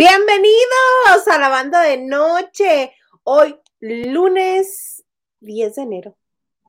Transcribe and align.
Bienvenidos 0.00 1.28
a 1.30 1.38
la 1.38 1.50
banda 1.50 1.82
de 1.82 1.98
noche. 1.98 2.94
Hoy, 3.22 3.60
lunes 3.80 5.04
10 5.40 5.74
de 5.74 5.82
enero. 5.82 6.16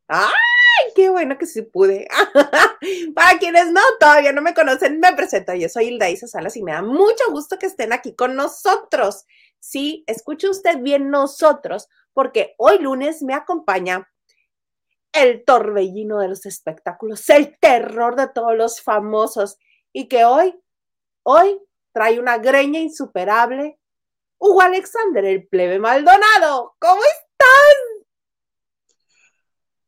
¡Ay, 0.05 0.91
qué 0.97 1.09
bueno 1.09 1.37
que 1.37 1.45
sí 1.45 1.61
pude! 1.61 2.09
Para 3.15 3.39
quienes 3.39 3.71
no, 3.71 3.79
todavía 4.01 4.33
no 4.33 4.41
me 4.41 4.53
conocen, 4.53 4.99
me 4.99 5.13
presento. 5.13 5.53
Yo 5.53 5.69
soy 5.69 5.85
Hilda 5.85 6.09
Isa 6.09 6.27
Salas 6.27 6.57
y 6.57 6.61
me 6.61 6.73
da 6.73 6.81
mucho 6.81 7.23
gusto 7.31 7.57
que 7.57 7.67
estén 7.67 7.93
aquí 7.93 8.17
con 8.17 8.35
nosotros. 8.35 9.23
Sí, 9.61 10.03
escuche 10.07 10.49
usted 10.49 10.79
bien 10.79 11.09
nosotros, 11.09 11.87
porque 12.11 12.53
hoy 12.57 12.79
lunes 12.79 13.23
me 13.23 13.33
acompaña 13.33 14.11
el 15.13 15.45
torbellino 15.45 16.19
de 16.19 16.27
los 16.27 16.45
espectáculos, 16.45 17.29
el 17.29 17.57
terror 17.59 18.17
de 18.17 18.27
todos 18.27 18.57
los 18.57 18.81
famosos 18.81 19.57
y 19.93 20.09
que 20.09 20.25
hoy, 20.25 20.53
hoy 21.23 21.61
trae 21.91 22.19
una 22.19 22.37
greña 22.37 22.79
insuperable. 22.79 23.79
Hugo 24.37 24.61
Alexander, 24.61 25.25
el 25.25 25.47
plebe 25.47 25.79
Maldonado, 25.79 26.75
¿cómo 26.79 27.01
estás? 27.03 27.75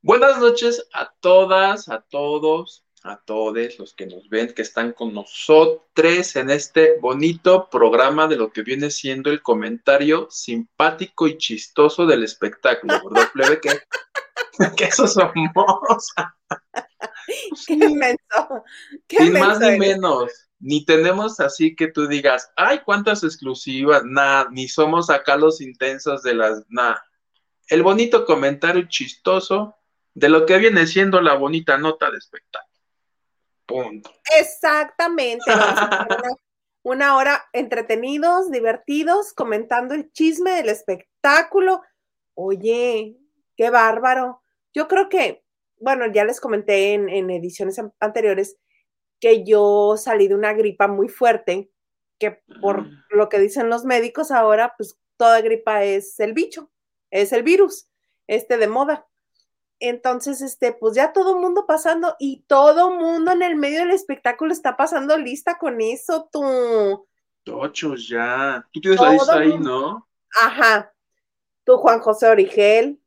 Buenas 0.01 0.39
noches 0.39 0.87
a 0.93 1.13
todas, 1.21 1.87
a 1.89 2.01
todos, 2.01 2.85
a 3.03 3.21
todos 3.23 3.79
los 3.79 3.93
que 3.95 4.05
nos 4.05 4.27
ven, 4.29 4.53
que 4.53 4.61
están 4.61 4.91
con 4.91 5.13
nosotros 5.13 6.35
en 6.35 6.49
este 6.49 6.99
bonito 6.99 7.69
programa 7.69 8.27
de 8.27 8.35
lo 8.35 8.51
que 8.51 8.63
viene 8.63 8.91
siendo 8.91 9.31
el 9.31 9.41
comentario 9.41 10.27
simpático 10.29 11.25
y 11.27 11.37
chistoso 11.37 12.05
del 12.05 12.23
espectáculo, 12.23 12.95
¿verdad, 13.09 13.29
plebe? 13.33 13.61
Que, 13.61 13.69
que 14.77 14.85
eso 14.85 15.07
somos. 15.07 15.33
Qué 17.65 17.73
inmenso. 17.73 18.63
Qué 19.07 19.17
Sin 19.17 19.33
más 19.33 19.59
ni 19.59 19.79
menos 19.79 20.43
ni 20.63 20.85
tenemos 20.85 21.41
así 21.41 21.75
que 21.75 21.89
tú 21.89 22.07
digas, 22.07 22.49
ay, 22.55 22.79
cuántas 22.85 23.21
exclusivas, 23.25 24.03
nada, 24.05 24.47
ni 24.49 24.69
somos 24.69 25.09
acá 25.09 25.35
los 25.35 25.59
intensos 25.59 26.23
de 26.23 26.35
las, 26.35 26.63
nada. 26.69 27.03
El 27.67 27.83
bonito 27.83 28.25
comentario 28.25 28.87
chistoso 28.87 29.75
de 30.13 30.29
lo 30.29 30.45
que 30.45 30.57
viene 30.59 30.87
siendo 30.87 31.19
la 31.19 31.33
bonita 31.33 31.77
nota 31.77 32.09
de 32.09 32.17
espectáculo. 32.17 32.81
Punto. 33.65 34.09
Exactamente. 34.39 35.43
una, 36.83 37.17
hora 37.17 37.43
entretenidos, 37.51 38.49
divertidos, 38.49 39.33
comentando 39.33 39.93
el 39.93 40.13
chisme 40.13 40.51
del 40.51 40.69
espectáculo. 40.69 41.81
Oye, 42.35 43.17
qué 43.57 43.69
bárbaro. 43.69 44.41
Yo 44.73 44.87
creo 44.87 45.09
que, 45.09 45.43
bueno, 45.81 46.05
ya 46.09 46.23
les 46.23 46.39
comenté 46.39 46.93
en, 46.93 47.09
en 47.09 47.29
ediciones 47.31 47.81
anteriores 47.99 48.55
que 49.23 49.45
yo 49.45 49.95
salí 49.95 50.27
de 50.27 50.35
una 50.35 50.51
gripa 50.51 50.89
muy 50.89 51.07
fuerte, 51.07 51.71
que 52.19 52.43
por 52.59 52.89
lo 53.09 53.29
que 53.29 53.39
dicen 53.39 53.69
los 53.69 53.85
médicos 53.85 54.31
ahora, 54.31 54.73
pues 54.75 54.99
toda 55.15 55.39
gripa 55.39 55.85
es 55.85 56.19
el 56.19 56.33
bicho, 56.33 56.69
es 57.09 57.31
el 57.31 57.41
virus, 57.41 57.87
este 58.27 58.57
de 58.57 58.67
moda. 58.67 59.07
Entonces, 59.79 60.41
este, 60.41 60.73
pues 60.73 60.93
ya 60.95 61.13
todo 61.13 61.35
el 61.35 61.39
mundo 61.39 61.65
pasando 61.65 62.17
y 62.19 62.43
todo 62.47 62.91
mundo 62.91 63.31
en 63.31 63.43
el 63.43 63.55
medio 63.55 63.79
del 63.79 63.91
espectáculo 63.91 64.51
está 64.51 64.75
pasando 64.75 65.17
lista 65.17 65.57
con 65.57 65.79
eso, 65.79 66.27
tú. 66.29 67.07
Tochos, 67.43 68.09
ya. 68.09 68.67
Tú 68.73 68.81
tienes 68.81 68.99
la 68.99 69.11
lista 69.11 69.37
ahí, 69.37 69.57
¿no? 69.57 70.05
Ajá. 70.41 70.93
Tú, 71.63 71.77
Juan 71.77 72.01
José 72.01 72.27
Origel. 72.27 72.99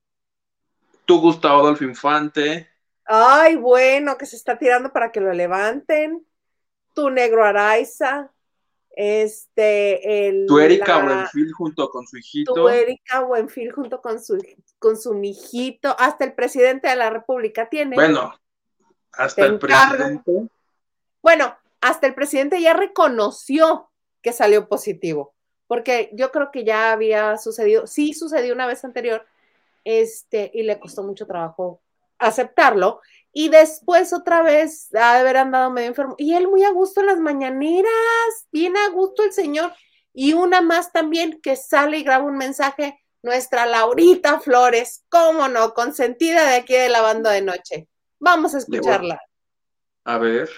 Tú, 1.05 1.21
Gustavo 1.21 1.61
Adolfo 1.61 1.85
Infante. 1.85 2.71
Ay, 3.07 3.57
bueno, 3.57 4.19
que 4.19 4.27
se 4.27 4.37
está 4.37 4.59
tirando 4.59 4.93
para 4.93 5.13
que 5.13 5.21
lo 5.21 5.33
levanten. 5.33 6.27
Tu 6.95 7.11
negro 7.11 7.45
Araiza. 7.45 8.33
Este, 8.91 10.29
el. 10.29 10.47
Tu 10.47 10.59
Erika 10.59 11.03
Buenfil 11.03 11.53
junto 11.53 11.91
con 11.91 12.07
su 12.07 12.17
hijito. 12.17 12.55
Tu 12.55 12.69
Erika 12.69 13.21
Buenfil 13.21 13.71
junto 13.71 14.01
con 14.01 14.23
su, 14.23 14.39
con 14.79 14.97
su 14.97 15.15
mijito. 15.15 15.95
Hasta 15.99 16.25
el 16.25 16.35
presidente 16.35 16.89
de 16.89 16.97
la 16.97 17.11
República 17.11 17.69
tiene. 17.69 17.95
Bueno, 17.95 18.35
hasta 19.13 19.45
el 19.45 19.59
presidente. 19.59 20.49
Bueno, 21.23 21.57
hasta 21.81 22.07
el 22.07 22.15
presidente 22.15 22.61
ya 22.61 22.73
reconoció 22.73 23.91
que 24.23 24.33
salió 24.33 24.69
positivo. 24.69 25.35
Porque 25.67 26.11
yo 26.13 26.31
creo 26.31 26.51
que 26.51 26.65
ya 26.65 26.93
había 26.93 27.37
sucedido, 27.39 27.87
sí 27.87 28.15
sucedió 28.15 28.55
una 28.55 28.67
vez 28.67 28.85
anterior, 28.85 29.27
este, 29.85 30.51
y 30.55 30.63
le 30.63 30.79
costó 30.79 31.03
mucho 31.03 31.27
trabajo 31.27 31.83
aceptarlo. 32.19 33.01
Y 33.33 33.51
después 33.51 34.13
otra 34.13 34.43
vez 34.43 34.89
ha 34.95 35.15
de 35.15 35.21
haber 35.21 35.37
andado 35.37 35.71
medio 35.71 35.89
enfermo. 35.89 36.15
Y 36.19 36.35
él 36.35 36.49
muy 36.49 36.65
a 36.65 36.71
gusto 36.71 37.01
en 37.01 37.07
las 37.07 37.19
mañaneras, 37.19 37.91
bien 38.51 38.77
a 38.77 38.89
gusto 38.89 39.23
el 39.23 39.33
señor. 39.33 39.73
Y 40.15 40.33
una 40.33 40.63
más 40.63 40.93
también 40.93 41.41
que 41.43 41.57
sale 41.57 41.99
y 41.99 42.03
graba 42.03 42.25
un 42.25 42.39
mensaje, 42.39 42.99
nuestra 43.23 43.67
Laurita 43.67 44.41
Flores, 44.41 45.05
cómo 45.11 45.49
no, 45.49 45.75
consentida 45.75 46.49
de 46.49 46.57
aquí 46.57 46.75
de 46.75 46.89
la 46.89 47.03
banda 47.03 47.31
de 47.31 47.43
noche. 47.43 47.89
Vamos 48.19 48.55
a 48.55 48.59
escucharla. 48.59 49.21
A 50.05 50.19
ver. 50.19 50.49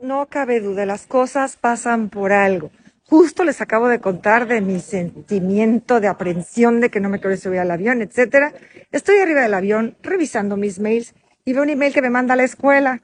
No 0.00 0.26
cabe 0.28 0.60
duda, 0.60 0.86
las 0.86 1.06
cosas 1.06 1.56
pasan 1.56 2.08
por 2.08 2.32
algo. 2.32 2.70
Justo 3.12 3.44
les 3.44 3.60
acabo 3.60 3.88
de 3.88 4.00
contar 4.00 4.48
de 4.48 4.62
mi 4.62 4.80
sentimiento 4.80 6.00
de 6.00 6.08
aprensión 6.08 6.80
de 6.80 6.88
que 6.88 6.98
no 6.98 7.10
me 7.10 7.20
quiero 7.20 7.36
subir 7.36 7.58
al 7.58 7.70
avión, 7.70 8.00
etcétera. 8.00 8.54
Estoy 8.90 9.18
arriba 9.18 9.42
del 9.42 9.52
avión 9.52 9.98
revisando 10.00 10.56
mis 10.56 10.80
mails 10.80 11.12
y 11.44 11.52
veo 11.52 11.62
un 11.62 11.68
email 11.68 11.92
que 11.92 12.00
me 12.00 12.08
manda 12.08 12.32
a 12.32 12.38
la 12.38 12.44
escuela 12.44 13.02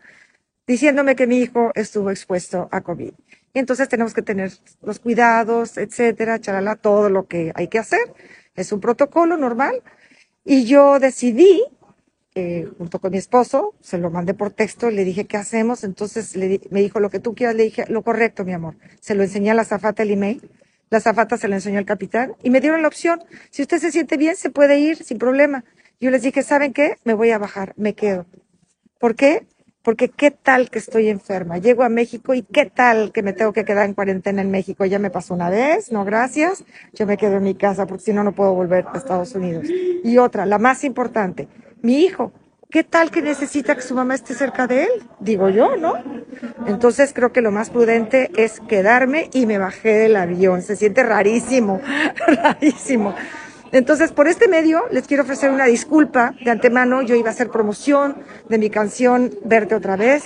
diciéndome 0.67 1.15
que 1.15 1.27
mi 1.27 1.41
hijo 1.41 1.73
estuvo 1.75 2.11
expuesto 2.11 2.71
a 2.73 2.81
COVID. 2.81 3.13
Entonces 3.53 3.87
tenemos 3.91 4.15
que 4.15 4.23
tener 4.23 4.51
los 4.81 4.99
cuidados, 4.99 5.77
etcétera, 5.77 6.41
charala, 6.41 6.77
todo 6.77 7.11
lo 7.11 7.27
que 7.27 7.53
hay 7.55 7.69
que 7.69 7.79
hacer. 7.79 8.01
Es 8.55 8.73
un 8.73 8.81
protocolo 8.81 9.37
normal. 9.37 9.83
Y 10.43 10.65
yo 10.65 11.01
decidí 11.01 11.63
eh, 12.39 12.69
junto 12.79 13.01
con 13.01 13.11
mi 13.11 13.19
esposo, 13.19 13.75
se 13.81 13.99
lo 13.99 14.11
mandé 14.11 14.33
por 14.33 14.51
texto, 14.51 14.91
le 14.91 15.05
dije, 15.05 15.27
¿qué 15.27 15.37
hacemos? 15.37 15.83
Entonces 15.83 16.37
me 16.37 16.81
dijo, 16.81 17.01
lo 17.01 17.11
que 17.11 17.19
tú 17.19 17.35
quieras, 17.35 17.57
le 17.57 17.65
dije, 17.65 17.85
lo 17.89 18.03
correcto, 18.03 18.45
mi 18.45 18.53
amor. 18.53 18.77
Se 19.01 19.17
lo 19.17 19.25
enseñé 19.25 19.51
a 19.51 19.55
la 19.55 19.65
zafata 19.65 20.05
el 20.05 20.13
email, 20.13 20.49
la 20.89 21.01
zafata 21.01 21.37
se 21.37 21.49
lo 21.49 21.55
enseñó 21.55 21.79
al 21.79 21.85
capitán 21.85 22.35
y 22.43 22.51
me 22.51 22.61
dieron 22.61 22.83
la 22.83 22.89
opción, 22.89 23.21
si 23.51 23.63
usted 23.63 23.79
se 23.79 23.91
siente 23.91 24.17
bien, 24.17 24.37
se 24.37 24.51
puede 24.51 24.79
ir 24.79 25.03
sin 25.03 25.19
problema. 25.19 25.65
Yo 26.01 26.11
les 26.11 26.23
dije, 26.23 26.45
¿saben 26.45 26.73
qué? 26.73 26.97
Me 27.05 27.15
voy 27.15 27.31
a 27.31 27.39
bajar, 27.39 27.75
me 27.77 27.95
quedo. 27.95 28.27
¿Por 29.01 29.17
qué? 29.17 29.47
Porque 29.83 30.09
qué 30.09 30.31
tal 30.31 30.71
que 30.71 30.79
estoy 30.79 31.09
enferma. 31.09 31.59
Llego 31.59 31.83
a 31.83 31.89
México 31.89 32.35
y 32.35 32.43
qué 32.43 32.67
tal 32.67 33.11
que 33.11 33.23
me 33.23 33.33
tengo 33.33 33.53
que 33.53 33.65
quedar 33.65 33.87
en 33.87 33.95
cuarentena 33.95 34.43
en 34.43 34.51
México. 34.51 34.85
Ya 34.85 34.99
me 34.99 35.11
pasó 35.11 35.35
una 35.35 35.51
vez, 35.51 35.91
no 35.91 36.05
gracias. 36.05 36.65
Yo 36.93 37.07
me 37.07 37.17
quedo 37.17 37.39
en 37.39 37.43
mi 37.45 37.55
casa 37.55 37.87
porque 37.87 38.05
si 38.05 38.13
no, 38.13 38.23
no 38.23 38.33
puedo 38.33 38.55
volver 38.55 38.85
a 38.93 38.97
Estados 38.97 39.35
Unidos. 39.35 39.67
Y 40.05 40.19
otra, 40.19 40.47
la 40.47 40.59
más 40.59 40.85
importante, 40.85 41.49
mi 41.83 42.05
hijo, 42.05 42.33
¿qué 42.71 42.85
tal 42.85 43.11
que 43.11 43.23
necesita 43.23 43.75
que 43.75 43.83
su 43.83 43.95
mamá 43.95 44.15
esté 44.15 44.35
cerca 44.35 44.67
de 44.67 44.85
él? 44.85 44.91
Digo 45.21 45.49
yo, 45.49 45.77
¿no? 45.77 45.95
Entonces 46.67 47.13
creo 47.15 47.33
que 47.33 47.41
lo 47.41 47.51
más 47.51 47.71
prudente 47.71 48.31
es 48.37 48.61
quedarme 48.61 49.31
y 49.33 49.47
me 49.47 49.59
bajé 49.59 49.95
del 49.95 50.17
avión. 50.17 50.63
Se 50.63 50.77
siente 50.77 51.03
rarísimo, 51.03 51.81
rarísimo. 52.27 53.15
Entonces, 53.71 54.13
por 54.13 54.29
este 54.29 54.49
medio, 54.49 54.87
les 54.91 55.07
quiero 55.07 55.25
ofrecer 55.25 55.51
una 55.51 55.67
disculpa 55.67 56.35
de 56.43 56.51
antemano. 56.51 57.03
Yo 57.03 57.15
iba 57.15 57.29
a 57.29 57.33
hacer 57.33 57.51
promoción 57.51 58.25
de 58.49 58.57
mi 58.57 58.71
canción 58.71 59.31
Verte 59.45 59.75
otra 59.75 59.97
vez. 59.97 60.25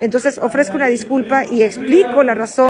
Entonces, 0.00 0.38
ofrezco 0.38 0.76
una 0.76 0.88
disculpa 0.88 1.46
y 1.46 1.62
explico 1.62 2.22
la 2.22 2.34
razón. 2.34 2.68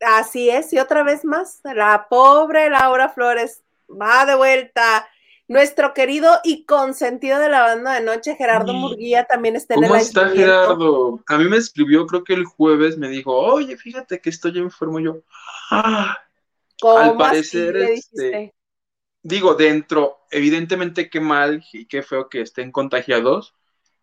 Así 0.00 0.50
es, 0.50 0.72
y 0.72 0.78
otra 0.78 1.04
vez 1.04 1.24
más, 1.24 1.60
la 1.62 2.06
pobre 2.08 2.70
Laura 2.70 3.08
Flores 3.08 3.62
va 3.88 4.24
de 4.26 4.34
vuelta 4.34 5.06
nuestro 5.52 5.92
querido 5.92 6.40
y 6.44 6.64
consentido 6.64 7.38
de 7.38 7.50
la 7.50 7.60
banda 7.60 7.94
de 7.94 8.00
noche, 8.00 8.36
Gerardo 8.36 8.72
Murguía, 8.72 9.24
también 9.24 9.54
está 9.54 9.74
en 9.74 9.84
el 9.84 9.90
¿Cómo 9.90 10.00
está 10.00 10.28
Gerardo? 10.30 11.22
A 11.26 11.36
mí 11.36 11.44
me 11.44 11.58
escribió, 11.58 12.06
creo 12.06 12.24
que 12.24 12.32
el 12.32 12.46
jueves, 12.46 12.96
me 12.96 13.08
dijo, 13.08 13.36
oye, 13.36 13.76
fíjate 13.76 14.20
que 14.20 14.30
estoy 14.30 14.56
enfermo 14.58 14.98
yo. 14.98 15.18
Ah, 15.70 16.18
al 16.82 17.16
parecer, 17.18 17.76
este, 17.76 18.54
digo, 19.22 19.54
dentro, 19.54 20.20
evidentemente 20.30 21.10
qué 21.10 21.20
mal 21.20 21.62
y 21.72 21.86
qué 21.86 22.02
feo 22.02 22.28
que 22.28 22.40
estén 22.40 22.72
contagiados. 22.72 23.54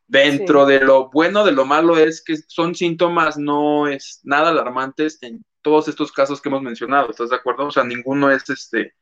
Dentro 0.07 0.65
de 0.65 0.79
lo 0.79 1.09
bueno, 1.09 1.43
de 1.45 1.51
lo 1.51 1.65
malo 1.65 1.97
es 1.97 2.23
que 2.23 2.35
son 2.47 2.73
síntomas 2.73 3.37
no 3.37 3.87
es 3.87 4.21
nada 4.23 4.49
alarmantes 4.49 5.21
en 5.21 5.45
todos 5.61 5.87
estos 5.87 6.11
casos 6.11 6.41
que 6.41 6.49
hemos 6.49 6.63
mencionado, 6.63 7.11
¿estás 7.11 7.29
de 7.29 7.35
acuerdo? 7.35 7.67
O 7.67 7.71
sea, 7.71 7.83
ninguno 7.83 8.31
es 8.31 8.49
este, 8.49 8.95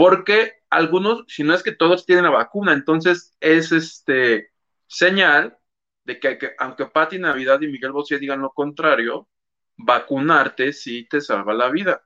porque 0.00 0.54
algunos, 0.70 1.24
si 1.28 1.44
no 1.44 1.52
es 1.52 1.62
que 1.62 1.72
todos 1.72 2.06
tienen 2.06 2.24
la 2.24 2.30
vacuna, 2.30 2.72
entonces 2.72 3.36
es 3.38 3.70
este 3.70 4.48
señal 4.86 5.58
de 6.04 6.18
que, 6.18 6.38
aunque 6.58 6.86
Pati 6.86 7.18
Navidad 7.18 7.60
y 7.60 7.66
Miguel 7.66 7.92
Bosé 7.92 8.18
digan 8.18 8.40
lo 8.40 8.48
contrario, 8.48 9.28
vacunarte 9.76 10.72
sí 10.72 11.06
te 11.06 11.20
salva 11.20 11.52
la 11.52 11.68
vida. 11.68 12.02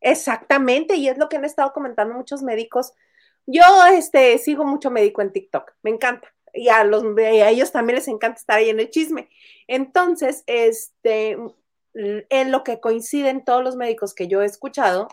Exactamente, 0.00 0.94
y 0.94 1.10
es 1.10 1.18
lo 1.18 1.28
que 1.28 1.36
han 1.36 1.44
estado 1.44 1.74
comentando 1.74 2.14
muchos 2.14 2.40
médicos. 2.42 2.94
Yo 3.44 3.64
este, 3.92 4.38
sigo 4.38 4.64
mucho 4.64 4.90
médico 4.90 5.20
en 5.20 5.30
TikTok, 5.30 5.72
me 5.82 5.90
encanta. 5.90 6.32
Y 6.54 6.70
a, 6.70 6.84
los, 6.84 7.04
a 7.04 7.50
ellos 7.50 7.70
también 7.70 7.96
les 7.96 8.08
encanta 8.08 8.40
estar 8.40 8.56
ahí 8.56 8.70
en 8.70 8.80
el 8.80 8.88
chisme. 8.88 9.28
Entonces, 9.66 10.42
este, 10.46 11.36
en 11.92 12.50
lo 12.50 12.64
que 12.64 12.80
coinciden 12.80 13.44
todos 13.44 13.62
los 13.62 13.76
médicos 13.76 14.14
que 14.14 14.26
yo 14.26 14.40
he 14.40 14.46
escuchado 14.46 15.08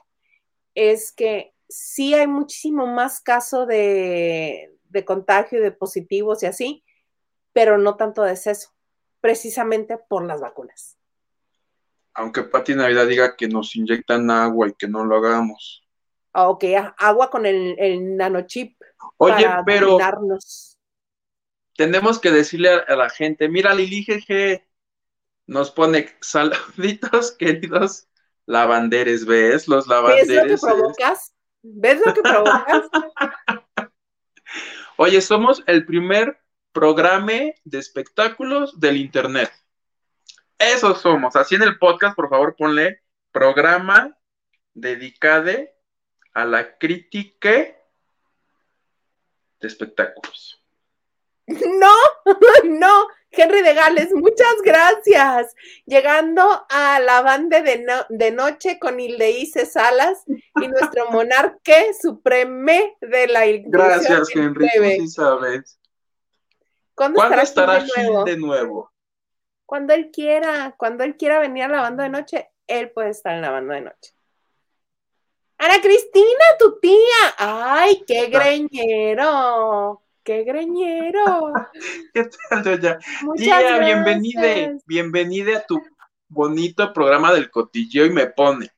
es 0.73 1.11
que 1.11 1.56
sí 1.69 2.13
hay 2.13 2.27
muchísimo 2.27 2.87
más 2.87 3.21
caso 3.21 3.65
de, 3.65 4.77
de 4.89 5.05
contagio 5.05 5.59
y 5.59 5.61
de 5.61 5.71
positivos 5.71 6.43
y 6.43 6.45
así, 6.45 6.83
pero 7.53 7.77
no 7.77 7.95
tanto 7.95 8.23
de 8.23 8.31
deceso, 8.31 8.69
precisamente 9.21 9.97
por 9.97 10.25
las 10.25 10.41
vacunas. 10.41 10.97
Aunque 12.13 12.43
Pati 12.43 12.75
Navidad 12.75 13.07
diga 13.07 13.35
que 13.35 13.47
nos 13.47 13.75
inyectan 13.75 14.29
agua 14.31 14.69
y 14.69 14.73
que 14.73 14.87
no 14.87 15.05
lo 15.05 15.17
hagamos. 15.17 15.83
Ah, 16.33 16.49
ok, 16.49 16.63
agua 16.97 17.29
con 17.29 17.45
el, 17.45 17.75
el 17.79 18.15
nanochip. 18.15 18.79
Oye, 19.17 19.47
pero 19.65 19.97
tenemos 21.77 22.19
que 22.19 22.31
decirle 22.31 22.69
a, 22.69 22.95
la 22.95 23.09
gente, 23.09 23.47
mira 23.47 23.73
Lili 23.73 24.03
GG, 24.03 24.63
nos 25.45 25.71
pone 25.71 26.09
saluditos 26.19 27.31
queridos 27.39 28.07
lavanderes, 28.45 29.25
¿ves? 29.25 29.67
Los 29.67 29.87
lavanderes. 29.87 30.27
¿Ves 30.27 30.63
lo 30.63 30.69
que 30.69 30.75
provocas? 30.75 31.33
¿Ves 31.61 32.01
lo 32.05 32.13
que 32.13 32.21
provocas? 32.21 32.89
Oye, 34.97 35.21
somos 35.21 35.63
el 35.67 35.85
primer 35.85 36.39
programa 36.71 37.33
de 37.63 37.77
espectáculos 37.77 38.79
del 38.79 38.97
Internet. 38.97 39.51
Eso 40.57 40.95
somos. 40.95 41.35
Así 41.35 41.55
en 41.55 41.63
el 41.63 41.77
podcast, 41.77 42.15
por 42.15 42.29
favor, 42.29 42.55
ponle 42.55 43.01
programa 43.31 44.17
dedicado 44.73 45.51
a 46.33 46.45
la 46.45 46.77
crítica 46.77 47.49
de 47.49 49.67
espectáculos. 49.67 50.63
No, 51.47 51.95
no, 52.65 53.07
Henry 53.31 53.61
de 53.61 53.73
Gales, 53.73 54.13
muchas 54.13 54.55
gracias. 54.63 55.55
Llegando 55.85 56.65
a 56.69 56.99
la 56.99 57.21
banda 57.21 57.61
de, 57.61 58.31
noche 58.31 58.79
con 58.79 58.99
Ildeíce 58.99 59.65
Salas 59.65 60.23
y 60.27 60.67
nuestro 60.67 61.09
monarque 61.11 61.93
supreme 61.99 62.97
de 62.99 63.27
la. 63.27 63.45
Gracias, 63.65 64.29
Henry, 64.35 64.67
tú 64.75 64.83
sí 64.83 65.07
sabes. 65.07 65.79
¿Cuándo, 66.93 67.23
estará, 67.23 67.85
de, 68.25 68.37
nuevo? 68.37 68.91
Cuando 69.65 69.93
él 69.93 70.09
quiera, 70.11 70.75
cuando 70.77 71.03
él 71.03 71.15
quiera 71.15 71.39
venir 71.39 71.65
a 71.65 71.67
la 71.67 71.81
banda 71.81 72.03
de 72.03 72.09
noche, 72.09 72.49
él 72.65 72.91
puede 72.91 73.11
estar 73.11 73.35
en 73.35 73.41
la 73.41 73.51
banda 73.51 73.75
de 73.75 73.81
noche. 73.81 74.13
Ana 75.59 75.79
Cristina, 75.81 76.45
tu 76.59 76.79
tía. 76.79 77.35
Ay, 77.37 78.03
qué 78.05 78.27
greñero. 78.27 80.01
¡Qué 80.27 80.43
greñero! 80.43 81.53
¿Qué 82.13 82.29
tal, 82.49 82.61
doña? 82.61 82.99
Tía, 83.37 83.79
bienvenida, 83.79 84.77
bienvenida 84.85 85.59
a 85.59 85.65
tu 85.65 85.81
bonito 86.27 86.91
programa 86.91 87.31
del 87.31 87.49
cotilleo 87.49 88.05
y 88.05 88.09
me 88.09 88.27
pone. 88.27 88.69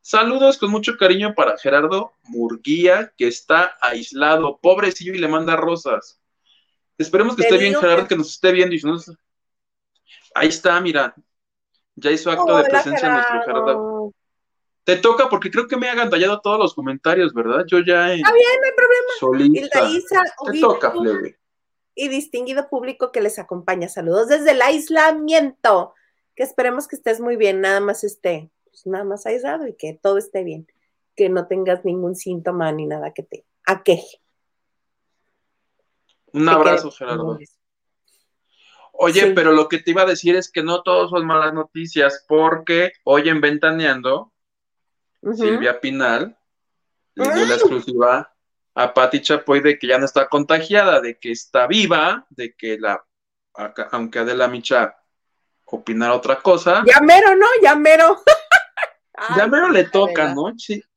Saludos 0.00 0.58
con 0.58 0.72
mucho 0.72 0.96
cariño 0.96 1.34
para 1.36 1.56
Gerardo 1.56 2.14
Murguía, 2.24 3.12
que 3.16 3.28
está 3.28 3.78
aislado, 3.80 4.58
pobrecillo, 4.60 5.14
y 5.14 5.18
le 5.18 5.28
manda 5.28 5.54
rosas. 5.54 6.20
Esperemos 6.98 7.36
que 7.36 7.42
esté 7.42 7.58
bien, 7.58 7.76
Gerardo, 7.76 8.08
que... 8.08 8.16
nos 8.16 8.30
esté 8.30 8.50
viendo. 8.50 8.74
Y 8.74 8.80
no... 8.82 8.98
Ahí 10.34 10.48
está, 10.48 10.80
mira. 10.80 11.14
Ya 11.94 12.10
hizo 12.10 12.28
acto 12.28 12.56
de 12.56 12.64
presencia 12.64 13.08
nuestro 13.08 13.42
Gerardo. 13.44 13.97
Te 14.88 14.96
toca 14.96 15.28
porque 15.28 15.50
creo 15.50 15.68
que 15.68 15.76
me 15.76 15.86
ha 15.86 15.92
agandallado 15.92 16.40
todos 16.40 16.58
los 16.58 16.72
comentarios, 16.72 17.34
¿verdad? 17.34 17.66
Yo 17.66 17.80
ya. 17.80 18.10
Está 18.10 18.32
bien, 18.32 18.48
no 18.58 18.66
hay 18.66 18.74
problema. 18.74 19.10
Solita. 19.20 19.86
Te 20.50 20.60
toca, 20.60 20.94
Y 21.94 22.08
distinguido 22.08 22.70
público 22.70 23.12
que 23.12 23.20
les 23.20 23.38
acompaña. 23.38 23.90
Saludos 23.90 24.28
desde 24.28 24.52
el 24.52 24.62
aislamiento. 24.62 25.92
Que 26.34 26.42
esperemos 26.42 26.88
que 26.88 26.96
estés 26.96 27.20
muy 27.20 27.36
bien, 27.36 27.60
nada 27.60 27.80
más 27.80 28.02
esté, 28.02 28.50
pues 28.64 28.86
nada 28.86 29.04
más 29.04 29.26
aislado 29.26 29.66
y 29.66 29.74
que 29.74 29.92
todo 29.92 30.16
esté 30.16 30.42
bien. 30.42 30.66
Que 31.14 31.28
no 31.28 31.46
tengas 31.46 31.84
ningún 31.84 32.16
síntoma 32.16 32.72
ni 32.72 32.86
nada 32.86 33.12
que 33.12 33.24
te 33.24 33.44
aqueje. 33.66 34.22
Un 36.32 36.48
abrazo, 36.48 36.90
Gerardo. 36.92 37.38
Oye, 38.92 39.32
pero 39.34 39.52
lo 39.52 39.68
que 39.68 39.80
te 39.80 39.90
iba 39.90 40.00
a 40.00 40.06
decir 40.06 40.34
es 40.34 40.50
que 40.50 40.62
no 40.62 40.82
todos 40.82 41.10
son 41.10 41.26
malas 41.26 41.52
noticias, 41.52 42.24
porque 42.26 42.92
hoy 43.04 43.28
en 43.28 43.42
Ventaneando 43.42 44.32
Silvia 45.34 45.80
Pinal 45.80 46.36
le 47.14 47.34
dio 47.34 47.46
la 47.46 47.54
exclusiva 47.54 48.34
a 48.74 48.94
Patti 48.94 49.20
Chapoy 49.20 49.60
de 49.60 49.78
que 49.78 49.88
ya 49.88 49.98
no 49.98 50.04
está 50.04 50.28
contagiada, 50.28 51.00
de 51.00 51.18
que 51.18 51.32
está 51.32 51.66
viva, 51.66 52.26
de 52.30 52.54
que 52.54 52.78
la, 52.78 53.04
aunque 53.90 54.20
Adela 54.20 54.46
Micha 54.46 54.96
opinara 55.64 56.14
otra 56.14 56.36
cosa. 56.40 56.84
Ya 56.86 57.00
mero, 57.00 57.34
¿no? 57.34 57.46
Ya 57.62 57.74
mero. 57.74 58.22
ya 59.36 59.46
mero 59.46 59.68
le 59.70 59.84
toca, 59.84 60.32
¿no? 60.34 60.52
Sí. 60.56 60.82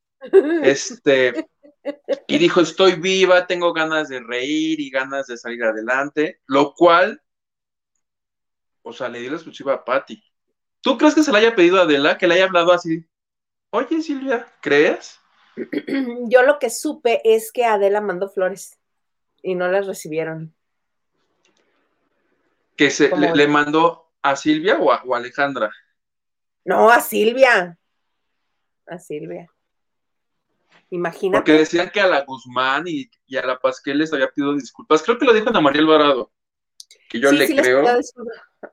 Este, 0.64 1.50
y 2.28 2.38
dijo, 2.38 2.62
estoy 2.62 2.94
viva, 2.94 3.48
tengo 3.48 3.74
ganas 3.74 4.10
de 4.10 4.20
reír 4.20 4.80
y 4.80 4.92
ganas 4.92 5.26
de 5.26 5.36
salir 5.36 5.64
adelante, 5.64 6.42
lo 6.46 6.76
cual, 6.76 7.20
o 8.84 8.94
sea, 8.94 9.10
le 9.10 9.20
dio 9.20 9.32
la 9.32 9.38
exclusiva 9.38 9.74
a 9.74 9.84
Patti. 9.84 10.24
¿Tú 10.82 10.96
crees 10.96 11.16
que 11.16 11.24
se 11.24 11.32
le 11.32 11.40
haya 11.40 11.56
pedido 11.56 11.80
a 11.80 11.84
Adela, 11.84 12.20
que 12.20 12.28
le 12.28 12.36
haya 12.36 12.44
hablado 12.44 12.72
así? 12.72 13.04
Oye, 13.72 14.02
Silvia, 14.02 14.46
¿crees? 14.62 15.20
Yo 16.30 16.44
lo 16.44 16.60
que 16.60 16.70
supe 16.70 17.22
es 17.24 17.52
que 17.52 17.66
Adela 17.66 18.02
mandó 18.02 18.30
flores 18.30 18.78
y 19.42 19.56
no 19.56 19.70
las 19.70 19.88
recibieron. 19.88 20.54
¿Que 22.76 22.90
se 22.90 23.16
le, 23.16 23.48
mandó 23.48 24.12
a 24.22 24.36
Silvia 24.36 24.78
o 24.78 24.92
a, 24.92 25.04
Alejandra? 25.16 25.72
No, 26.66 26.90
a 26.90 27.00
Silvia. 27.00 27.78
A 28.88 28.98
Silvia. 29.00 29.50
Imagínate. 30.90 31.38
Porque 31.38 31.60
decían 31.60 31.90
que 31.92 32.02
a 32.02 32.08
la 32.08 32.26
Guzmán 32.26 32.84
y, 32.88 33.10
a 33.38 33.46
la 33.46 33.58
Pasquel 33.58 34.00
les 34.00 34.12
había 34.12 34.30
pedido 34.30 34.54
disculpas. 34.54 35.04
Creo 35.04 35.18
que 35.18 35.26
lo 35.26 35.34
dijo 35.34 35.50
Ana 35.50 35.62
María 35.62 35.82
Alvarado. 35.82 36.32
Que 37.10 37.22
yo 37.22 37.32
le 37.32 37.48
creo. 37.48 37.86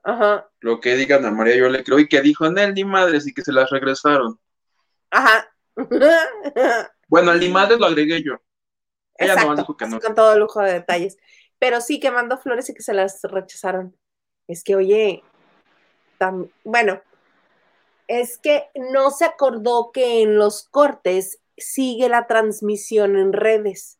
Ajá. 0.03 0.49
Lo 0.59 0.81
que 0.81 0.95
diga 0.95 1.17
Ana 1.17 1.31
María, 1.31 1.55
yo 1.55 1.69
le 1.69 1.83
creo. 1.83 1.99
Y 1.99 2.09
que 2.09 2.21
dijo 2.21 2.45
en 2.45 2.57
él, 2.57 2.73
ni 2.73 2.83
madres, 2.83 3.27
y 3.27 3.33
que 3.33 3.43
se 3.43 3.53
las 3.53 3.69
regresaron. 3.69 4.39
Ajá. 5.11 5.49
bueno, 7.07 7.31
al 7.31 7.49
madre 7.49 7.77
lo 7.77 7.85
agregué 7.85 8.23
yo. 8.23 8.35
Ella 9.15 9.35
no 9.35 9.55
dijo 9.55 9.75
que 9.75 9.87
no. 9.87 9.99
Con 9.99 10.15
todo 10.15 10.37
lujo 10.37 10.61
de 10.61 10.73
detalles. 10.73 11.17
Pero 11.57 11.81
sí 11.81 11.99
que 11.99 12.11
mandó 12.11 12.37
flores 12.37 12.69
y 12.69 12.73
que 12.73 12.81
se 12.81 12.93
las 12.93 13.19
rechazaron. 13.23 13.97
Es 14.47 14.63
que, 14.63 14.75
oye, 14.75 15.23
bueno, 16.63 17.01
es 18.07 18.37
que 18.37 18.69
no 18.75 19.11
se 19.11 19.25
acordó 19.25 19.91
que 19.91 20.21
en 20.21 20.37
los 20.37 20.63
cortes 20.63 21.39
sigue 21.57 22.09
la 22.09 22.27
transmisión 22.27 23.17
en 23.17 23.33
redes. 23.33 23.99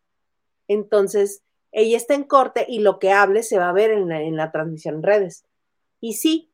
Entonces, 0.67 1.43
ella 1.71 1.97
está 1.97 2.15
en 2.15 2.23
corte 2.23 2.65
y 2.67 2.79
lo 2.79 2.99
que 2.99 3.11
hable 3.11 3.43
se 3.43 3.59
va 3.59 3.69
a 3.69 3.73
ver 3.73 3.91
en 3.91 4.09
la, 4.09 4.21
en 4.21 4.35
la 4.35 4.51
transmisión 4.51 4.95
en 4.95 5.03
redes. 5.03 5.45
Y 5.99 6.13
sí, 6.13 6.48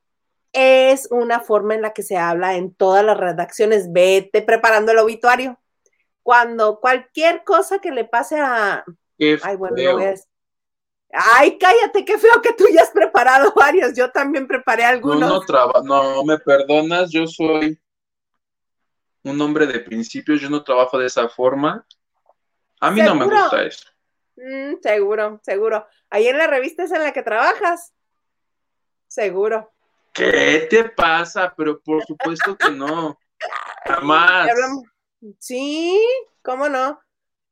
es 0.56 1.10
una 1.12 1.42
forma 1.42 1.76
en 1.76 1.82
la 1.82 1.94
que 1.94 2.02
se 2.02 2.18
habla 2.18 2.56
en 2.56 2.74
todas 2.74 3.04
las 3.04 3.18
redacciones. 3.18 3.92
Vete 3.92 4.42
preparando 4.42 4.94
el 4.94 5.00
obituario. 5.00 5.60
Cuando 6.24 6.80
cualquier 6.80 7.44
cosa 7.44 7.80
que 7.80 7.92
le 7.92 8.06
pase 8.06 8.40
a... 8.40 8.86
Ay, 9.20 9.56
bueno, 9.58 9.76
Ay, 11.12 11.58
cállate, 11.58 12.04
qué 12.04 12.18
feo 12.18 12.42
que 12.42 12.54
tú 12.54 12.66
ya 12.72 12.82
has 12.82 12.92
preparado 12.92 13.54
varios. 13.56 13.94
Yo 13.96 14.12
también 14.12 14.48
preparé 14.48 14.84
algunos. 14.84 15.48
No, 15.48 15.82
no, 15.84 15.84
no, 15.84 16.24
me 16.24 16.38
perdonas, 16.40 17.12
yo 17.12 17.28
soy 17.28 17.80
un 19.24 19.42
hombre 19.42 19.66
de 19.66 19.80
principios, 19.80 20.42
yo 20.42 20.50
no 20.50 20.64
trabajo 20.64 20.98
de 20.98 21.08
esa 21.08 21.30
forma. 21.30 21.86
A 22.80 22.92
mí 22.92 23.02
no 23.02 23.16
me 23.16 23.26
gusta 23.26 23.64
eso. 23.64 23.90
Mm, 24.36 24.76
seguro, 24.82 25.40
seguro. 25.44 25.88
Ahí 26.10 26.28
en 26.28 26.38
la 26.38 26.48
revista 26.48 26.84
es 26.84 26.92
en 26.92 27.04
la 27.04 27.14
que 27.14 27.24
trabajas. 27.24 27.94
Seguro. 29.08 29.75
¿Qué 30.16 30.66
te 30.70 30.86
pasa? 30.86 31.54
Pero 31.58 31.82
por 31.82 32.02
supuesto 32.06 32.58
que 32.58 32.72
no. 32.72 33.20
Jamás. 33.84 34.50
Sí, 35.40 36.02
¿cómo 36.42 36.70
no? 36.70 37.02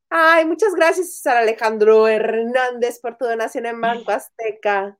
Ay, 0.10 0.46
muchas 0.46 0.74
gracias, 0.74 1.15
César 1.15 1.38
Alejandro 1.38 2.08
Hernández, 2.08 3.00
por 3.01 3.17
tu 3.17 3.25
donación 3.25 3.65
en 3.65 3.82
Banco 3.82 4.12
Azteca. 4.12 4.98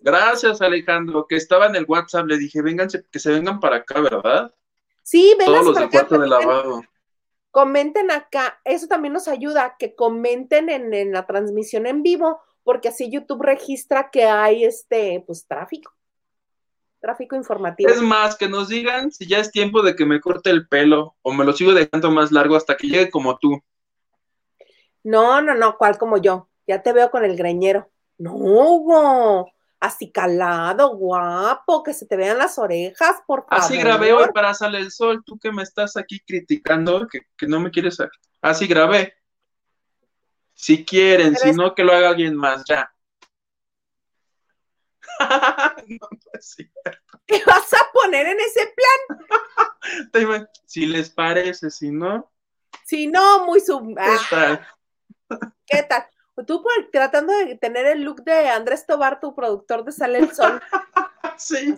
Gracias, 0.00 0.60
Alejandro, 0.62 1.26
que 1.26 1.36
estaba 1.36 1.66
en 1.66 1.74
el 1.74 1.86
WhatsApp. 1.88 2.26
Le 2.26 2.38
dije, 2.38 2.62
vénganse, 2.62 3.04
que 3.10 3.18
se 3.18 3.32
vengan 3.32 3.58
para 3.58 3.76
acá, 3.76 4.00
¿verdad? 4.00 4.54
Sí, 5.02 5.34
vengan 5.36 5.54
Todos 5.54 5.66
los 5.66 5.78
de 5.78 5.90
cuarto 5.90 6.18
de 6.18 6.28
lavado. 6.28 6.82
Comenten 7.50 8.12
acá, 8.12 8.60
eso 8.64 8.86
también 8.86 9.12
nos 9.12 9.26
ayuda, 9.26 9.74
que 9.76 9.96
comenten 9.96 10.70
en, 10.70 10.94
en 10.94 11.12
la 11.12 11.26
transmisión 11.26 11.86
en 11.86 12.02
vivo, 12.02 12.40
porque 12.62 12.88
así 12.88 13.10
YouTube 13.10 13.42
registra 13.42 14.10
que 14.10 14.24
hay 14.24 14.64
este, 14.64 15.24
pues, 15.26 15.46
tráfico 15.48 15.92
tráfico 17.02 17.36
informativo. 17.36 17.90
Es 17.90 18.00
más, 18.00 18.36
que 18.36 18.48
nos 18.48 18.68
digan 18.68 19.12
si 19.12 19.26
ya 19.26 19.38
es 19.38 19.50
tiempo 19.50 19.82
de 19.82 19.94
que 19.94 20.06
me 20.06 20.20
corte 20.20 20.48
el 20.48 20.66
pelo 20.68 21.16
o 21.20 21.32
me 21.34 21.44
lo 21.44 21.52
sigo 21.52 21.74
dejando 21.74 22.10
más 22.10 22.32
largo 22.32 22.56
hasta 22.56 22.76
que 22.76 22.86
llegue 22.86 23.10
como 23.10 23.36
tú. 23.36 23.60
No, 25.02 25.42
no, 25.42 25.54
no, 25.54 25.76
¿cuál 25.76 25.98
como 25.98 26.16
yo? 26.16 26.48
Ya 26.66 26.82
te 26.82 26.92
veo 26.92 27.10
con 27.10 27.24
el 27.24 27.36
greñero. 27.36 27.90
No, 28.18 28.36
Hugo. 28.36 29.52
así 29.80 30.12
calado, 30.12 30.96
guapo, 30.96 31.82
que 31.82 31.92
se 31.92 32.06
te 32.06 32.16
vean 32.16 32.38
las 32.38 32.56
orejas, 32.56 33.16
por 33.26 33.44
favor. 33.46 33.64
Así 33.64 33.76
grabé 33.76 34.12
hoy 34.12 34.28
para 34.32 34.54
Sale 34.54 34.78
el 34.78 34.92
Sol, 34.92 35.24
tú 35.26 35.38
que 35.40 35.50
me 35.50 35.64
estás 35.64 35.96
aquí 35.96 36.20
criticando, 36.20 37.08
que, 37.08 37.46
no 37.48 37.58
me 37.58 37.72
quieres. 37.72 37.98
Así 38.40 38.68
grabé. 38.68 39.14
Si 40.54 40.84
quieren, 40.84 41.34
si 41.34 41.52
no, 41.52 41.74
que 41.74 41.82
lo 41.82 41.92
haga 41.92 42.10
alguien 42.10 42.36
más, 42.36 42.62
ya. 42.68 42.92
no, 45.88 46.08
es 46.32 46.56
¿Qué 47.26 47.42
vas 47.46 47.72
a 47.74 47.92
poner 47.92 48.26
en 48.26 48.40
ese 48.40 48.74
plan? 48.74 50.48
si 50.66 50.86
les 50.86 51.10
parece, 51.10 51.70
si 51.70 51.90
no. 51.90 52.30
Si 52.84 53.06
no, 53.06 53.46
muy 53.46 53.60
sub. 53.60 53.94
¿Qué 53.94 54.02
ah. 54.02 54.26
tal? 54.30 54.66
¿Qué 55.66 55.82
tal? 55.84 56.06
Tú 56.46 56.64
tratando 56.90 57.32
de 57.32 57.56
tener 57.56 57.86
el 57.86 58.02
look 58.02 58.24
de 58.24 58.48
Andrés 58.48 58.86
Tobar, 58.86 59.20
tu 59.20 59.34
productor 59.34 59.84
de 59.84 59.92
Sale 59.92 60.18
el 60.18 60.34
Sol. 60.34 60.60
sí. 61.36 61.74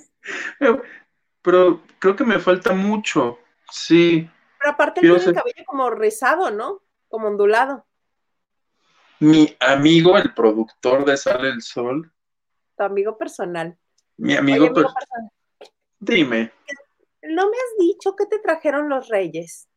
Pero 1.42 1.82
creo 1.98 2.16
que 2.16 2.24
me 2.24 2.38
falta 2.38 2.72
mucho. 2.72 3.38
Sí. 3.70 4.30
Pero 4.58 4.70
aparte 4.70 5.00
tiene 5.00 5.16
el 5.16 5.34
cabello 5.34 5.64
como 5.66 5.90
rizado, 5.90 6.50
¿no? 6.50 6.82
Como 7.08 7.28
ondulado. 7.28 7.84
Mi 9.18 9.56
amigo, 9.60 10.16
el 10.16 10.32
productor 10.34 11.04
de 11.04 11.16
Sale 11.16 11.48
el 11.48 11.62
Sol. 11.62 12.13
Tu 12.76 12.82
amigo 12.82 13.16
personal. 13.16 13.76
Mi 14.16 14.34
amigo, 14.34 14.72
personal. 14.72 15.30
Dime. 15.98 16.52
No 17.22 17.48
me 17.50 17.56
has 17.56 17.78
dicho 17.78 18.14
que 18.16 18.26
te 18.26 18.38
trajeron 18.38 18.88
los 18.88 19.08
reyes. 19.08 19.68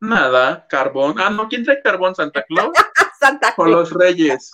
Nada, 0.00 0.66
carbón. 0.68 1.14
Ah, 1.18 1.30
no, 1.30 1.48
¿quién 1.48 1.64
trae 1.64 1.82
carbón? 1.82 2.14
¿Santa 2.14 2.42
Claus? 2.44 2.70
Santa 3.18 3.54
Claus. 3.54 3.68
O 3.68 3.70
los 3.70 3.92
reyes. 3.92 4.50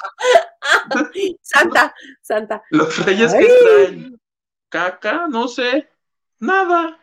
Santa, 1.43 1.95
Santa. 2.23 2.63
Los 2.71 3.05
reyes 3.05 3.35
que 3.35 3.47
traen 3.47 4.21
caca, 4.73 5.27
no 5.29 5.49
sé, 5.49 5.89
nada. 6.39 6.99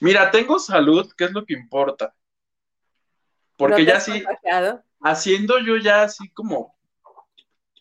Mira, 0.00 0.30
tengo 0.30 0.58
salud, 0.58 1.12
que 1.16 1.24
es 1.24 1.32
lo 1.32 1.44
que 1.46 1.54
importa. 1.54 2.14
Porque 3.56 3.84
ya 3.84 4.00
sí, 4.00 4.24
haciendo 5.02 5.58
yo 5.60 5.76
ya 5.76 6.02
así 6.02 6.30
como 6.30 6.74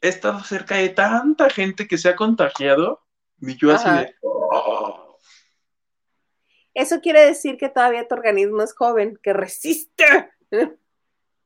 he 0.01 0.07
estado 0.07 0.39
cerca 0.43 0.75
de 0.75 0.89
tanta 0.89 1.49
gente 1.49 1.87
que 1.87 1.97
se 1.97 2.09
ha 2.09 2.15
contagiado, 2.15 3.01
y 3.41 3.55
yo 3.57 3.71
así 3.71 3.89
de, 3.89 4.15
oh". 4.21 5.17
Eso 6.73 7.01
quiere 7.01 7.25
decir 7.25 7.57
que 7.57 7.69
todavía 7.69 8.07
tu 8.07 8.15
organismo 8.15 8.61
es 8.61 8.73
joven, 8.73 9.19
que 9.21 9.33
resiste. 9.33 10.05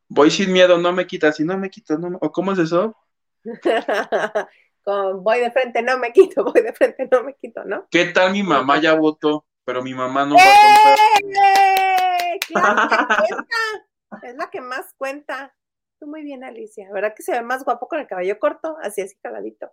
Voy 0.08 0.30
sin 0.30 0.54
miedo, 0.54 0.78
no 0.78 0.92
me 0.94 1.08
quita, 1.08 1.32
si 1.32 1.44
no 1.44 1.58
me 1.58 1.70
quito, 1.70 1.98
no 1.98 2.20
¿o 2.22 2.32
cómo 2.32 2.52
es 2.52 2.60
eso? 2.60 2.96
voy 4.86 5.40
de 5.40 5.52
frente, 5.52 5.82
no 5.82 5.98
me 5.98 6.12
quito, 6.12 6.44
voy 6.44 6.62
de 6.62 6.74
frente, 6.74 7.08
no 7.12 7.24
me 7.24 7.36
quito, 7.36 7.64
¿no? 7.64 7.88
¿Qué 7.90 8.06
tal 8.06 8.32
mi 8.32 8.44
mamá 8.44 8.80
ya 8.80 8.94
votó? 8.94 9.46
Pero 9.66 9.82
mi 9.82 9.94
mamá 9.94 10.26
no 10.26 10.36
va 10.36 10.42
a 10.42 10.96
¡Eh! 11.26 12.40
Claro 12.48 12.88
que 14.22 14.28
es 14.28 14.36
la 14.36 14.50
que 14.50 14.62
más 14.62 14.94
cuenta. 14.98 15.56
Tú 16.04 16.10
muy 16.10 16.22
bien, 16.22 16.44
Alicia. 16.44 16.92
¿Verdad 16.92 17.14
que 17.16 17.24
se 17.24 17.32
ve 17.32 17.42
más 17.42 17.64
guapo 17.64 17.88
con 17.88 17.98
el 17.98 18.08
cabello 18.08 18.38
corto? 18.38 18.76
Así, 18.82 19.00
así 19.00 19.16
caladito. 19.22 19.72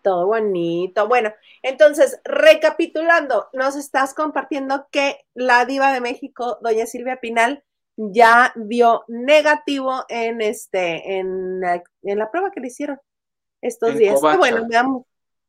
Todo 0.00 0.28
bonito. 0.28 1.08
Bueno, 1.08 1.32
entonces, 1.60 2.20
recapitulando, 2.22 3.48
nos 3.52 3.74
estás 3.74 4.14
compartiendo 4.14 4.86
que 4.92 5.26
la 5.34 5.64
diva 5.64 5.92
de 5.92 6.00
México, 6.00 6.58
doña 6.62 6.86
Silvia 6.86 7.18
Pinal, 7.20 7.64
ya 7.96 8.52
dio 8.54 9.04
negativo 9.08 10.04
en 10.08 10.40
este, 10.40 11.18
en 11.18 11.58
la, 11.58 11.82
en 12.04 12.18
la 12.20 12.30
prueba 12.30 12.52
que 12.52 12.60
le 12.60 12.68
hicieron 12.68 13.00
estos 13.60 13.96
días. 13.96 14.20
bueno, 14.20 14.68
me 14.68 14.76
da, 14.76 14.86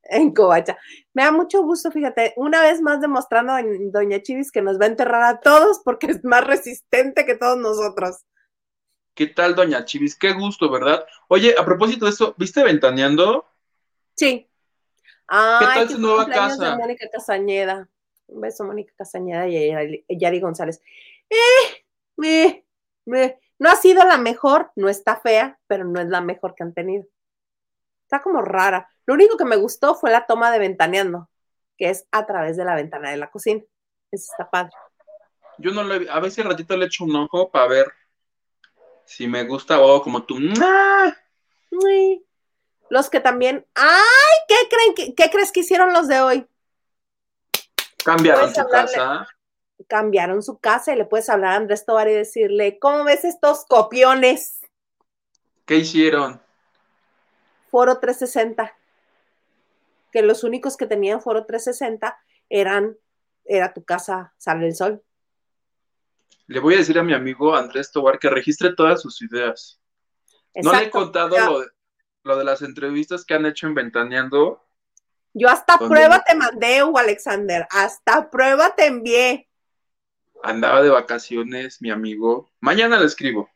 en 0.05 0.33
Covacha. 0.33 0.79
Me 1.13 1.25
da 1.25 1.31
mucho 1.31 1.61
gusto, 1.61 1.91
fíjate, 1.91 2.33
una 2.37 2.63
vez 2.63 2.81
más 2.81 3.01
demostrando 3.01 3.55
en 3.55 3.91
Doña 3.91 4.19
Chivis 4.19 4.51
que 4.51 4.63
nos 4.63 4.81
va 4.81 4.85
a 4.85 4.89
enterrar 4.89 5.21
a 5.21 5.41
todos 5.41 5.81
porque 5.85 6.07
es 6.07 6.23
más 6.23 6.43
resistente 6.43 7.23
que 7.23 7.35
todos 7.35 7.59
nosotros. 7.59 8.23
¿Qué 9.15 9.27
tal, 9.27 9.55
Doña 9.55 9.85
Chivis? 9.85 10.17
Qué 10.17 10.33
gusto, 10.33 10.69
¿verdad? 10.69 11.05
Oye, 11.29 11.55
a 11.57 11.63
propósito 11.63 12.03
de 12.03 12.11
eso, 12.11 12.35
¿viste 12.37 12.61
Ventaneando? 12.63 13.45
Sí. 14.13 14.45
¿Qué 15.27 15.65
tal 15.65 15.89
su 15.89 15.99
nueva 15.99 16.27
casa? 16.27 16.75
Mónica 16.75 17.07
Casañeda. 17.09 17.89
Un 18.27 18.41
beso, 18.41 18.65
Mónica 18.65 18.93
Casañeda 18.97 19.47
y 19.47 20.03
Yari 20.09 20.41
González. 20.41 20.81
Eh, 21.29 21.85
me, 22.17 22.65
me, 23.05 23.39
no 23.57 23.69
ha 23.69 23.77
sido 23.77 24.03
la 24.03 24.17
mejor, 24.17 24.71
no 24.75 24.89
está 24.89 25.15
fea, 25.15 25.59
pero 25.65 25.85
no 25.85 26.01
es 26.01 26.07
la 26.09 26.19
mejor 26.19 26.53
que 26.53 26.63
han 26.63 26.73
tenido. 26.73 27.05
Está 28.03 28.21
como 28.21 28.41
rara. 28.41 28.89
Lo 29.05 29.13
único 29.13 29.37
que 29.37 29.45
me 29.45 29.55
gustó 29.55 29.95
fue 29.95 30.11
la 30.11 30.25
toma 30.25 30.51
de 30.51 30.59
ventaneando, 30.59 31.29
que 31.77 31.89
es 31.89 32.05
a 32.11 32.25
través 32.25 32.57
de 32.57 32.65
la 32.65 32.75
ventana 32.75 33.11
de 33.11 33.17
la 33.17 33.31
cocina. 33.31 33.61
Eso 34.11 34.31
está 34.33 34.49
padre. 34.49 34.73
Yo 35.57 35.71
no 35.71 35.83
lo 35.83 35.95
he, 35.95 36.09
a 36.09 36.19
veces 36.19 36.43
ratito 36.43 36.75
le 36.75 36.87
echo 36.87 37.05
un 37.05 37.15
ojo 37.15 37.49
para 37.49 37.67
ver 37.67 37.93
si 39.05 39.27
me 39.27 39.43
gusta 39.43 39.79
o 39.79 40.01
como 40.01 40.23
tú. 40.23 40.37
Los 42.89 43.09
que 43.09 43.19
también. 43.19 43.65
¡Ay! 43.75 44.37
¿Qué 44.47 44.55
creen? 44.69 45.15
¿Qué, 45.15 45.29
crees 45.29 45.51
que 45.51 45.61
hicieron 45.61 45.93
los 45.93 46.07
de 46.07 46.21
hoy? 46.21 46.47
Cambiaron 48.03 48.53
su 48.53 48.67
casa 48.67 49.27
cambiaron 49.87 50.41
su 50.41 50.57
casa 50.57 50.93
y 50.93 50.97
le 50.97 51.05
puedes 51.05 51.29
hablar 51.29 51.53
a 51.53 51.55
Andrés 51.57 51.85
Tobar 51.85 52.07
y 52.07 52.13
decirle, 52.13 52.79
¿cómo 52.79 53.03
ves 53.03 53.25
estos 53.25 53.65
copiones? 53.65 54.61
¿Qué 55.65 55.77
hicieron? 55.77 56.41
Foro 57.69 57.99
360. 57.99 58.73
Que 60.11 60.21
los 60.21 60.43
únicos 60.43 60.77
que 60.77 60.87
tenían 60.87 61.21
Foro 61.21 61.45
360 61.45 62.17
eran, 62.49 62.97
era 63.43 63.73
tu 63.73 63.83
casa, 63.83 64.33
sale 64.37 64.67
el 64.67 64.75
sol. 64.75 65.03
Le 66.47 66.59
voy 66.59 66.75
a 66.75 66.77
decir 66.77 66.97
a 66.99 67.03
mi 67.03 67.13
amigo 67.13 67.55
Andrés 67.55 67.91
Tobar 67.91 68.19
que 68.19 68.29
registre 68.29 68.73
todas 68.75 69.01
sus 69.01 69.21
ideas. 69.21 69.79
No 70.55 70.73
le 70.73 70.83
he 70.83 70.89
contado 70.89 71.37
lo, 71.37 71.59
de, 71.61 71.67
lo 72.23 72.37
de 72.37 72.43
las 72.43 72.61
entrevistas 72.61 73.25
que 73.25 73.33
han 73.33 73.45
hecho 73.45 73.67
en 73.67 73.75
Ventaneando. 73.75 74.63
Yo 75.33 75.49
hasta 75.49 75.77
prueba 75.77 76.23
te 76.23 76.35
mandé, 76.35 76.83
Hugo 76.83 76.99
Alexander. 76.99 77.67
Hasta 77.69 78.29
prueba 78.29 78.73
te 78.73 78.85
envié 78.85 79.49
andaba 80.45 80.81
de 80.81 80.89
vacaciones 80.89 81.81
mi 81.81 81.91
amigo. 81.91 82.49
Mañana 82.59 82.99
le 82.99 83.05
escribo. 83.05 83.49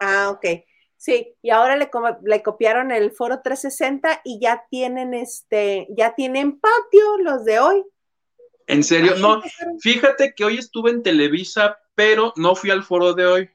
Ah, 0.00 0.30
ok. 0.30 0.64
Sí, 0.96 1.34
y 1.42 1.50
ahora 1.50 1.76
le, 1.76 1.90
le, 2.22 2.42
copiaron 2.42 2.90
el 2.90 3.12
foro 3.12 3.42
360 3.42 4.22
y 4.24 4.40
ya 4.40 4.64
tienen 4.70 5.12
este, 5.12 5.86
ya 5.90 6.14
tienen 6.14 6.58
patio 6.58 7.18
los 7.18 7.44
de 7.44 7.58
hoy. 7.58 7.84
¿En 8.66 8.82
serio? 8.82 9.16
no, 9.16 9.42
fíjate 9.80 10.32
que 10.34 10.44
hoy 10.44 10.56
estuve 10.56 10.90
en 10.90 11.02
Televisa, 11.02 11.78
pero 11.94 12.32
no 12.36 12.54
fui 12.54 12.70
al 12.70 12.82
foro 12.82 13.14
de 13.14 13.26
hoy. 13.26 13.50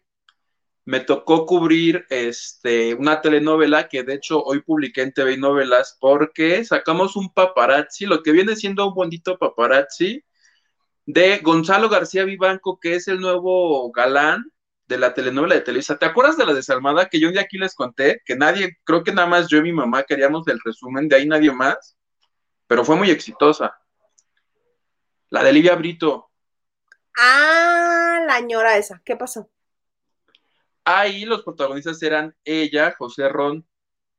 Me 0.86 1.00
tocó 1.01 1.46
cubrir 1.46 2.05
este, 2.10 2.96
una 2.96 3.22
telenovela 3.22 3.88
que 3.88 4.03
de 4.03 4.15
hecho 4.15 4.41
hoy 4.43 4.62
publiqué 4.62 5.01
en 5.03 5.13
TV 5.13 5.38
Novelas 5.38 5.98
porque 6.00 6.65
sacamos 6.65 7.15
un 7.15 7.31
paparazzi, 7.31 8.05
lo 8.05 8.24
que 8.24 8.31
viene 8.31 8.55
siendo 8.55 8.88
un 8.88 8.96
bonito 8.96 9.38
paparazzi 9.38 10.24
de 11.05 11.39
Gonzalo 11.39 11.89
García 11.89 12.24
Vivanco, 12.24 12.79
que 12.79 12.96
es 12.96 13.08
el 13.08 13.19
nuevo 13.19 13.91
galán 13.91 14.51
de 14.88 14.98
la 14.98 15.13
telenovela 15.13 15.55
de 15.55 15.62
Televisa. 15.62 15.98
¿Te 15.98 16.05
acuerdas 16.05 16.38
de 16.38 16.46
la 16.46 16.53
desalmada 16.53 17.08
que 17.08 17.19
yo 17.19 17.27
un 17.27 17.34
día 17.34 17.43
aquí 17.43 17.58
les 17.58 17.75
conté? 17.75 18.22
Que 18.25 18.36
nadie, 18.36 18.77
creo 18.84 19.03
que 19.03 19.13
nada 19.13 19.27
más 19.27 19.48
yo 19.48 19.60
y 19.60 19.63
mi 19.63 19.74
mamá 19.74 20.03
queríamos 20.03 20.48
el 20.48 20.60
resumen, 20.63 21.08
de 21.08 21.15
ahí 21.15 21.27
nadie 21.27 21.51
más, 21.51 21.96
pero 22.67 22.84
fue 22.84 22.96
muy 22.96 23.12
exitosa. 23.12 23.75
La 25.29 25.43
de 25.43 25.53
Livia 25.53 25.75
Brito. 25.75 26.28
Ah, 27.21 28.21
la 28.25 28.39
ñora 28.39 28.77
esa, 28.77 29.01
¿qué 29.03 29.17
pasó? 29.17 29.49
Ahí 30.85 31.25
los 31.25 31.43
protagonistas 31.43 32.01
eran 32.01 32.33
ella, 32.45 32.95
José 32.97 33.27
Ron, 33.27 33.67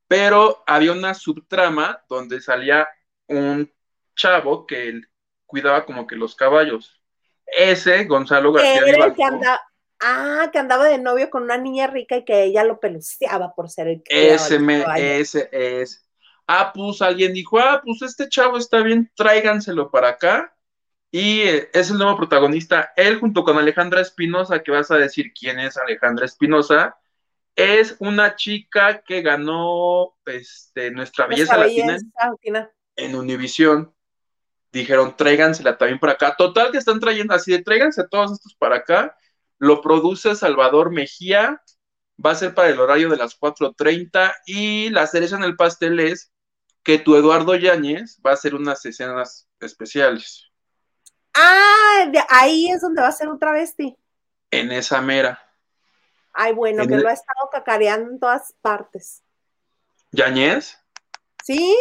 pero 0.07 0.63
había 0.67 0.91
una 0.91 1.15
subtrama 1.15 2.03
donde 2.07 2.41
salía 2.41 2.87
un 3.27 3.71
chavo 4.15 4.67
que 4.67 5.01
cuidaba 5.47 5.85
como 5.85 6.05
que 6.05 6.15
los 6.15 6.35
caballos. 6.35 7.01
Ese, 7.45 8.05
Gonzalo 8.05 8.53
García 8.53 8.85
que 8.85 9.45
Ah, 10.03 10.49
que 10.51 10.57
andaba 10.57 10.85
de 10.85 10.97
novio 10.97 11.29
con 11.29 11.43
una 11.43 11.57
niña 11.57 11.85
rica 11.85 12.17
y 12.17 12.25
que 12.25 12.43
ella 12.43 12.63
lo 12.63 12.79
peluceaba 12.79 13.53
por 13.53 13.69
ser 13.69 13.87
el 13.87 14.03
que 14.03 14.33
Ese, 14.33 14.57
me, 14.57 14.83
ese 14.95 15.47
es. 15.51 16.07
Ah, 16.47 16.71
pues 16.73 17.03
alguien 17.03 17.33
dijo, 17.33 17.59
ah, 17.59 17.81
pues 17.85 18.01
este 18.01 18.27
chavo 18.27 18.57
está 18.57 18.81
bien, 18.81 19.11
tráiganselo 19.15 19.91
para 19.91 20.09
acá. 20.09 20.55
Y 21.11 21.41
eh, 21.41 21.69
es 21.73 21.91
el 21.91 21.97
nuevo 21.97 22.15
protagonista. 22.15 22.93
Él 22.95 23.19
junto 23.19 23.43
con 23.43 23.57
Alejandra 23.57 24.01
Espinosa, 24.01 24.63
que 24.63 24.71
vas 24.71 24.89
a 24.91 24.97
decir 24.97 25.33
quién 25.37 25.59
es 25.59 25.77
Alejandra 25.77 26.25
Espinosa, 26.25 26.97
es 27.55 27.97
una 27.99 28.35
chica 28.35 29.03
que 29.03 29.21
ganó 29.21 30.15
este, 30.25 30.89
Nuestra 30.91 31.27
Belleza, 31.27 31.57
Latina, 31.57 31.97
en 32.95 33.15
Univisión 33.15 33.93
dijeron 34.71 35.15
tráigansela 35.15 35.77
también 35.77 35.99
para 35.99 36.13
acá. 36.13 36.35
Total 36.35 36.71
que 36.71 36.77
están 36.77 36.99
trayendo 36.99 37.33
así 37.33 37.51
de 37.51 37.61
tráiganse 37.61 38.07
todos 38.09 38.31
estos 38.33 38.55
para 38.55 38.77
acá. 38.77 39.17
Lo 39.57 39.81
produce 39.81 40.35
Salvador 40.35 40.91
Mejía. 40.91 41.61
Va 42.23 42.31
a 42.31 42.35
ser 42.35 42.53
para 42.53 42.69
el 42.69 42.79
horario 42.79 43.09
de 43.09 43.17
las 43.17 43.39
4.30 43.39 44.33
y 44.45 44.89
la 44.89 45.07
cereza 45.07 45.37
en 45.37 45.43
el 45.43 45.55
pastel 45.55 45.99
es 45.99 46.31
que 46.83 46.99
tu 46.99 47.15
Eduardo 47.15 47.55
Yáñez 47.55 48.19
va 48.25 48.31
a 48.31 48.33
hacer 48.35 48.53
unas 48.55 48.85
escenas 48.85 49.49
especiales. 49.59 50.50
Ah, 51.33 52.11
ahí 52.29 52.69
es 52.69 52.81
donde 52.81 53.01
va 53.01 53.07
a 53.07 53.13
ser 53.13 53.29
un 53.29 53.39
travesti. 53.39 53.97
En 54.49 54.71
esa 54.71 55.01
mera. 55.01 55.39
Ay, 56.33 56.53
bueno, 56.53 56.87
que 56.87 56.97
lo 56.97 57.07
ha 57.07 57.13
estado 57.13 57.49
cacareando 57.51 58.09
en 58.09 58.19
todas 58.19 58.53
partes. 58.61 59.23
¿Yañez? 60.11 60.77
Sí, 61.43 61.75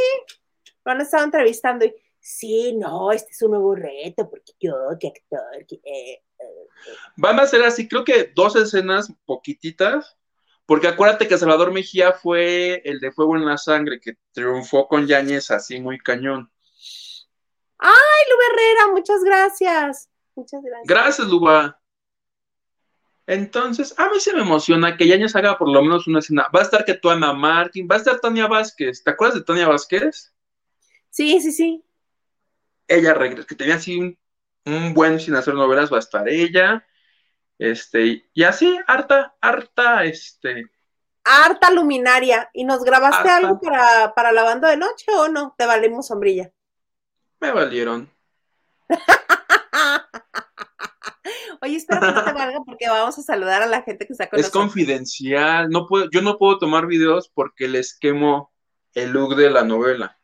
lo 0.85 0.93
han 0.93 1.01
estado 1.01 1.25
entrevistando 1.25 1.85
y 1.85 1.95
sí, 2.19 2.75
no, 2.77 3.13
este 3.13 3.31
es 3.33 3.43
un 3.43 3.53
nuevo 3.53 3.75
reto, 3.75 4.29
porque 4.29 4.53
yo, 4.61 4.75
que 4.99 5.09
actor, 5.09 5.67
que, 5.67 5.77
eh, 5.77 5.83
eh, 5.85 6.23
eh". 6.39 6.93
Van 7.17 7.39
a 7.41 7.47
ser 7.47 7.63
así, 7.63 7.89
creo 7.89 8.05
que 8.05 8.33
dos 8.35 8.57
escenas 8.57 9.13
poquititas, 9.25 10.17
porque 10.67 10.89
acuérdate 10.89 11.27
que 11.27 11.39
Salvador 11.39 11.73
Mejía 11.73 12.13
fue 12.13 12.83
el 12.85 13.01
de 13.01 13.13
Fuego 13.13 13.37
en 13.37 13.45
la 13.45 13.59
Sangre, 13.59 14.01
que 14.01 14.17
triunfó 14.33 14.87
con 14.89 15.07
Yañez 15.07 15.51
así 15.51 15.81
muy 15.81 15.99
cañón. 15.99 16.51
Ay, 17.81 18.25
Luba 18.31 18.43
Herrera, 18.53 18.93
muchas 18.93 19.25
gracias. 19.25 20.11
Muchas 20.35 20.63
gracias. 20.63 20.87
Gracias, 20.87 21.29
Luba. 21.29 21.81
Entonces, 23.27 23.95
a 23.97 24.09
mí 24.11 24.19
se 24.19 24.35
me 24.35 24.41
emociona 24.41 24.97
que 24.97 25.07
Yañez 25.07 25.35
haga 25.37 25.57
por 25.57 25.69
lo 25.69 25.83
menos 25.83 26.07
una 26.07 26.19
escena. 26.19 26.49
Va 26.55 26.61
a 26.61 26.65
estar 26.65 26.85
que 26.85 26.95
tú, 26.95 27.11
Ana 27.11 27.33
Martín, 27.33 27.87
va 27.91 27.95
a 27.95 27.99
estar 27.99 28.19
Tania 28.19 28.49
Vázquez. 28.49 29.03
¿Te 29.05 29.11
acuerdas 29.11 29.39
de 29.39 29.45
Tania 29.45 29.69
Vázquez? 29.69 30.35
Sí, 31.11 31.41
sí, 31.41 31.53
sí. 31.53 31.85
Ella 32.89 33.15
regresa, 33.15 33.47
que 33.47 33.55
tenía 33.55 33.77
así 33.77 34.19
un, 34.67 34.95
buen 34.95 35.21
sin 35.21 35.37
hacer 35.37 35.55
novelas, 35.55 35.93
va 35.93 35.97
a 35.97 36.01
estar 36.01 36.29
ella. 36.29 36.85
Este, 37.57 38.29
y 38.35 38.43
así, 38.43 38.79
harta, 38.87 39.37
harta, 39.41 40.05
este. 40.05 40.65
Harta 41.25 41.71
luminaria. 41.71 42.51
¿Y 42.53 42.65
nos 42.65 42.83
grabaste 42.83 43.29
algo 43.31 43.61
para, 43.61 44.13
para 44.15 44.33
la 44.33 44.43
banda 44.43 44.69
de 44.71 44.77
noche 44.77 45.07
o 45.17 45.29
no? 45.29 45.55
Te 45.57 45.67
valimos 45.67 46.09
sombrilla. 46.09 46.53
Me 47.41 47.51
valieron. 47.53 48.11
Oye, 51.63 51.77
espero 51.77 52.01
que 52.01 52.13
no 52.13 52.25
te 52.25 52.33
valga 52.33 52.61
porque 52.65 52.89
vamos 52.89 53.19
a 53.19 53.23
saludar 53.23 53.63
a 53.63 53.67
la 53.67 53.83
gente 53.83 54.07
que 54.07 54.13
está 54.15 54.29
con 54.29 54.41
Es 54.41 54.51
confidencial, 54.51 55.69
no 55.69 55.87
puedo, 55.87 56.09
yo 56.11 56.23
no 56.23 56.39
puedo 56.39 56.59
tomar 56.59 56.87
videos 56.87 57.29
porque 57.29 57.69
les 57.69 57.99
quemo 57.99 58.51
el 58.95 59.11
look 59.11 59.37
de 59.37 59.51
la 59.51 59.63
novela. 59.63 60.19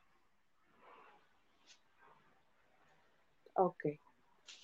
Ok. 3.55 3.85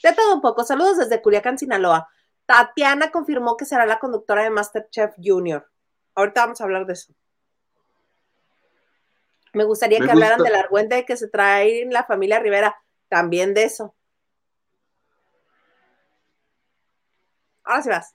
De 0.02 0.12
todo 0.14 0.34
un 0.34 0.40
poco, 0.40 0.64
saludos 0.64 0.98
desde 0.98 1.20
Culiacán, 1.22 1.58
Sinaloa. 1.58 2.08
Tatiana 2.46 3.10
confirmó 3.10 3.56
que 3.56 3.64
será 3.64 3.86
la 3.86 3.98
conductora 3.98 4.42
de 4.42 4.50
Masterchef 4.50 5.14
Junior. 5.22 5.70
Ahorita 6.14 6.42
vamos 6.42 6.60
a 6.60 6.64
hablar 6.64 6.86
de 6.86 6.94
eso. 6.94 7.14
Me 9.52 9.64
gustaría 9.64 10.00
que 10.00 10.10
hablaran 10.10 10.42
de 10.42 10.50
la 10.50 10.60
argüente 10.60 11.04
que 11.04 11.16
se 11.16 11.28
trae 11.28 11.82
en 11.82 11.92
la 11.92 12.04
familia 12.04 12.38
Rivera, 12.38 12.76
también 13.08 13.52
de 13.54 13.64
eso. 13.64 13.94
Ahora 17.64 17.82
sí 17.82 17.88
vas. 17.90 18.14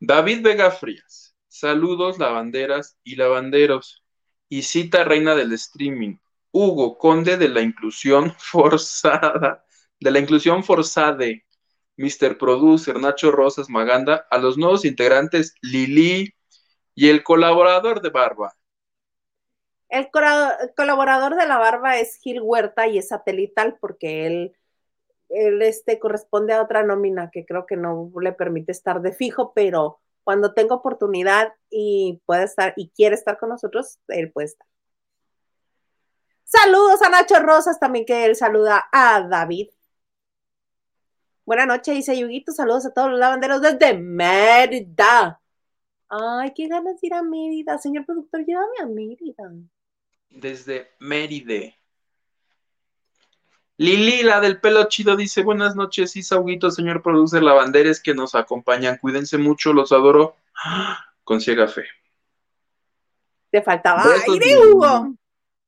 David 0.00 0.42
Vega 0.42 0.70
Frías. 0.70 1.36
Saludos, 1.48 2.18
lavanderas 2.18 2.96
y 3.04 3.16
lavanderos. 3.16 4.02
Y 4.48 4.62
cita 4.62 5.04
reina 5.04 5.34
del 5.34 5.52
streaming. 5.52 6.16
Hugo, 6.52 6.96
conde 6.96 7.36
de 7.36 7.48
la 7.48 7.60
inclusión 7.60 8.34
forzada. 8.38 9.64
De 10.00 10.10
la 10.10 10.18
inclusión 10.18 10.64
forzada. 10.64 11.26
Mr. 11.98 12.38
Producer, 12.38 12.98
Nacho 12.98 13.30
Rosas 13.30 13.68
Maganda, 13.68 14.26
a 14.30 14.38
los 14.38 14.56
nuevos 14.56 14.86
integrantes 14.86 15.54
Lili 15.60 16.34
y 16.94 17.08
el 17.10 17.22
colaborador 17.22 18.00
de 18.00 18.08
Barba. 18.08 18.56
El, 19.90 20.08
colaborador 20.76 21.36
de 21.36 21.46
la 21.46 21.58
Barba 21.58 21.98
es 21.98 22.16
Gil 22.16 22.40
Huerta 22.40 22.86
y 22.86 22.98
es 22.98 23.08
satelital 23.08 23.76
porque 23.80 24.26
él 24.26 24.56
él 25.30 25.62
este, 25.62 25.98
corresponde 25.98 26.52
a 26.52 26.62
otra 26.62 26.82
nómina 26.82 27.30
que 27.30 27.46
creo 27.46 27.66
que 27.66 27.76
no 27.76 28.10
le 28.20 28.32
permite 28.32 28.72
estar 28.72 29.00
de 29.00 29.12
fijo, 29.12 29.52
pero 29.54 30.00
cuando 30.24 30.52
tenga 30.52 30.74
oportunidad 30.74 31.54
y 31.70 32.20
puede 32.26 32.44
estar 32.44 32.74
y 32.76 32.90
quiere 32.90 33.14
estar 33.14 33.38
con 33.38 33.48
nosotros, 33.48 33.98
él 34.08 34.30
puede 34.32 34.46
estar. 34.48 34.66
Saludos 36.44 37.00
a 37.02 37.08
Nacho 37.08 37.38
Rosas 37.40 37.78
también, 37.78 38.04
que 38.04 38.26
él 38.26 38.34
saluda 38.34 38.88
a 38.92 39.22
David. 39.22 39.68
Buenas 41.44 41.68
noches, 41.68 41.94
dice 41.94 42.18
Yuguito. 42.18 42.52
Saludos 42.52 42.86
a 42.86 42.92
todos 42.92 43.10
los 43.10 43.20
lavanderos 43.20 43.60
desde 43.60 43.96
Mérida. 43.96 45.40
Ay, 46.08 46.52
qué 46.54 46.66
ganas 46.66 47.00
de 47.00 47.06
ir 47.06 47.14
a 47.14 47.22
Mérida. 47.22 47.78
Señor 47.78 48.04
productor, 48.04 48.44
llévame 48.44 48.78
a 48.80 48.86
Mérida. 48.86 49.52
Desde 50.30 50.92
Mérida. 50.98 51.74
Lili, 53.76 54.22
la 54.22 54.40
del 54.40 54.60
pelo 54.60 54.84
chido, 54.88 55.16
dice: 55.16 55.42
Buenas 55.42 55.74
noches, 55.74 56.14
Isauguito, 56.16 56.70
señor 56.70 57.02
producer 57.02 57.42
Lavanderes 57.42 58.00
que 58.00 58.14
nos 58.14 58.34
acompañan. 58.34 58.98
Cuídense 58.98 59.38
mucho, 59.38 59.72
los 59.72 59.92
adoro. 59.92 60.36
Con 61.24 61.40
ciega 61.40 61.68
fe. 61.68 61.84
Te 63.50 63.62
faltaba 63.62 64.04
aire, 64.04 64.58
Hugo. 64.58 65.14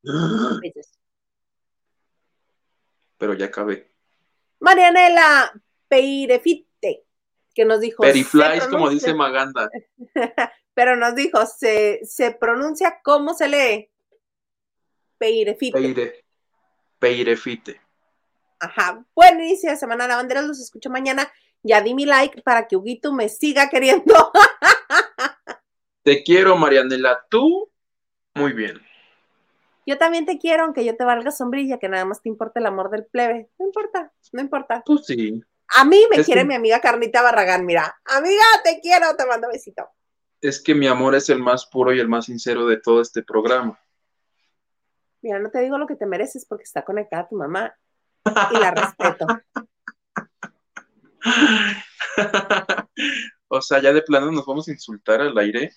Pero 3.19 3.35
ya 3.35 3.47
acabé. 3.47 3.89
Marianela 4.61 5.53
Peirefite, 5.89 7.05
que 7.55 7.65
nos 7.65 7.81
dijo. 7.81 8.03
Periflies, 8.03 8.67
como 8.69 8.91
dice 8.91 9.15
Maganda. 9.15 9.71
Pero 10.75 10.97
nos 10.97 11.15
dijo, 11.15 11.47
se, 11.47 12.01
se 12.05 12.33
pronuncia 12.33 13.01
como 13.03 13.35
se 13.35 13.49
lee. 13.49 13.92
Peirefite. 15.23 15.79
Peire, 15.79 16.25
peirefite. 16.99 17.81
Ajá. 18.59 19.05
Buen 19.15 19.39
inicio 19.39 19.71
de 19.71 19.77
semana, 19.77 20.09
lavanderos. 20.09 20.45
Los 20.45 20.59
escucho 20.59 20.91
mañana. 20.91 21.33
Ya 21.63 21.81
di 21.81 21.95
mi 21.95 22.07
like 22.07 22.43
para 22.43 22.67
que 22.67 22.75
Huguito 22.75 23.13
me 23.13 23.29
siga 23.29 23.71
queriendo. 23.71 24.33
te 26.03 26.25
quiero, 26.25 26.57
Marianela. 26.57 27.25
Tú, 27.31 27.71
muy 28.35 28.53
bien. 28.53 28.81
Yo 29.87 29.97
también 29.97 30.27
te 30.27 30.39
quiero, 30.39 30.65
aunque 30.65 30.85
yo 30.85 30.97
te 30.97 31.05
valga 31.05 31.31
sombrilla, 31.31 31.79
que 31.79 31.89
nada 31.89 32.05
más 32.05 32.21
te 32.21 32.29
importa 32.29 32.59
el 32.59 32.67
amor 32.67 32.91
del 32.91 33.05
plebe. 33.05 33.49
No 33.61 33.67
importa, 33.67 34.13
no 34.33 34.41
importa. 34.41 34.83
Pues 34.85 35.07
sí. 35.07 35.41
A 35.77 35.85
mí 35.85 36.03
me 36.11 36.25
quiere 36.25 36.45
mi 36.45 36.57
amiga 36.57 36.81
Carnita 36.81 37.23
Barragán, 37.23 37.65
mira. 37.65 37.97
Amiga, 38.07 38.43
te 38.65 38.81
quiero, 38.81 39.15
te 39.17 39.25
mando 39.25 39.47
besito. 39.47 39.89
Es 40.41 40.61
que 40.61 40.75
mi 40.75 40.89
amor 40.89 41.15
es 41.15 41.31
el 41.31 41.39
más 41.39 41.67
puro 41.67 41.95
y 41.95 42.01
el 42.01 42.09
más 42.09 42.25
sincero 42.25 42.67
de 42.67 42.79
todo 42.79 43.01
este 43.01 43.23
programa. 43.23 43.79
Mira, 45.23 45.39
no 45.39 45.51
te 45.51 45.61
digo 45.61 45.79
lo 45.79 45.87
que 45.87 45.95
te 45.95 46.05
mereces 46.05 46.45
porque 46.47 46.65
está 46.65 46.85
conectada 46.85 47.29
tu 47.29 47.37
mamá 47.37 47.75
y 48.25 48.59
la 48.59 48.73
respeto. 48.73 49.27
o 53.49 53.63
sea, 53.63 53.81
ya 53.81 53.93
de 53.93 54.03
plano 54.03 54.33
nos 54.33 54.45
vamos 54.45 54.67
a 54.67 54.73
insultar 54.73 55.21
al 55.21 55.39
aire. 55.39 55.73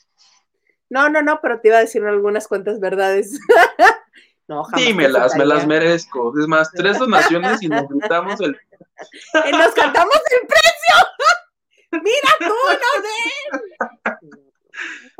No, 0.89 1.09
no, 1.09 1.21
no, 1.21 1.39
pero 1.41 1.61
te 1.61 1.67
iba 1.69 1.77
a 1.77 1.81
decir 1.81 2.03
algunas 2.03 2.47
cuantas 2.47 2.79
verdades. 2.79 3.39
no, 4.47 4.63
jamás 4.63 4.85
Dímelas, 4.85 5.35
me 5.35 5.45
las 5.45 5.67
merezco. 5.67 6.33
Es 6.39 6.47
más, 6.47 6.71
tres 6.71 6.97
donaciones 6.97 7.61
y 7.61 7.69
nos 7.69 7.87
gritamos 7.87 8.39
el. 8.41 8.57
y 9.45 9.51
nos 9.51 9.73
cantamos 9.73 10.15
el 10.31 10.47
precio. 10.47 10.95
Mira 12.03 12.29
tú, 12.39 12.53
no 12.81 13.03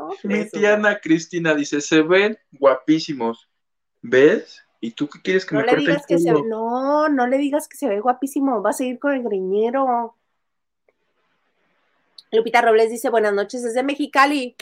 ves. 0.02 0.24
Mi 0.24 0.50
tía 0.50 0.74
Ana 0.74 0.98
Cristina 0.98 1.54
dice: 1.54 1.80
se 1.80 2.02
ven 2.02 2.36
guapísimos. 2.52 3.45
¿Ves? 4.08 4.64
¿Y 4.80 4.92
tú 4.92 5.08
qué 5.08 5.20
quieres 5.20 5.44
que 5.44 5.56
no 5.56 5.62
me 5.62 5.72
le 5.72 5.78
digas 5.78 6.06
que 6.06 6.18
se, 6.18 6.30
No, 6.30 7.08
no 7.08 7.26
le 7.26 7.38
digas 7.38 7.66
que 7.66 7.76
se 7.76 7.88
ve 7.88 7.98
guapísimo, 7.98 8.62
va 8.62 8.70
a 8.70 8.74
seguir 8.74 9.00
con 9.00 9.12
el 9.12 9.22
greñero. 9.22 10.16
Lupita 12.30 12.62
Robles 12.62 12.90
dice, 12.90 13.10
buenas 13.10 13.32
noches 13.32 13.64
desde 13.64 13.82
Mexicali. 13.82 14.54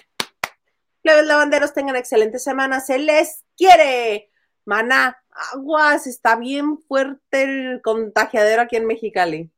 Plebes 1.03 1.27
lavanderos, 1.27 1.75
tengan 1.75 1.97
excelente 1.97 2.39
semana, 2.39 2.81
se 2.81 2.99
les 2.99 3.45
quiere. 3.57 4.31
Mana, 4.65 5.23
aguas, 5.53 6.07
está 6.07 6.37
bien 6.37 6.79
fuerte 6.79 7.43
el 7.43 7.83
contagiadero 7.83 8.63
aquí 8.63 8.77
en 8.77 8.87
Mexicali. 8.87 9.51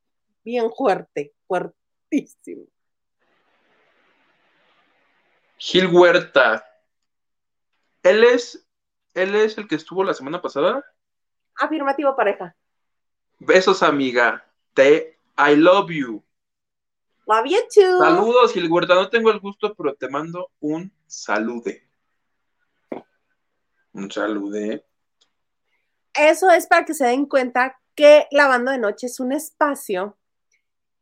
Bien 0.42 0.72
fuerte, 0.72 1.32
fuertísimo. 1.46 2.64
Gil 5.58 5.86
Huerta. 5.86 6.66
Él 8.02 8.24
es 8.24 8.65
él 9.16 9.34
es 9.34 9.56
el 9.56 9.66
que 9.66 9.74
estuvo 9.74 10.04
la 10.04 10.14
semana 10.14 10.42
pasada. 10.42 10.84
Afirmativo, 11.56 12.14
pareja. 12.14 12.54
Besos, 13.38 13.82
amiga. 13.82 14.46
Te 14.74 15.18
I 15.38 15.56
love 15.56 15.90
you. 15.90 16.22
Love 17.26 17.46
you 17.46 17.58
too. 17.74 17.98
Saludos, 17.98 18.52
Gilguerta. 18.52 18.94
No 18.94 19.08
tengo 19.08 19.30
el 19.30 19.40
gusto, 19.40 19.74
pero 19.74 19.94
te 19.94 20.08
mando 20.08 20.50
un 20.60 20.92
salude. 21.06 21.88
Un 23.92 24.10
salude. 24.10 24.84
Eso 26.12 26.50
es 26.50 26.66
para 26.66 26.84
que 26.84 26.92
se 26.92 27.06
den 27.06 27.24
cuenta 27.24 27.80
que 27.94 28.26
Lavando 28.30 28.70
de 28.70 28.78
Noche 28.78 29.06
es 29.06 29.18
un 29.18 29.32
espacio 29.32 30.18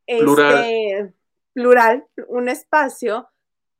plural, 0.06 0.64
este, 0.64 1.14
plural 1.52 2.06
un 2.28 2.48
espacio 2.48 3.28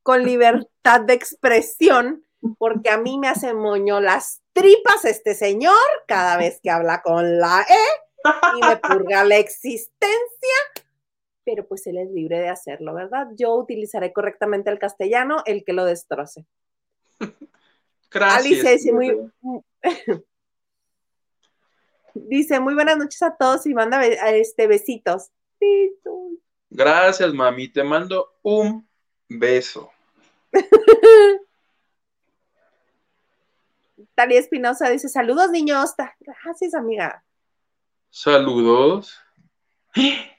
con 0.02 0.24
libertad 0.24 1.02
de 1.02 1.14
expresión 1.14 2.23
porque 2.58 2.90
a 2.90 2.98
mí 2.98 3.18
me 3.18 3.28
hace 3.28 3.54
moño 3.54 4.00
las 4.00 4.42
tripas 4.52 5.04
este 5.04 5.34
señor 5.34 5.74
cada 6.06 6.36
vez 6.36 6.60
que 6.62 6.70
habla 6.70 7.02
con 7.02 7.38
la 7.38 7.62
E 7.68 8.30
y 8.56 8.66
me 8.66 8.76
purga 8.76 9.24
la 9.24 9.36
existencia, 9.36 10.08
pero 11.44 11.66
pues 11.66 11.86
él 11.86 11.98
es 11.98 12.10
libre 12.10 12.38
de 12.38 12.48
hacerlo, 12.48 12.94
¿verdad? 12.94 13.28
Yo 13.36 13.54
utilizaré 13.54 14.12
correctamente 14.12 14.70
el 14.70 14.78
castellano, 14.78 15.42
el 15.46 15.64
que 15.64 15.72
lo 15.72 15.84
destroce. 15.84 16.46
Gracias. 18.10 18.62
dice, 18.62 18.92
muy, 18.92 19.32
dice, 22.14 22.60
muy 22.60 22.74
buenas 22.74 22.96
noches 22.96 23.22
a 23.22 23.36
todos 23.36 23.66
y 23.66 23.74
manda 23.74 24.04
este, 24.04 24.66
besitos. 24.66 25.30
Gracias, 26.70 27.32
mami. 27.34 27.68
Te 27.68 27.82
mando 27.82 28.34
un 28.42 28.88
beso. 29.28 29.90
Talia 34.14 34.38
Espinosa 34.38 34.88
dice, 34.90 35.08
saludos, 35.08 35.50
niños. 35.50 35.94
Gracias, 36.20 36.74
amiga. 36.74 37.24
Saludos. 38.10 39.18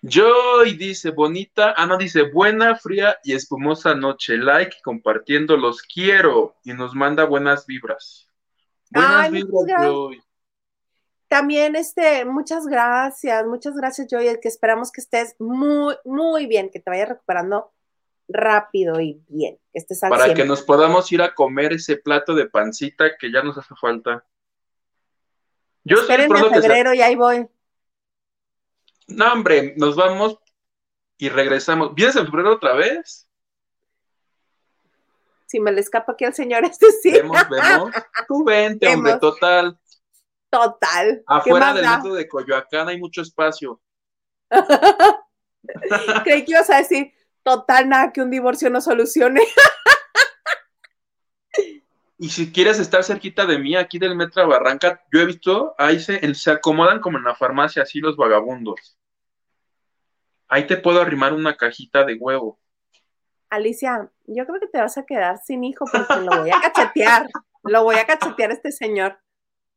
Joy 0.01 0.73
dice, 0.73 1.11
bonita, 1.11 1.73
ah, 1.77 1.85
no, 1.85 1.97
dice, 1.97 2.23
buena, 2.31 2.75
fría 2.75 3.17
y 3.23 3.33
espumosa 3.33 3.95
noche. 3.95 4.37
Like, 4.37 4.77
compartiendo, 4.83 5.55
los 5.57 5.81
quiero. 5.81 6.55
Y 6.63 6.73
nos 6.73 6.93
manda 6.93 7.25
buenas 7.25 7.65
vibras. 7.65 8.29
Buenas 8.91 9.31
vibras, 9.31 9.65
Joy. 9.81 10.21
También, 11.27 11.75
este, 11.75 12.23
muchas 12.23 12.65
gracias, 12.67 13.45
muchas 13.47 13.75
gracias, 13.75 14.07
Joy, 14.09 14.39
que 14.41 14.47
esperamos 14.47 14.91
que 14.91 15.01
estés 15.01 15.35
muy, 15.39 15.95
muy 16.05 16.45
bien, 16.45 16.69
que 16.69 16.79
te 16.79 16.89
vayas 16.89 17.09
recuperando 17.09 17.73
rápido 18.27 18.99
y 18.99 19.21
bien. 19.27 19.57
Que 19.71 19.79
estés 19.79 19.99
Para 19.99 20.33
que 20.33 20.45
nos 20.45 20.61
podamos 20.61 21.11
ir 21.11 21.21
a 21.21 21.33
comer 21.33 21.73
ese 21.73 21.97
plato 21.97 22.33
de 22.33 22.47
pancita 22.47 23.17
que 23.17 23.31
ya 23.31 23.43
nos 23.43 23.57
hace 23.57 23.75
falta. 23.75 24.25
Yo 25.83 25.97
Espérenme 25.97 26.39
en 26.39 26.49
febrero 26.49 26.93
y 26.93 27.01
ahí 27.01 27.15
voy. 27.15 27.47
No, 29.07 29.33
hombre, 29.33 29.75
nos 29.77 29.95
vamos 29.95 30.39
y 31.17 31.29
regresamos. 31.29 31.93
¿Vienes 31.93 32.15
en 32.15 32.25
febrero 32.25 32.53
otra 32.53 32.73
vez? 32.73 33.29
Si 35.45 35.59
me 35.59 35.71
le 35.71 35.81
escapa 35.81 36.13
aquí 36.13 36.25
al 36.25 36.33
señor 36.33 36.65
este 36.65 36.91
sí. 36.91 37.11
Vemos, 37.11 37.37
vemos. 37.49 37.91
Tú 38.27 38.43
vente, 38.43 38.87
hombre, 38.87 39.17
total. 39.19 39.79
Total. 40.49 41.23
Afuera 41.27 41.73
del 41.73 41.87
metro 41.87 42.13
de 42.13 42.27
Coyoacán 42.27 42.87
hay 42.87 42.99
mucho 42.99 43.21
espacio. 43.21 43.79
Creí 46.23 46.45
que 46.45 46.51
ibas 46.51 46.69
a 46.69 46.77
decir, 46.77 47.13
total, 47.45 47.87
nada 47.87 48.11
que 48.11 48.21
un 48.21 48.31
divorcio 48.31 48.69
no 48.69 48.81
solucione. 48.81 49.41
y 52.17 52.29
si 52.29 52.51
quieres 52.51 52.79
estar 52.79 53.03
cerquita 53.03 53.45
de 53.45 53.59
mí, 53.59 53.75
aquí 53.75 53.99
del 53.99 54.15
metro 54.15 54.47
Barranca, 54.47 55.03
yo 55.13 55.21
he 55.21 55.25
visto, 55.25 55.75
ahí 55.77 55.99
se, 55.99 56.33
se 56.33 56.51
acomodan 56.51 56.99
como 56.99 57.19
en 57.19 57.23
la 57.23 57.35
farmacia, 57.35 57.83
así 57.83 57.99
los 57.99 58.17
vagabundos. 58.17 58.97
Ahí 60.47 60.65
te 60.65 60.77
puedo 60.77 61.01
arrimar 61.01 61.33
una 61.33 61.55
cajita 61.55 62.03
de 62.03 62.15
huevo. 62.15 62.59
Alicia, 63.51 64.09
yo 64.25 64.45
creo 64.45 64.59
que 64.59 64.67
te 64.67 64.79
vas 64.79 64.97
a 64.97 65.05
quedar 65.05 65.37
sin 65.37 65.63
hijo 65.63 65.85
porque 65.91 66.21
lo 66.21 66.41
voy 66.41 66.49
a 66.49 66.59
cachetear. 66.59 67.29
lo 67.63 67.83
voy 67.83 67.97
a 67.97 68.07
cachetear 68.07 68.49
a 68.49 68.53
este 68.53 68.71
señor. 68.71 69.19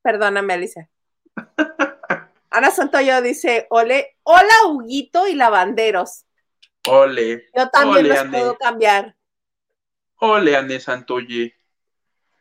Perdóname, 0.02 0.54
Alicia. 0.54 0.88
Ana 2.50 2.70
Santoyo 2.70 3.20
dice, 3.20 3.66
ole, 3.68 4.16
hola 4.22 4.54
Huguito 4.68 5.28
y 5.28 5.34
lavanderos. 5.34 6.24
Ole. 6.88 7.44
Yo 7.56 7.68
también 7.68 8.08
los 8.08 8.24
puedo 8.24 8.56
cambiar. 8.56 9.16
Ole, 10.20 10.56
Ane 10.56 10.80
Santoye. 10.80 11.54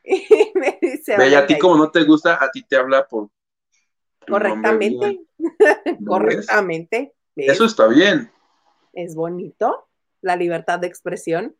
Y 0.03 0.51
me 0.55 0.79
dice, 0.81 1.17
Ve, 1.17 1.35
a 1.35 1.45
ti 1.45 1.57
como 1.57 1.77
no 1.77 1.91
te 1.91 2.03
gusta, 2.03 2.43
a 2.43 2.49
ti 2.51 2.63
te 2.63 2.77
habla 2.77 3.07
por... 3.07 3.29
Correctamente. 4.27 5.21
Correctamente. 6.05 7.13
Eso 7.35 7.65
está 7.65 7.87
bien. 7.87 8.31
Es 8.93 9.15
bonito, 9.15 9.87
la 10.21 10.35
libertad 10.35 10.79
de 10.79 10.87
expresión. 10.87 11.55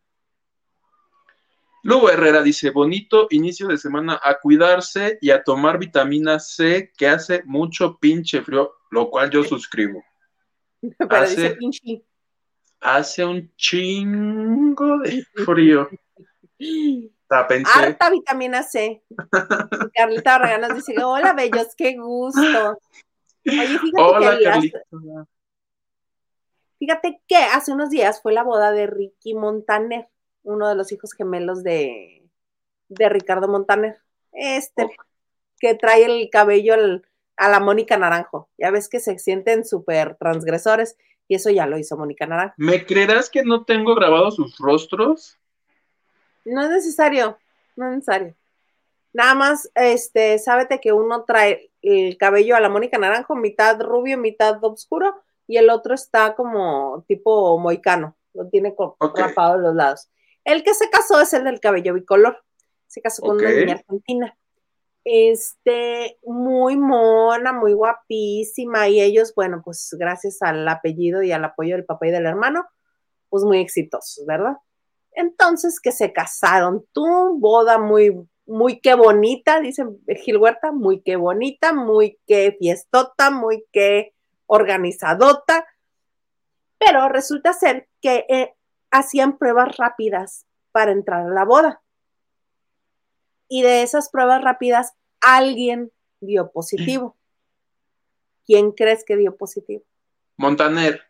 Luego 1.83 2.09
Herrera 2.09 2.41
dice, 2.41 2.71
bonito 2.71 3.27
inicio 3.29 3.67
de 3.67 3.77
semana 3.77 4.19
a 4.21 4.39
cuidarse 4.39 5.19
y 5.21 5.29
a 5.29 5.43
tomar 5.43 5.77
vitamina 5.77 6.39
C 6.39 6.91
que 6.97 7.07
hace 7.07 7.43
mucho 7.45 7.97
pinche 7.99 8.41
frío, 8.41 8.73
lo 8.91 9.09
cual 9.09 9.29
yo 9.29 9.43
suscribo. 9.45 10.03
Pero 10.81 11.15
hace, 11.15 11.55
dice 11.59 12.03
hace 12.79 13.25
un 13.25 13.51
chingo 13.55 14.99
de 14.99 15.23
frío. 15.45 15.89
Harta 17.29 18.09
vitamina 18.09 18.63
C. 18.63 19.03
Carlita 19.93 20.37
Barragán 20.37 20.61
nos 20.61 20.75
dice, 20.75 20.95
hola 21.03 21.33
bellos, 21.33 21.75
qué 21.75 21.97
gusto. 21.97 22.79
Oye, 23.45 23.79
fíjate 23.79 24.01
hola, 24.01 24.37
Carlita. 24.43 24.79
Fíjate 26.79 27.21
que 27.27 27.37
hace 27.37 27.71
unos 27.71 27.89
días 27.89 28.21
fue 28.21 28.33
la 28.33 28.43
boda 28.43 28.71
de 28.71 28.87
Ricky 28.87 29.33
Montaner 29.33 30.07
uno 30.47 30.69
de 30.69 30.75
los 30.75 30.91
hijos 30.91 31.13
gemelos 31.13 31.61
de, 31.63 32.23
de 32.87 33.09
Ricardo 33.09 33.47
Montaner. 33.47 33.97
Este, 34.31 34.89
que 35.59 35.75
trae 35.75 36.05
el 36.05 36.29
cabello 36.31 36.75
a 37.35 37.49
la 37.49 37.59
Mónica 37.59 37.97
Naranjo. 37.97 38.49
Ya 38.57 38.71
ves 38.71 38.87
que 38.87 38.99
se 38.99 39.19
sienten 39.19 39.65
súper 39.65 40.15
transgresores 40.15 40.97
y 41.27 41.35
eso 41.35 41.49
ya 41.49 41.65
lo 41.65 41.77
hizo 41.77 41.97
Mónica 41.97 42.25
Naranjo. 42.25 42.55
¿Me 42.57 42.85
creerás 42.85 43.29
que 43.29 43.43
no 43.43 43.65
tengo 43.65 43.95
grabados 43.95 44.35
sus 44.35 44.57
rostros? 44.57 45.37
No 46.45 46.63
es 46.63 46.69
necesario, 46.69 47.37
no 47.75 47.87
es 47.87 47.95
necesario. 47.95 48.35
Nada 49.13 49.35
más, 49.35 49.69
este, 49.75 50.37
sábete 50.39 50.79
que 50.79 50.93
uno 50.93 51.23
trae 51.23 51.71
el 51.81 52.17
cabello 52.17 52.55
a 52.55 52.59
la 52.59 52.69
Mónica 52.69 52.97
Naranjo, 52.97 53.35
mitad 53.35 53.81
rubio, 53.81 54.17
mitad 54.17 54.63
oscuro, 54.63 55.21
y 55.47 55.57
el 55.57 55.69
otro 55.69 55.95
está 55.95 56.35
como 56.35 57.03
tipo 57.07 57.57
moicano, 57.57 58.15
lo 58.33 58.47
tiene 58.47 58.75
rapado 59.15 59.57
de 59.57 59.63
los 59.63 59.75
lados. 59.75 60.09
El 60.43 60.63
que 60.63 60.73
se 60.73 60.89
casó 60.89 61.19
es 61.19 61.33
el 61.33 61.43
del 61.43 61.59
cabello 61.59 61.93
bicolor. 61.93 62.43
Se 62.85 63.01
casó 63.01 63.21
con 63.21 63.37
una 63.37 63.51
niña 63.51 63.73
argentina. 63.73 64.37
Este, 65.09 66.19
muy 66.25 66.75
mona, 66.75 67.53
muy 67.53 67.71
guapísima. 67.71 68.89
Y 68.89 68.99
ellos, 68.99 69.33
bueno, 69.33 69.61
pues 69.63 69.95
gracias 69.97 70.41
al 70.41 70.67
apellido 70.67 71.23
y 71.23 71.31
al 71.31 71.45
apoyo 71.45 71.75
del 71.77 71.85
papá 71.85 72.07
y 72.07 72.11
del 72.11 72.25
hermano, 72.25 72.65
pues 73.29 73.45
muy 73.45 73.59
exitosos, 73.59 74.25
¿verdad? 74.25 74.57
Entonces, 75.13 75.79
que 75.79 75.93
se 75.93 76.11
casaron. 76.11 76.85
Tú, 76.91 77.05
boda 77.39 77.77
muy, 77.77 78.27
muy 78.45 78.81
qué 78.81 78.95
bonita, 78.95 79.61
dice 79.61 79.85
Gil 80.25 80.37
Huerta, 80.37 80.73
muy 80.73 81.01
qué 81.01 81.15
bonita, 81.15 81.71
muy 81.71 82.19
qué 82.27 82.57
fiestota, 82.59 83.31
muy 83.31 83.63
qué 83.71 84.13
organizadota. 84.45 85.65
Pero 86.77 87.07
resulta 87.07 87.53
ser 87.53 87.87
que 88.01 88.25
eh, 88.27 88.55
hacían 88.91 89.37
pruebas 89.37 89.77
rápidas 89.77 90.45
para 90.73 90.91
entrar 90.91 91.27
a 91.27 91.33
la 91.33 91.45
boda. 91.45 91.81
Y 93.47 93.61
de 93.61 93.83
esas 93.83 94.09
pruebas 94.09 94.43
rápidas, 94.43 94.93
alguien 95.21 95.91
dio 96.19 96.51
positivo. 96.51 97.15
¿Quién 98.45 98.71
crees 98.71 99.03
que 99.03 99.17
dio 99.17 99.35
positivo? 99.35 99.83
Montaner. 100.37 101.01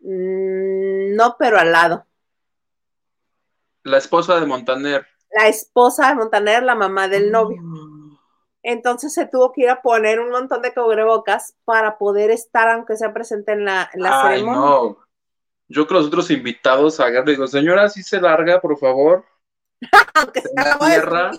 Mm, 0.00 1.14
no, 1.14 1.36
pero 1.38 1.58
al 1.58 1.72
lado. 1.72 2.06
La 3.82 3.98
esposa 3.98 4.40
de 4.40 4.46
Montaner. 4.46 5.06
La 5.30 5.48
esposa 5.48 6.08
de 6.08 6.14
Montaner, 6.14 6.62
la 6.62 6.74
mamá 6.74 7.08
del 7.08 7.30
novio. 7.30 7.62
Entonces 8.62 9.14
se 9.14 9.26
tuvo 9.26 9.52
que 9.52 9.62
ir 9.62 9.70
a 9.70 9.80
poner 9.80 10.20
un 10.20 10.30
montón 10.30 10.60
de 10.60 10.74
cubrebocas 10.74 11.54
para 11.64 11.98
poder 11.98 12.30
estar, 12.30 12.68
aunque 12.68 12.96
sea 12.96 13.12
presente 13.12 13.52
en 13.52 13.64
la, 13.64 13.90
en 13.92 14.02
la 14.02 14.22
Ay, 14.22 14.44
No 14.44 14.98
yo 15.70 15.86
que 15.86 15.94
los 15.94 16.08
otros 16.08 16.30
invitados 16.32 16.98
hagan, 16.98 17.24
digo, 17.24 17.46
señora, 17.46 17.88
si 17.88 18.02
se 18.02 18.20
larga, 18.20 18.60
por 18.60 18.76
favor. 18.76 19.24
Aunque 20.14 20.42
sea 20.42 20.78
tierra. 20.78 21.30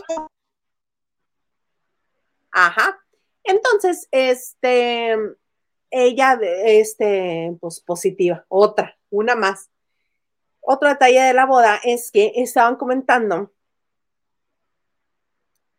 Ajá. 2.51 2.99
Entonces, 3.43 4.08
este, 4.12 5.15
ella, 5.89 6.39
este, 6.41 7.58
pues 7.60 7.80
positiva, 7.80 8.45
otra, 8.49 8.97
una 9.10 9.36
más. 9.36 9.69
Otro 10.60 10.89
detalle 10.89 11.21
de 11.21 11.34
la 11.34 11.45
boda 11.45 11.80
es 11.84 12.12
que 12.12 12.34
estaban 12.36 12.75
comentando 12.75 13.51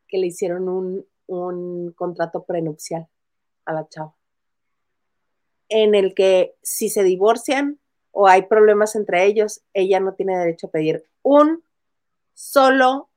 que 0.08 0.18
le 0.18 0.26
hicieron 0.26 0.68
un, 0.68 1.06
un 1.26 1.92
contrato 1.92 2.44
prenupcial 2.44 3.08
a 3.64 3.72
la 3.72 3.88
chava, 3.88 4.14
en 5.68 5.94
el 5.94 6.14
que 6.14 6.54
si 6.62 6.90
se 6.90 7.02
divorcian, 7.02 7.78
o 8.10 8.28
hay 8.28 8.42
problemas 8.42 8.94
entre 8.94 9.24
ellos, 9.24 9.62
ella 9.72 10.00
no 10.00 10.12
tiene 10.14 10.36
derecho 10.36 10.66
a 10.66 10.70
pedir 10.70 11.06
un 11.22 11.62
solo 12.34 13.10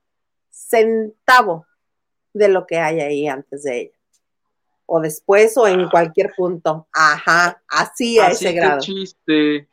centavo 0.50 1.66
de 2.32 2.48
lo 2.48 2.66
que 2.66 2.78
hay 2.78 3.00
ahí 3.00 3.28
antes 3.28 3.62
de 3.62 3.80
ella. 3.80 3.98
O 4.86 5.00
después 5.00 5.56
o 5.56 5.66
en 5.66 5.80
ah. 5.80 5.88
cualquier 5.90 6.32
punto. 6.36 6.86
Ajá, 6.92 7.62
así 7.68 8.18
a 8.18 8.28
ese 8.28 8.52
grado. 8.52 8.78
Así 8.78 8.92
que 8.92 9.00
chiste. 9.00 9.68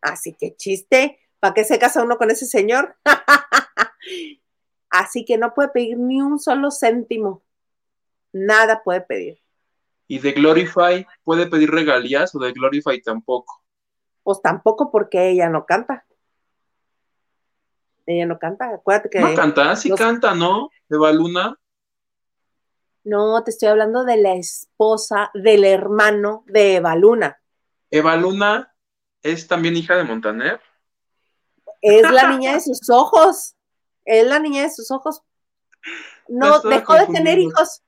Así 0.00 0.32
que 0.34 0.56
chiste. 0.56 1.18
¿Para 1.38 1.54
qué 1.54 1.64
se 1.64 1.78
casa 1.78 2.02
uno 2.02 2.18
con 2.18 2.30
ese 2.30 2.46
señor? 2.46 2.96
Así 4.90 5.24
que 5.24 5.38
no 5.38 5.54
puede 5.54 5.70
pedir 5.70 5.98
ni 5.98 6.20
un 6.20 6.38
solo 6.38 6.70
céntimo. 6.70 7.42
Nada 8.32 8.82
puede 8.82 9.00
pedir. 9.00 9.38
¿Y 10.06 10.18
de 10.18 10.32
Glorify 10.32 11.06
puede 11.24 11.46
pedir 11.46 11.70
regalías 11.70 12.34
o 12.34 12.38
de 12.38 12.52
Glorify 12.52 13.00
tampoco? 13.00 13.62
Pues 14.22 14.42
tampoco 14.42 14.90
porque 14.90 15.30
ella 15.30 15.48
no 15.48 15.64
canta. 15.64 16.04
Ella 18.06 18.26
no 18.26 18.38
canta, 18.38 18.74
acuérdate 18.74 19.10
que. 19.10 19.20
No 19.20 19.34
canta, 19.34 19.76
sí 19.76 19.90
canta, 19.90 20.34
¿no? 20.34 20.70
Eva 20.88 21.12
Luna. 21.12 21.56
No, 23.04 23.42
te 23.42 23.50
estoy 23.50 23.68
hablando 23.68 24.04
de 24.04 24.16
la 24.16 24.34
esposa 24.34 25.30
del 25.34 25.64
hermano 25.64 26.44
de 26.46 26.76
Eva 26.76 26.94
Luna. 26.94 27.40
Eva 27.90 28.16
Luna 28.16 28.74
es 29.22 29.48
también 29.48 29.76
hija 29.76 29.96
de 29.96 30.04
Montaner. 30.04 30.60
Es 31.80 32.08
la 32.10 32.28
niña 32.30 32.54
de 32.54 32.60
sus 32.60 32.88
ojos. 32.90 33.56
Es 34.04 34.26
la 34.26 34.38
niña 34.38 34.62
de 34.62 34.70
sus 34.70 34.90
ojos. 34.90 35.22
No, 36.28 36.60
dejó 36.60 36.94
de 36.94 37.06
tener 37.06 37.38
hijos. 37.38 37.82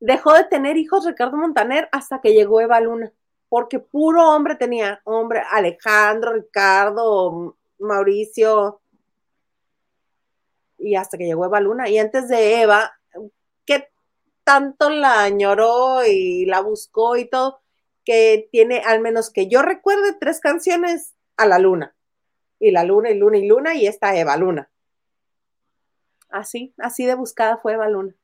Dejó 0.00 0.34
de 0.34 0.44
tener 0.44 0.76
hijos 0.76 1.06
Ricardo 1.06 1.36
Montaner 1.36 1.88
hasta 1.92 2.20
que 2.20 2.32
llegó 2.32 2.60
Eva 2.60 2.80
Luna. 2.80 3.12
Porque 3.48 3.78
puro 3.78 4.28
hombre 4.30 4.56
tenía. 4.56 5.00
Hombre, 5.04 5.42
Alejandro, 5.50 6.32
Ricardo, 6.32 7.56
Mauricio. 7.78 8.81
Y 10.82 10.96
hasta 10.96 11.16
que 11.16 11.26
llegó 11.26 11.44
Eva 11.46 11.60
Luna. 11.60 11.88
Y 11.88 11.98
antes 11.98 12.28
de 12.28 12.60
Eva, 12.60 12.92
¿qué 13.64 13.88
tanto 14.44 14.90
la 14.90 15.22
añoró 15.22 16.04
y 16.04 16.44
la 16.46 16.60
buscó 16.60 17.16
y 17.16 17.28
todo? 17.28 17.60
Que 18.04 18.48
tiene, 18.50 18.80
al 18.80 19.00
menos 19.00 19.30
que 19.30 19.48
yo 19.48 19.62
recuerde, 19.62 20.16
tres 20.18 20.40
canciones 20.40 21.14
a 21.36 21.46
la 21.46 21.58
luna. 21.58 21.94
Y 22.58 22.72
la 22.72 22.84
luna 22.84 23.10
y 23.10 23.18
luna 23.18 23.38
y 23.38 23.46
luna 23.46 23.74
y 23.74 23.86
esta 23.86 24.16
Eva 24.16 24.36
Luna. 24.36 24.70
Así, 26.28 26.74
así 26.78 27.06
de 27.06 27.14
buscada 27.14 27.58
fue 27.58 27.74
Eva 27.74 27.88
Luna. 27.88 28.14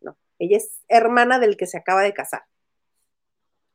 No, 0.00 0.16
ella 0.38 0.58
es 0.58 0.80
hermana 0.88 1.38
del 1.38 1.56
que 1.56 1.66
se 1.66 1.78
acaba 1.78 2.02
de 2.02 2.12
casar. 2.12 2.44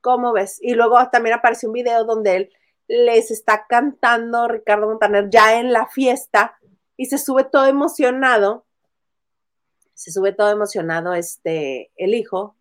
¿Cómo 0.02 0.32
ves? 0.32 0.60
Y 0.62 0.76
luego 0.76 0.98
también 1.10 1.36
apareció 1.36 1.70
un 1.70 1.74
video 1.74 2.06
donde 2.06 2.36
él 2.36 2.54
les 2.88 3.32
está 3.32 3.66
cantando 3.68 4.48
Ricardo 4.48 4.88
Montaner 4.88 5.30
ya 5.30 5.60
en 5.60 5.74
la 5.74 5.88
fiesta 5.88 6.57
y 6.98 7.06
se 7.06 7.18
sube 7.18 7.46
todo 7.46 7.66
emocionado. 7.66 8.66
Se 9.94 10.12
sube 10.12 10.34
todo 10.34 10.50
emocionado 10.52 11.14
este 11.14 11.92
el 11.96 12.14
hijo 12.14 12.56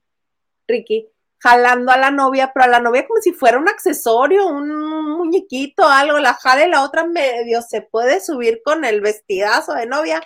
Ricky 0.69 1.09
jalando 1.39 1.93
a 1.93 1.99
la 1.99 2.11
novia, 2.11 2.53
pero 2.55 2.65
a 2.65 2.69
la 2.69 2.81
novia 2.81 3.07
como 3.07 3.21
si 3.21 3.33
fuera 3.33 3.59
un 3.59 3.69
accesorio, 3.69 4.47
un 4.47 5.09
muñequito, 5.17 5.87
algo, 5.87 6.19
la 6.19 6.35
jala 6.35 6.67
y 6.67 6.71
la 6.71 6.83
otra 6.83 7.05
medio 7.05 7.61
se 7.63 7.83
puede 7.83 8.21
subir 8.21 8.63
con 8.65 8.85
el 8.85 9.01
vestidazo 9.01 9.75
de 9.75 9.87
novia 9.87 10.23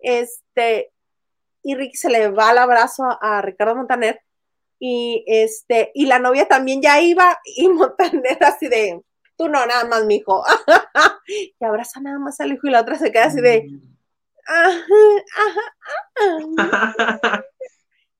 este, 0.00 0.92
y 1.62 1.74
Ricky 1.74 1.96
se 1.96 2.10
le 2.10 2.30
va 2.30 2.50
al 2.50 2.58
abrazo 2.58 3.04
a, 3.20 3.42
Ricardo 3.42 3.76
Montaner, 3.76 4.20
y 4.78 5.24
este, 5.26 5.92
y 5.94 6.06
la 6.06 6.18
novia 6.18 6.48
también 6.48 6.80
ya 6.82 7.00
iba, 7.00 7.38
y 7.44 7.68
Montaner 7.68 8.42
así 8.42 8.68
de, 8.68 9.02
tú 9.36 9.48
no, 9.48 9.64
nada 9.66 9.84
más, 9.84 10.04
mijo, 10.04 10.42
y 11.30 11.64
abraza 11.64 12.00
nada 12.00 12.18
más 12.18 12.40
al 12.40 12.52
hijo, 12.52 12.66
y 12.66 12.70
la 12.70 12.80
otra 12.80 12.96
se 12.96 13.12
queda 13.12 13.26
así 13.26 13.40
de, 13.40 13.68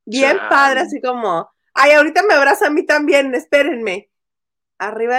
bien 0.05 0.37
padre, 0.49 0.81
así 0.81 1.01
como, 1.01 1.51
ay, 1.75 1.93
ahorita 1.93 2.23
me 2.23 2.35
abraza 2.35 2.67
a 2.67 2.71
mí 2.71 2.85
también, 2.85 3.35
espérenme. 3.35 4.11
Arriba, 4.79 5.19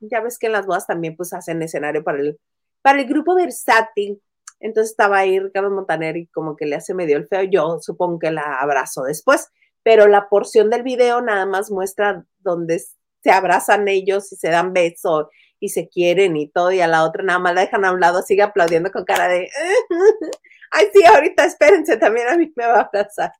ya 0.00 0.20
ves 0.20 0.38
que 0.38 0.46
en 0.46 0.52
las 0.52 0.66
bodas 0.66 0.86
también 0.86 1.16
pues 1.16 1.32
hacen 1.32 1.62
escenario 1.62 2.04
para 2.04 2.18
el, 2.18 2.38
para 2.82 3.00
el 3.00 3.06
grupo 3.06 3.34
versátil. 3.34 4.20
Entonces 4.60 4.90
estaba 4.90 5.18
ahí 5.18 5.40
Ricardo 5.40 5.70
Montaner 5.70 6.16
y 6.16 6.26
como 6.28 6.54
que 6.54 6.66
le 6.66 6.76
hace 6.76 6.94
medio 6.94 7.16
el 7.16 7.26
feo. 7.26 7.42
Yo 7.44 7.78
supongo 7.80 8.18
que 8.18 8.30
la 8.30 8.60
abrazo 8.60 9.04
después, 9.04 9.48
pero 9.82 10.06
la 10.06 10.28
porción 10.28 10.68
del 10.68 10.82
video 10.82 11.22
nada 11.22 11.46
más 11.46 11.70
muestra 11.70 12.24
donde 12.40 12.82
se 13.22 13.30
abrazan 13.30 13.88
ellos 13.88 14.30
y 14.32 14.36
se 14.36 14.50
dan 14.50 14.74
besos 14.74 15.28
y 15.64 15.70
se 15.70 15.88
quieren 15.88 16.36
y 16.36 16.46
todo, 16.46 16.72
y 16.72 16.82
a 16.82 16.86
la 16.86 17.04
otra 17.04 17.22
nada 17.22 17.38
más 17.38 17.54
la 17.54 17.62
dejan 17.62 17.86
a 17.86 17.92
un 17.92 18.00
lado, 18.00 18.20
sigue 18.20 18.42
aplaudiendo 18.42 18.92
con 18.92 19.04
cara 19.06 19.28
de, 19.28 19.48
ay, 20.70 20.88
sí, 20.92 21.02
ahorita 21.06 21.46
espérense, 21.46 21.96
también 21.96 22.28
a 22.28 22.36
mí 22.36 22.52
me 22.54 22.66
va 22.66 22.80
a 22.80 22.82
abrazar. 22.82 23.32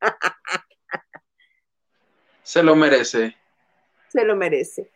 Se 2.42 2.62
lo 2.62 2.74
merece. 2.76 3.36
Se 4.08 4.24
lo 4.24 4.36
merece. 4.36 4.90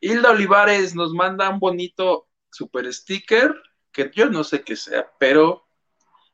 Hilda 0.00 0.30
Olivares 0.30 0.94
nos 0.94 1.14
manda 1.14 1.48
un 1.48 1.58
bonito 1.58 2.28
super 2.50 2.92
sticker, 2.92 3.54
que 3.92 4.10
yo 4.14 4.28
no 4.28 4.44
sé 4.44 4.62
qué 4.62 4.76
sea, 4.76 5.10
pero 5.18 5.66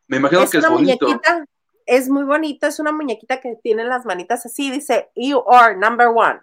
me 0.09 0.17
imagino 0.17 0.51
que 0.51 0.59
es 0.59 0.69
bonito. 0.69 1.07
Muñequita, 1.07 1.45
es 1.87 2.09
muy 2.09 2.25
bonito, 2.25 2.67
es 2.67 2.81
una 2.81 2.91
muñequita 2.91 3.41
que 3.41 3.55
tiene 3.63 3.85
las 3.85 4.05
manitas 4.05 4.45
así, 4.47 4.69
dice 4.69 5.11
You 5.15 5.45
are 5.49 5.77
number 5.77 6.09
one. 6.09 6.41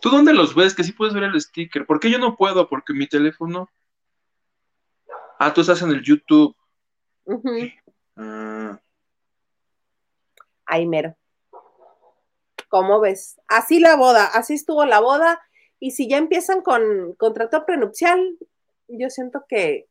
¿Tú 0.00 0.10
dónde 0.10 0.32
los 0.32 0.54
ves? 0.54 0.74
Que 0.74 0.84
sí 0.84 0.92
puedes 0.92 1.14
ver 1.14 1.24
el 1.24 1.40
sticker. 1.40 1.86
¿Por 1.86 2.00
qué 2.00 2.10
yo 2.10 2.18
no 2.18 2.36
puedo? 2.36 2.68
Porque 2.68 2.92
mi 2.92 3.06
teléfono. 3.06 3.68
Ah, 5.38 5.52
tú 5.52 5.60
estás 5.60 5.82
en 5.82 5.90
el 5.90 6.02
YouTube. 6.02 6.54
Ah. 8.16 8.80
Ahí 10.66 10.86
mero. 10.86 11.16
¿Cómo 12.68 13.00
ves? 13.00 13.40
Así 13.46 13.80
la 13.80 13.96
boda, 13.96 14.26
así 14.26 14.54
estuvo 14.54 14.84
la 14.84 15.00
boda 15.00 15.40
y 15.80 15.92
si 15.92 16.08
ya 16.08 16.18
empiezan 16.18 16.60
con 16.60 17.14
contrato 17.14 17.64
prenupcial, 17.64 18.36
yo 18.88 19.08
siento 19.10 19.44
que 19.48 19.88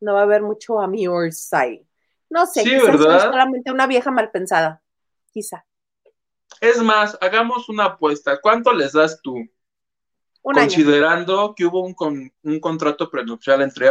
no 0.00 0.14
va 0.14 0.20
a 0.20 0.24
haber 0.24 0.42
mucho 0.42 0.80
a 0.80 0.86
mi 0.86 1.06
side. 1.32 1.84
No 2.30 2.46
sé, 2.46 2.62
sí, 2.62 2.70
¿verdad? 2.70 3.24
solamente 3.24 3.70
una 3.70 3.86
vieja 3.86 4.10
mal 4.10 4.30
pensada, 4.30 4.82
quizá. 5.32 5.66
Es 6.60 6.82
más, 6.82 7.16
hagamos 7.20 7.68
una 7.68 7.84
apuesta. 7.86 8.40
¿Cuánto 8.40 8.72
les 8.72 8.92
das 8.92 9.20
tú? 9.22 9.46
Considerando 10.42 11.54
que 11.54 11.64
hubo 11.64 11.82
un, 11.82 12.32
un 12.42 12.60
contrato 12.60 13.10
prenupcial 13.10 13.62
entre, 13.62 13.88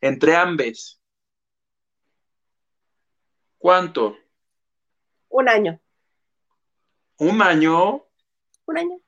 entre 0.00 0.36
ambos. 0.36 1.00
¿Cuánto? 3.58 4.16
Un 5.28 5.48
año. 5.48 5.80
¿Un 7.18 7.40
año? 7.42 8.04
Un 8.66 8.78
año. 8.78 9.00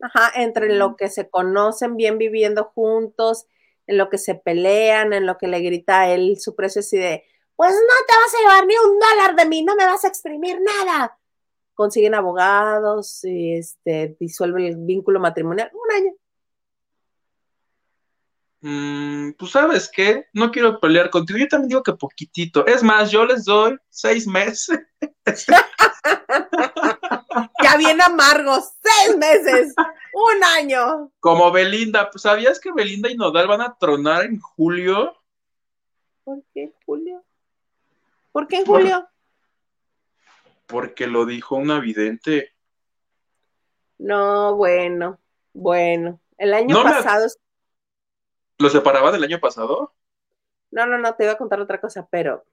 Ajá, 0.00 0.32
entre 0.34 0.74
lo 0.74 0.96
que 0.96 1.08
se 1.08 1.30
conocen 1.30 1.96
bien 1.96 2.18
viviendo 2.18 2.64
juntos, 2.74 3.46
en 3.86 3.98
lo 3.98 4.08
que 4.08 4.18
se 4.18 4.34
pelean, 4.34 5.12
en 5.12 5.26
lo 5.26 5.38
que 5.38 5.46
le 5.46 5.60
grita 5.60 6.00
a 6.00 6.10
él 6.10 6.38
su 6.40 6.56
precio 6.56 6.80
así 6.80 6.96
de, 6.96 7.24
pues 7.54 7.72
no 7.72 8.06
te 8.08 8.16
vas 8.16 8.34
a 8.34 8.38
llevar 8.40 8.66
ni 8.66 8.74
un 8.74 8.98
dólar 8.98 9.36
de 9.36 9.46
mí, 9.46 9.62
no 9.62 9.76
me 9.76 9.86
vas 9.86 10.04
a 10.04 10.08
exprimir 10.08 10.58
nada. 10.60 11.18
Consiguen 11.82 12.14
abogados 12.14 13.24
y 13.24 13.54
este, 13.54 14.16
disuelven 14.20 14.66
el 14.66 14.76
vínculo 14.76 15.18
matrimonial. 15.18 15.68
Un 15.74 15.96
año. 15.96 16.12
Mm, 18.60 19.32
pues 19.32 19.50
sabes 19.50 19.90
qué, 19.92 20.26
no 20.32 20.52
quiero 20.52 20.78
pelear 20.78 21.10
contigo. 21.10 21.40
Yo 21.40 21.48
también 21.48 21.70
digo 21.70 21.82
que 21.82 21.94
poquitito. 21.94 22.64
Es 22.66 22.84
más, 22.84 23.10
yo 23.10 23.26
les 23.26 23.44
doy 23.44 23.76
seis 23.88 24.28
meses. 24.28 24.78
ya 27.64 27.76
bien 27.76 28.00
amargos, 28.00 28.74
seis 28.80 29.16
meses, 29.16 29.74
un 30.14 30.44
año. 30.56 31.10
Como 31.18 31.50
Belinda, 31.50 32.10
pues 32.10 32.22
¿sabías 32.22 32.60
que 32.60 32.70
Belinda 32.70 33.10
y 33.10 33.16
Nodal 33.16 33.48
van 33.48 33.62
a 33.62 33.76
tronar 33.76 34.26
en 34.26 34.38
julio? 34.38 35.20
¿Por 36.22 36.44
qué 36.54 36.72
julio? 36.86 37.24
¿Por 38.30 38.46
qué 38.46 38.58
en 38.58 38.66
julio? 38.66 39.08
Porque 40.66 41.06
lo 41.06 41.26
dijo 41.26 41.56
un 41.56 41.80
vidente. 41.80 42.52
No, 43.98 44.56
bueno, 44.56 45.20
bueno. 45.52 46.20
El 46.38 46.54
año 46.54 46.82
pasado. 46.82 47.26
¿Lo 48.58 48.68
separaba 48.68 49.12
del 49.12 49.24
año 49.24 49.38
pasado? 49.38 49.94
No, 50.70 50.86
no, 50.86 50.98
no, 50.98 51.14
te 51.14 51.24
iba 51.24 51.32
a 51.32 51.38
contar 51.38 51.60
otra 51.60 51.80
cosa, 51.80 52.08
pero. 52.10 52.44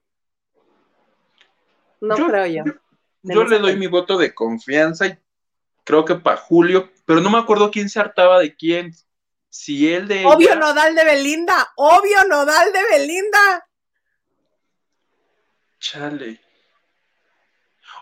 No 2.00 2.16
creo 2.16 2.46
yo. 2.46 2.64
Yo, 3.22 3.44
le 3.44 3.58
doy 3.58 3.76
mi 3.76 3.86
voto 3.86 4.16
de 4.16 4.34
confianza 4.34 5.06
y 5.06 5.18
creo 5.84 6.04
que 6.04 6.14
para 6.14 6.36
Julio, 6.38 6.90
pero 7.04 7.20
no 7.20 7.30
me 7.30 7.38
acuerdo 7.38 7.70
quién 7.70 7.88
se 7.88 8.00
hartaba 8.00 8.38
de 8.38 8.54
quién. 8.54 8.94
Si 9.48 9.92
él 9.92 10.06
de. 10.06 10.24
Obvio 10.24 10.54
nodal 10.54 10.94
de 10.94 11.04
Belinda, 11.04 11.72
obvio 11.76 12.24
nodal 12.28 12.72
de 12.72 12.84
Belinda. 12.90 13.68
Chale. 15.80 16.40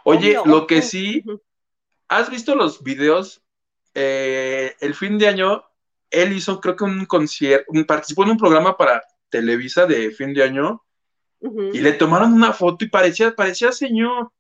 Oye, 0.09 0.39
lo 0.47 0.67
que 0.67 0.81
sí, 0.81 1.23
¿has 2.09 2.31
visto 2.31 2.55
los 2.55 2.83
videos? 2.83 3.43
Eh, 3.95 4.75
el 4.81 4.95
fin 4.95 5.19
de 5.19 5.29
año, 5.29 5.65
él 6.11 6.33
hizo, 6.33 6.61
creo 6.61 6.77
que 6.77 6.85
un 6.85 7.05
concierto, 7.05 7.71
participó 7.87 8.23
en 8.23 8.31
un 8.31 8.39
programa 8.39 8.77
para 8.77 9.03
Televisa 9.29 9.85
de 9.85 10.11
fin 10.11 10.33
de 10.33 10.43
año 10.43 10.83
y 11.41 11.81
le 11.81 11.93
tomaron 11.93 12.33
una 12.33 12.53
foto 12.55 12.85
y 12.85 12.89
parecía, 12.89 13.35
parecía 13.35 13.71
señor. 13.71 14.33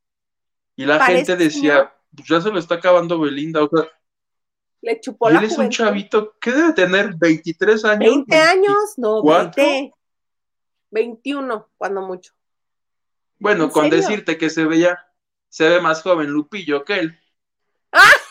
Y 0.74 0.86
la 0.86 1.04
gente 1.04 1.36
decía, 1.36 1.92
pues 2.16 2.28
ya 2.28 2.40
se 2.40 2.50
lo 2.50 2.58
está 2.58 2.76
acabando 2.76 3.20
Belinda, 3.20 3.62
o 3.62 3.68
sea, 3.68 3.88
le 4.80 5.00
chupó 5.00 5.30
y 5.30 5.36
él 5.36 5.44
es 5.44 5.58
un 5.58 5.68
chavito, 5.68 6.36
¿qué 6.40 6.52
debe 6.52 6.72
tener? 6.72 7.14
¿23 7.16 7.84
años? 7.84 7.98
20 7.98 8.36
años, 8.36 8.94
no, 8.96 9.22
20. 9.22 9.92
21, 10.90 11.68
cuando 11.76 12.00
mucho. 12.00 12.32
Bueno, 13.38 13.70
con 13.70 13.90
decirte 13.90 14.38
que 14.38 14.50
se 14.50 14.64
veía, 14.64 15.07
se 15.48 15.68
ve 15.68 15.80
más 15.80 16.02
joven 16.02 16.28
Lupillo 16.28 16.84
que 16.84 16.98
él. 16.98 17.18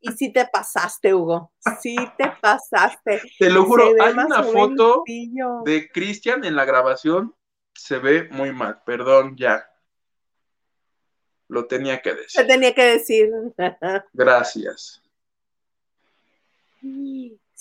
y 0.00 0.12
si 0.12 0.32
te 0.32 0.46
pasaste, 0.46 1.14
Hugo. 1.14 1.52
Sí 1.80 1.96
te 2.16 2.32
pasaste. 2.40 3.22
Te 3.38 3.50
lo 3.50 3.64
juro, 3.64 3.92
hay 4.00 4.12
una 4.12 4.42
foto 4.42 5.04
de 5.64 5.90
Cristian 5.92 6.44
en 6.44 6.56
la 6.56 6.64
grabación. 6.64 7.34
Se 7.74 7.98
ve 7.98 8.28
muy 8.30 8.52
mal, 8.52 8.82
perdón, 8.84 9.36
ya. 9.36 9.66
Lo 11.48 11.66
tenía 11.66 12.00
que 12.00 12.14
decir. 12.14 12.30
Se 12.30 12.44
tenía 12.44 12.74
que 12.74 12.84
decir. 12.84 13.30
Gracias. 14.12 15.02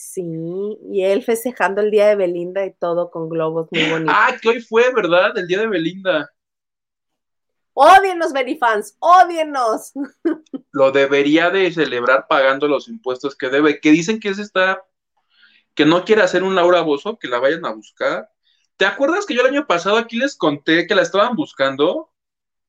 Sí, 0.02 0.80
y 0.92 1.04
él 1.04 1.22
festejando 1.22 1.80
el 1.80 1.92
día 1.92 2.08
de 2.08 2.16
Belinda 2.16 2.66
y 2.66 2.74
todo 2.74 3.12
con 3.12 3.30
globos 3.30 3.68
muy 3.72 3.84
bonitos. 3.92 4.16
Ah, 4.18 4.36
que 4.42 4.50
hoy 4.50 4.60
fue, 4.60 4.92
¿verdad? 4.92 5.38
El 5.38 5.46
día 5.46 5.60
de 5.60 5.68
Belinda. 5.68 6.34
Ódienos, 7.74 8.34
Benifans, 8.34 8.98
ódienos. 8.98 9.92
Lo 10.72 10.92
debería 10.92 11.52
de 11.52 11.72
celebrar 11.72 12.26
pagando 12.28 12.68
los 12.68 12.88
impuestos 12.88 13.36
que 13.36 13.50
debe, 13.50 13.80
que 13.80 13.92
dicen 13.92 14.20
que 14.20 14.30
es 14.30 14.40
esta, 14.40 14.84
que 15.76 15.86
no 15.86 16.04
quiere 16.04 16.24
hacer 16.24 16.42
un 16.42 16.56
Laura 16.56 16.82
Bozo, 16.82 17.20
que 17.20 17.28
la 17.28 17.38
vayan 17.38 17.64
a 17.68 17.72
buscar. 17.72 18.28
¿Te 18.78 18.88
acuerdas 18.88 19.28
que 19.28 19.36
yo 19.36 19.42
el 19.42 19.54
año 19.54 19.68
pasado 19.68 19.98
aquí 19.98 20.18
les 20.18 20.36
conté 20.36 20.88
que 20.88 20.96
la 20.96 21.04
estaban 21.04 21.36
buscando? 21.36 22.12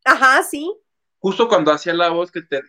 Ajá, 0.05 0.43
sí. 0.43 0.71
Justo 1.19 1.49
cuando 1.49 1.73
hacía 1.73 1.95
la 1.95 2.11
voz 2.11 2.31
que 2.31 2.43
te, 2.43 2.61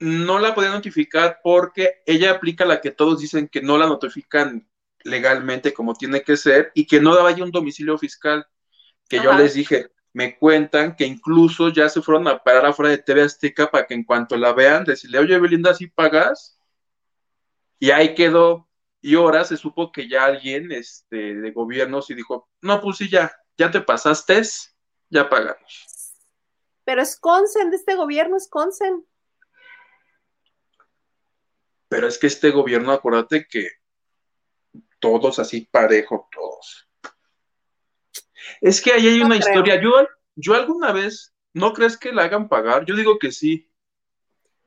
no 0.00 0.38
la 0.38 0.54
podía 0.54 0.70
notificar 0.70 1.40
porque 1.42 2.02
ella 2.06 2.32
aplica 2.32 2.64
la 2.64 2.80
que 2.80 2.90
todos 2.90 3.20
dicen 3.20 3.48
que 3.48 3.60
no 3.60 3.76
la 3.76 3.86
notifican 3.86 4.66
legalmente 5.04 5.72
como 5.72 5.94
tiene 5.94 6.22
que 6.22 6.36
ser 6.36 6.72
y 6.74 6.86
que 6.86 7.00
no 7.00 7.14
daba 7.14 7.30
ya 7.32 7.44
un 7.44 7.50
domicilio 7.50 7.96
fiscal. 7.98 8.46
Que 9.08 9.20
yo 9.20 9.32
les 9.32 9.54
dije, 9.54 9.90
me 10.12 10.38
cuentan 10.38 10.96
que 10.96 11.04
incluso 11.04 11.68
ya 11.68 11.88
se 11.88 12.00
fueron 12.00 12.28
a 12.28 12.42
parar 12.42 12.66
afuera 12.66 12.90
de 12.90 12.98
TV 12.98 13.22
Azteca 13.22 13.70
para 13.70 13.86
que 13.86 13.94
en 13.94 14.04
cuanto 14.04 14.36
la 14.36 14.52
vean, 14.52 14.84
decirle, 14.84 15.18
oye 15.18 15.38
Belinda, 15.38 15.74
¿sí 15.74 15.88
pagas? 15.88 16.58
Y 17.78 17.90
ahí 17.90 18.14
quedó. 18.14 18.68
Y 19.02 19.16
ahora 19.16 19.44
se 19.44 19.56
supo 19.56 19.90
que 19.92 20.08
ya 20.08 20.24
alguien 20.24 20.70
este, 20.72 21.34
de 21.34 21.50
gobierno 21.52 22.02
sí 22.02 22.14
dijo, 22.14 22.48
no, 22.60 22.80
pues 22.80 22.98
sí, 22.98 23.08
ya, 23.08 23.32
ya 23.56 23.70
te 23.70 23.80
pasaste, 23.80 24.42
ya 25.08 25.28
pagamos. 25.28 26.14
Pero 26.84 27.02
es 27.02 27.18
Consen, 27.18 27.70
de 27.70 27.76
este 27.76 27.96
gobierno 27.96 28.36
es 28.36 28.48
Consen. 28.48 29.06
Pero 31.90 32.06
es 32.06 32.18
que 32.18 32.28
este 32.28 32.52
gobierno, 32.52 32.92
acuérdate 32.92 33.48
que 33.50 33.68
todos 35.00 35.40
así 35.40 35.62
parejo, 35.62 36.28
todos. 36.30 36.88
Es 38.60 38.80
que 38.80 38.92
ahí 38.92 39.08
hay 39.08 39.20
una 39.20 39.36
historia. 39.36 39.82
Yo, 39.82 39.90
yo 40.36 40.54
alguna 40.54 40.92
vez, 40.92 41.34
¿no 41.52 41.72
crees 41.72 41.98
que 41.98 42.12
la 42.12 42.22
hagan 42.22 42.48
pagar? 42.48 42.84
Yo 42.84 42.94
digo 42.94 43.18
que 43.18 43.32
sí. 43.32 43.68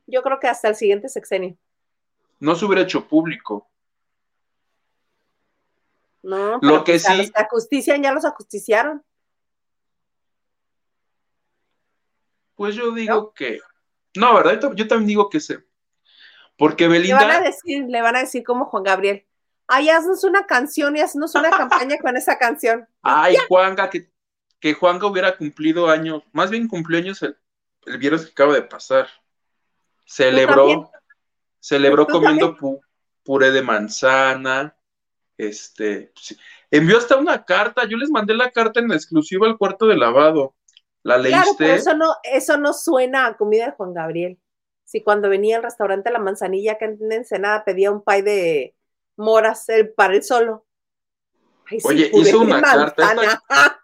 Yo 0.06 0.22
creo 0.22 0.38
que 0.38 0.50
hasta 0.50 0.68
el 0.68 0.76
siguiente 0.76 1.08
sexenio. 1.08 1.58
No 2.42 2.56
se 2.56 2.66
hubiera 2.66 2.82
hecho 2.82 3.08
público. 3.08 3.72
No, 6.24 6.60
pero 6.60 6.74
lo 6.74 6.84
que 6.84 6.94
pues, 6.94 7.04
sí. 7.04 7.18
Los 7.20 7.32
ajustician, 7.36 8.04
ya 8.04 8.12
los 8.12 8.26
ajusticiaron. 8.26 9.02
Pues 12.56 12.76
yo 12.76 12.92
digo 12.92 13.34
que. 13.34 13.62
No, 14.18 14.36
¿verdad? 14.36 14.74
Yo 14.76 14.88
también 14.90 15.08
digo 15.08 15.30
que 15.30 15.40
se. 15.40 15.64
Porque 16.58 16.88
Belinda. 16.88 17.20
Le 17.20 17.28
van 17.28 17.36
a 17.36 17.46
decir, 17.46 17.86
le 17.88 18.02
van 18.02 18.16
a 18.16 18.20
decir 18.20 18.44
como 18.44 18.66
Juan 18.66 18.84
Gabriel. 18.84 19.26
Ay, 19.68 19.90
haznos 19.90 20.24
una 20.24 20.46
canción 20.46 20.96
y 20.98 21.02
haznos 21.02 21.36
una 21.36 21.50
campaña 21.50 21.98
con 21.98 22.18
esa 22.18 22.38
canción. 22.38 22.88
Ay, 23.02 23.36
Juanga, 23.48 23.90
que, 23.90 24.12
que 24.60 24.74
Juanga 24.74 25.08
hubiera 25.08 25.38
cumplido 25.38 25.90
años, 25.90 26.24
más 26.32 26.50
bien 26.50 26.68
cumplió 26.68 27.00
años 27.00 27.24
el, 27.24 27.38
viernes 27.98 28.26
que 28.26 28.32
acaba 28.32 28.54
de 28.54 28.64
pasar. 28.64 29.08
Celebró, 30.06 30.92
celebró 31.60 32.06
comiendo 32.06 32.58
puré 33.24 33.52
de 33.52 33.62
manzana, 33.62 34.76
este, 35.38 36.12
envió 36.70 36.98
hasta 36.98 37.16
una 37.16 37.44
carta, 37.46 37.88
yo 37.88 37.98
les 37.98 38.10
mandé 38.10 38.34
la 38.34 38.52
carta 38.52 38.80
en 38.80 38.92
exclusiva 38.92 39.48
al 39.48 39.58
cuarto 39.58 39.88
de 39.88 39.96
lavado. 39.96 40.56
¿La 41.04 41.18
leíste? 41.18 41.42
Claro, 41.42 41.56
pero 41.58 41.74
eso 41.74 41.94
no, 41.96 42.16
eso 42.24 42.58
no 42.58 42.74
suena 42.74 43.28
a 43.28 43.38
comida 43.38 43.66
de 43.66 43.72
Juan 43.72 43.94
Gabriel. 43.94 44.40
Si 44.94 45.02
cuando 45.02 45.28
venía 45.28 45.58
al 45.58 45.64
restaurante 45.64 46.12
La 46.12 46.20
Manzanilla, 46.20 46.78
que 46.78 46.86
en 46.86 47.12
Ensenada 47.12 47.66
pedía 47.66 47.90
un 47.90 48.04
pay 48.04 48.22
de 48.22 48.76
moras 49.16 49.66
para 49.96 50.14
él 50.14 50.22
solo. 50.22 50.68
Oye, 51.84 52.12
hizo 52.14 52.42
una 52.42 52.62
carta. 52.62 53.16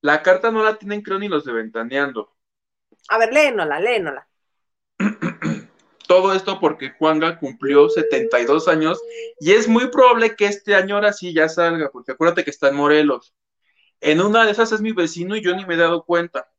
la 0.00 0.22
carta 0.22 0.50
no 0.50 0.64
la 0.64 0.76
tienen, 0.76 1.02
creo, 1.02 1.18
ni 1.18 1.28
los 1.28 1.44
de 1.44 1.52
Ventaneando. 1.52 2.34
A 3.10 3.18
ver, 3.18 3.34
léenola, 3.34 3.78
léenola. 3.78 4.26
Todo 6.08 6.32
esto 6.32 6.58
porque 6.58 6.94
Juanga 6.98 7.38
cumplió 7.38 7.90
72 7.90 8.66
años 8.66 9.02
y 9.38 9.52
es 9.52 9.68
muy 9.68 9.88
probable 9.88 10.36
que 10.36 10.46
este 10.46 10.74
año 10.74 10.94
ahora 10.94 11.12
sí 11.12 11.34
ya 11.34 11.50
salga, 11.50 11.90
porque 11.90 12.12
acuérdate 12.12 12.44
que 12.44 12.50
está 12.50 12.68
en 12.68 12.76
Morelos. 12.76 13.34
En 14.00 14.22
una 14.22 14.46
de 14.46 14.52
esas 14.52 14.72
es 14.72 14.80
mi 14.80 14.92
vecino 14.92 15.36
y 15.36 15.42
yo 15.42 15.54
ni 15.54 15.66
me 15.66 15.74
he 15.74 15.76
dado 15.76 16.02
cuenta. 16.02 16.50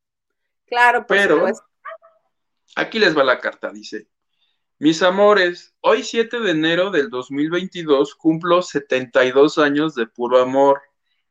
Claro, 0.68 1.08
pero 1.08 1.48
aquí 2.76 3.00
les 3.00 3.18
va 3.18 3.24
la 3.24 3.40
carta, 3.40 3.72
dice. 3.72 4.08
Mis 4.78 5.02
amores, 5.02 5.74
hoy 5.80 6.04
7 6.04 6.42
de 6.42 6.52
enero 6.52 6.92
del 6.92 7.10
2022 7.10 8.14
cumplo 8.16 8.62
72 8.62 9.58
años 9.58 9.96
de 9.96 10.06
puro 10.06 10.40
amor 10.40 10.82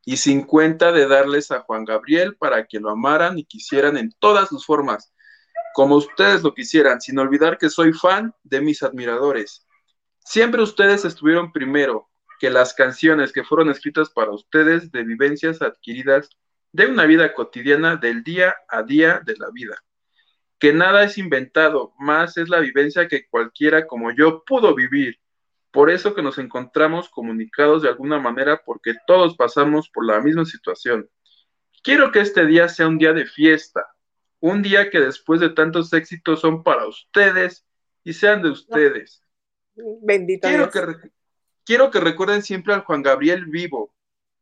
y 0.07 0.17
50 0.17 0.93
de 0.93 1.07
darles 1.07 1.51
a 1.51 1.61
Juan 1.61 1.85
Gabriel 1.85 2.37
para 2.37 2.67
que 2.67 2.81
lo 2.81 2.89
amaran 2.91 3.39
y 3.39 3.45
quisieran 3.45 3.99
en 3.99 4.13
todas 4.19 4.49
sus 4.49 4.65
formas, 4.65 5.13
como 5.75 5.97
ustedes 5.97 6.43
lo 6.43 6.55
quisieran, 6.55 7.03
sin 7.03 7.19
olvidar 7.19 7.59
que 7.59 7.69
soy 7.69 7.93
fan 7.93 8.35
de 8.45 8.63
mis 8.63 8.83
admiradores. 8.83 9.67
Siempre 10.21 10.63
ustedes 10.63 11.05
estuvieron 11.05 11.53
primero 11.53 12.09
que 12.41 12.49
las 12.49 12.73
canciones 12.73 13.33
que 13.33 13.45
fueron 13.45 13.69
escritas 13.69 14.09
para 14.09 14.31
ustedes 14.31 14.91
de 14.91 15.05
vivencias 15.05 15.61
adquiridas 15.61 16.31
de 16.73 16.87
una 16.87 17.05
vida 17.05 17.35
cotidiana 17.35 17.97
del 17.97 18.25
día 18.25 18.57
a 18.69 18.83
día 18.83 19.21
de 19.25 19.37
la 19.37 19.51
vida 19.51 19.77
que 20.65 20.73
nada 20.73 21.05
es 21.05 21.19
inventado, 21.19 21.93
más 21.99 22.39
es 22.39 22.49
la 22.49 22.59
vivencia 22.59 23.07
que 23.07 23.29
cualquiera 23.29 23.87
como 23.87 24.13
yo 24.13 24.45
pudo 24.45 24.75
vivir. 24.75 25.21
Por 25.71 25.91
eso 25.91 26.15
que 26.15 26.23
nos 26.23 26.39
encontramos 26.39 27.11
comunicados 27.11 27.83
de 27.83 27.91
alguna 27.91 28.19
manera 28.19 28.63
porque 28.65 28.95
todos 29.07 29.37
pasamos 29.37 29.91
por 29.91 30.07
la 30.07 30.23
misma 30.23 30.47
situación. 30.47 31.11
Quiero 31.83 32.11
que 32.11 32.21
este 32.21 32.47
día 32.47 32.71
sea 32.71 32.89
un 32.89 32.97
día 32.97 33.13
de 33.13 33.27
fiesta, 33.27 33.85
un 34.41 34.63
día 34.63 34.89
que 34.89 35.01
después 35.01 35.39
de 35.39 35.51
tantos 35.51 35.93
éxitos 35.93 36.41
son 36.41 36.63
para 36.63 36.87
ustedes 36.87 37.67
y 38.03 38.15
sean 38.15 38.41
de 38.41 38.49
ustedes. 38.49 39.23
Bendito 39.75 40.49
quiero 40.49 40.71
que, 40.71 40.81
quiero 41.67 41.91
que 41.91 42.01
recuerden 42.01 42.41
siempre 42.41 42.73
al 42.73 42.85
Juan 42.85 43.03
Gabriel 43.03 43.45
vivo, 43.45 43.95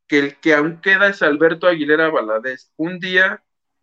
que 0.07 0.21
el 0.21 0.37
que 0.39 0.55
aún 0.55 0.81
queda 0.81 1.09
es 1.09 1.21
Alberto 1.21 1.67
Aguilera 1.67 2.11
Valadez. 2.11 2.71
Un 2.77 3.01
día 3.01 3.43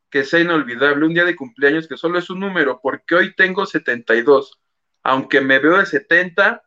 que 0.09 0.23
sea 0.23 0.39
inolvidable, 0.39 1.05
un 1.05 1.13
día 1.13 1.25
de 1.25 1.35
cumpleaños 1.35 1.87
que 1.87 1.97
solo 1.97 2.19
es 2.19 2.29
un 2.29 2.39
número, 2.39 2.79
porque 2.81 3.15
hoy 3.15 3.35
tengo 3.35 3.65
72, 3.65 4.59
aunque 5.03 5.41
me 5.41 5.59
veo 5.59 5.77
de 5.77 5.85
70, 5.85 6.63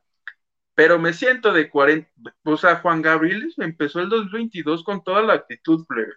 pero 0.74 0.98
me 0.98 1.12
siento 1.12 1.52
de 1.52 1.68
40. 1.68 2.08
O 2.44 2.56
sea, 2.56 2.76
Juan 2.76 3.02
Gabriel 3.02 3.52
empezó 3.58 4.00
el 4.00 4.08
2022 4.08 4.84
con 4.84 5.02
toda 5.02 5.22
la 5.22 5.34
actitud, 5.34 5.84
plebe. 5.86 6.14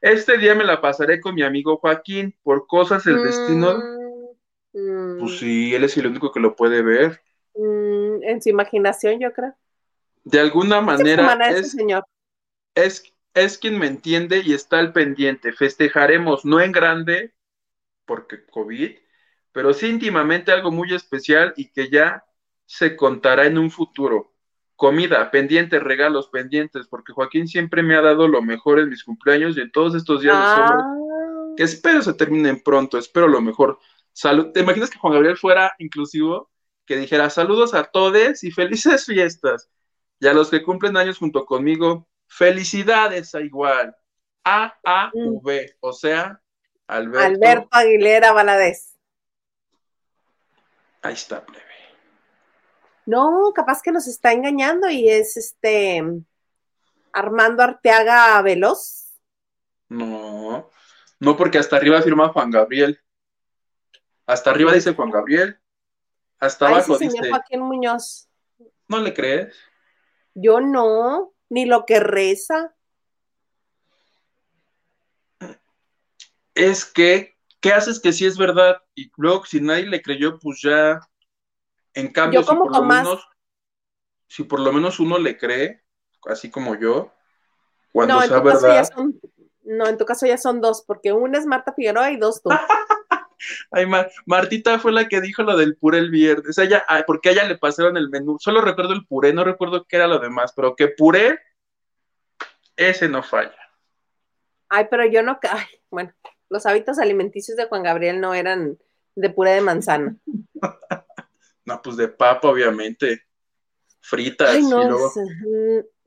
Este 0.00 0.38
día 0.38 0.54
me 0.54 0.64
la 0.64 0.80
pasaré 0.80 1.20
con 1.20 1.34
mi 1.34 1.42
amigo 1.42 1.78
Joaquín, 1.78 2.36
por 2.42 2.66
cosas 2.66 3.04
del 3.04 3.22
destino. 3.22 3.78
Mm, 4.72 5.18
pues 5.18 5.38
sí, 5.38 5.74
él 5.74 5.84
es 5.84 5.96
el 5.96 6.06
único 6.06 6.30
que 6.30 6.40
lo 6.40 6.54
puede 6.54 6.82
ver. 6.82 7.20
Mm, 7.54 8.22
en 8.22 8.42
su 8.42 8.48
imaginación, 8.50 9.18
yo 9.18 9.32
creo. 9.32 9.54
De 10.24 10.38
alguna 10.38 10.80
manera. 10.80 11.50
Es, 11.50 11.72
señor. 11.72 12.04
es 12.74 13.02
es 13.40 13.58
quien 13.58 13.78
me 13.78 13.86
entiende 13.86 14.42
y 14.44 14.52
está 14.52 14.78
al 14.78 14.92
pendiente. 14.92 15.52
Festejaremos, 15.52 16.44
no 16.44 16.60
en 16.60 16.72
grande, 16.72 17.34
porque 18.04 18.44
COVID, 18.46 18.96
pero 19.52 19.72
sí 19.72 19.88
íntimamente 19.88 20.52
algo 20.52 20.70
muy 20.70 20.94
especial 20.94 21.52
y 21.56 21.70
que 21.70 21.90
ya 21.90 22.24
se 22.64 22.96
contará 22.96 23.46
en 23.46 23.58
un 23.58 23.70
futuro. 23.70 24.34
Comida, 24.76 25.30
pendientes, 25.30 25.82
regalos 25.82 26.28
pendientes, 26.28 26.86
porque 26.86 27.12
Joaquín 27.12 27.48
siempre 27.48 27.82
me 27.82 27.96
ha 27.96 28.00
dado 28.00 28.28
lo 28.28 28.42
mejor 28.42 28.78
en 28.78 28.88
mis 28.88 29.02
cumpleaños 29.02 29.56
y 29.56 29.60
en 29.60 29.72
todos 29.72 29.94
estos 29.94 30.22
días 30.22 30.36
de 30.36 30.44
sombra, 30.44 30.78
ah. 30.80 31.54
que 31.56 31.64
espero 31.64 32.02
se 32.02 32.14
terminen 32.14 32.62
pronto, 32.62 32.98
espero 32.98 33.26
lo 33.26 33.40
mejor. 33.40 33.78
Salud. 34.12 34.52
¿Te 34.52 34.60
imaginas 34.60 34.90
que 34.90 34.98
Juan 34.98 35.14
Gabriel 35.14 35.36
fuera 35.36 35.74
inclusivo? 35.78 36.50
Que 36.86 36.96
dijera 36.96 37.30
saludos 37.30 37.74
a 37.74 37.84
todos 37.84 38.42
y 38.44 38.50
felices 38.50 39.06
fiestas. 39.06 39.70
Y 40.20 40.26
a 40.26 40.34
los 40.34 40.50
que 40.50 40.62
cumplen 40.62 40.96
años 40.96 41.18
junto 41.18 41.44
conmigo, 41.46 42.08
Felicidades 42.28 43.34
a 43.34 43.40
igual. 43.40 43.96
A, 44.44 44.74
A, 44.84 45.10
V, 45.14 45.76
o 45.80 45.92
sea, 45.92 46.40
Alberto. 46.86 47.26
Alberto 47.26 47.68
Aguilera 47.72 48.32
Valadez. 48.32 48.94
Ahí 51.02 51.14
está, 51.14 51.44
plebe. 51.44 51.64
No, 53.06 53.52
capaz 53.54 53.82
que 53.82 53.90
nos 53.90 54.06
está 54.06 54.32
engañando 54.32 54.88
y 54.90 55.08
es 55.08 55.36
este 55.36 56.02
Armando 57.12 57.62
Arteaga 57.62 58.40
Veloz. 58.42 59.18
No, 59.88 60.70
no, 61.18 61.36
porque 61.36 61.58
hasta 61.58 61.76
arriba 61.76 62.02
firma 62.02 62.28
Juan 62.28 62.50
Gabriel. 62.50 63.00
Hasta 64.26 64.50
arriba 64.50 64.72
dice 64.72 64.94
Juan 64.94 65.10
Gabriel. 65.10 65.58
Hasta 66.38 66.68
abajo 66.68 66.96
sí, 66.96 67.08
dice. 67.08 67.30
Joaquín 67.30 67.60
Muñoz. 67.60 68.28
¿No 68.86 68.98
le 68.98 69.14
crees? 69.14 69.56
Yo 70.34 70.60
no, 70.60 71.32
ni 71.48 71.66
lo 71.66 71.84
que 71.86 72.00
reza. 72.00 72.74
Es 76.54 76.84
que, 76.84 77.36
¿qué 77.60 77.72
haces 77.72 78.00
que 78.00 78.12
sí 78.12 78.26
es 78.26 78.36
verdad? 78.36 78.82
Y 78.94 79.10
luego, 79.16 79.44
si 79.44 79.60
nadie 79.60 79.86
le 79.86 80.02
creyó, 80.02 80.38
pues 80.38 80.60
ya. 80.62 81.00
En 81.94 82.12
cambio, 82.12 82.42
si 82.42 82.54
por 82.54 82.72
lo 82.72 82.82
menos, 82.82 83.28
si 84.26 84.42
por 84.44 84.60
lo 84.60 84.72
menos 84.72 85.00
uno 85.00 85.18
le 85.18 85.36
cree, 85.36 85.82
así 86.26 86.50
como 86.50 86.74
yo, 86.74 87.12
cuando 87.92 88.14
no, 88.14 88.22
sea 88.22 88.40
verdad. 88.40 88.88
no, 89.64 89.86
en 89.86 89.98
tu 89.98 90.04
caso 90.04 90.26
ya 90.26 90.36
son 90.36 90.60
dos, 90.60 90.82
porque 90.86 91.12
una 91.12 91.38
es 91.38 91.46
Marta 91.46 91.72
Figueroa 91.72 92.10
y 92.10 92.16
dos 92.16 92.42
tú. 92.42 92.50
Ay, 93.70 93.86
Martita 94.26 94.78
fue 94.78 94.92
la 94.92 95.08
que 95.08 95.20
dijo 95.20 95.42
lo 95.42 95.56
del 95.56 95.76
puré 95.76 95.98
el 95.98 96.10
viernes. 96.10 96.58
Ella, 96.58 96.84
porque 97.06 97.30
a 97.30 97.32
ella 97.32 97.44
le 97.44 97.58
pasaron 97.58 97.96
el 97.96 98.08
menú. 98.08 98.36
Solo 98.38 98.60
recuerdo 98.60 98.92
el 98.92 99.06
puré, 99.06 99.32
no 99.32 99.44
recuerdo 99.44 99.84
qué 99.88 99.96
era 99.96 100.06
lo 100.06 100.18
demás, 100.18 100.52
pero 100.54 100.74
que 100.74 100.88
puré, 100.88 101.38
ese 102.76 103.08
no 103.08 103.22
falla. 103.22 103.56
Ay, 104.68 104.86
pero 104.90 105.06
yo 105.06 105.22
no. 105.22 105.38
Ay, 105.50 105.66
bueno, 105.90 106.12
los 106.48 106.66
hábitos 106.66 106.98
alimenticios 106.98 107.56
de 107.56 107.66
Juan 107.66 107.82
Gabriel 107.82 108.20
no 108.20 108.34
eran 108.34 108.78
de 109.14 109.30
puré 109.30 109.52
de 109.52 109.60
manzana. 109.60 110.16
no, 111.64 111.82
pues 111.82 111.96
de 111.96 112.08
papa, 112.08 112.48
obviamente. 112.48 113.22
Fritas. 114.00 114.50
Ay, 114.50 114.62
no, 114.62 115.10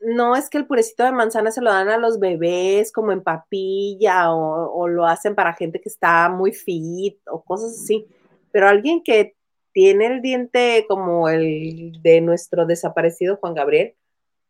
no, 0.02 0.36
es 0.36 0.50
que 0.50 0.58
el 0.58 0.66
purecito 0.66 1.04
de 1.04 1.12
manzana 1.12 1.52
se 1.52 1.62
lo 1.62 1.70
dan 1.70 1.90
a 1.90 1.98
los 1.98 2.20
bebés 2.20 2.92
como 2.92 3.12
en 3.12 3.22
papilla 3.22 4.34
o, 4.34 4.88
lo 4.88 5.06
hacen 5.06 5.36
para 5.36 5.54
gente 5.54 5.80
que 5.80 5.90
está 5.90 6.28
muy 6.28 6.54
fit 6.54 7.20
o 7.28 7.44
cosas 7.44 7.72
así. 7.72 8.08
Pero 8.52 8.68
alguien 8.68 9.04
que 9.04 9.36
tiene 9.74 10.08
el 10.08 10.22
diente 10.22 10.86
como 10.88 11.30
el 11.30 12.02
de 12.02 12.20
nuestro 12.20 12.66
desaparecido 12.66 13.38
Juan 13.38 13.54
Gabriel, 13.54 13.96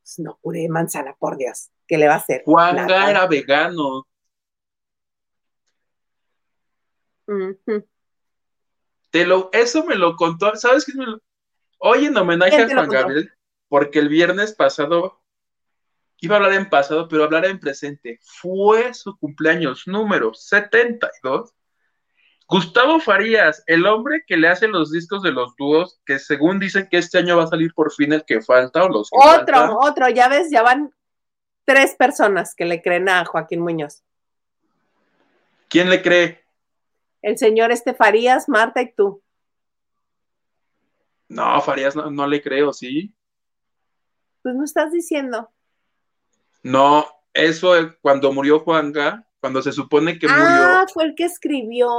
pues 0.01 0.19
no, 0.19 0.39
puré 0.41 0.61
de 0.61 0.69
manzana, 0.69 1.15
por 1.19 1.37
Dios, 1.37 1.69
¿qué 1.85 1.97
le 1.97 2.07
va 2.07 2.13
a 2.13 2.17
hacer? 2.17 2.43
Juan 2.45 2.89
era 2.89 3.27
vegano. 3.27 4.07
Te 9.09 9.25
lo, 9.25 9.49
eso 9.51 9.85
me 9.85 9.95
lo 9.95 10.15
contó, 10.15 10.55
¿sabes 10.55 10.85
qué? 10.85 10.93
Hoy 11.77 12.05
en 12.05 12.17
homenaje 12.17 12.61
a 12.61 12.67
Juan 12.67 12.89
Gabriel, 12.89 13.31
porque 13.67 13.99
el 13.99 14.09
viernes 14.09 14.53
pasado 14.53 15.20
iba 16.21 16.35
a 16.35 16.37
hablar 16.37 16.53
en 16.53 16.69
pasado, 16.69 17.07
pero 17.07 17.23
hablar 17.23 17.45
en 17.45 17.59
presente. 17.59 18.19
Fue 18.21 18.93
su 18.93 19.17
cumpleaños 19.17 19.87
número 19.87 20.33
72. 20.33 21.53
Gustavo 22.47 22.99
Farías, 22.99 23.63
el 23.65 23.85
hombre 23.85 24.23
que 24.27 24.37
le 24.37 24.47
hace 24.47 24.67
los 24.67 24.91
discos 24.91 25.23
de 25.23 25.31
los 25.31 25.55
dúos, 25.55 25.99
que 26.05 26.19
según 26.19 26.59
dicen 26.59 26.87
que 26.89 26.97
este 26.97 27.17
año 27.17 27.37
va 27.37 27.45
a 27.45 27.47
salir 27.47 27.73
por 27.73 27.91
fin 27.91 28.13
el 28.13 28.23
que 28.23 28.41
falta 28.41 28.83
o 28.83 28.89
los 28.89 29.09
Otro, 29.11 29.79
otro, 29.79 30.09
ya 30.09 30.27
ves, 30.27 30.49
ya 30.51 30.61
van 30.61 30.93
tres 31.65 31.95
personas 31.95 32.53
que 32.53 32.65
le 32.65 32.81
creen 32.81 33.09
a 33.09 33.25
Joaquín 33.25 33.61
Muñoz. 33.61 34.03
¿Quién 35.69 35.89
le 35.89 36.01
cree? 36.01 36.43
El 37.21 37.37
señor 37.37 37.71
este 37.71 37.93
Farías, 37.93 38.49
Marta 38.49 38.81
y 38.81 38.93
tú. 38.93 39.23
No, 41.29 41.61
Farías 41.61 41.95
no, 41.95 42.11
no 42.11 42.27
le 42.27 42.41
creo, 42.41 42.73
¿sí? 42.73 43.15
Pues 44.43 44.53
no 44.55 44.65
estás 44.65 44.91
diciendo. 44.91 45.49
No, 46.63 47.05
eso 47.33 47.73
cuando 48.01 48.31
murió 48.31 48.59
Juanga, 48.59 49.27
cuando 49.39 49.61
se 49.61 49.71
supone 49.71 50.19
que 50.19 50.27
murió. 50.27 50.43
Ah, 50.45 50.85
fue 50.91 51.05
el 51.05 51.15
que 51.15 51.25
escribió 51.25 51.89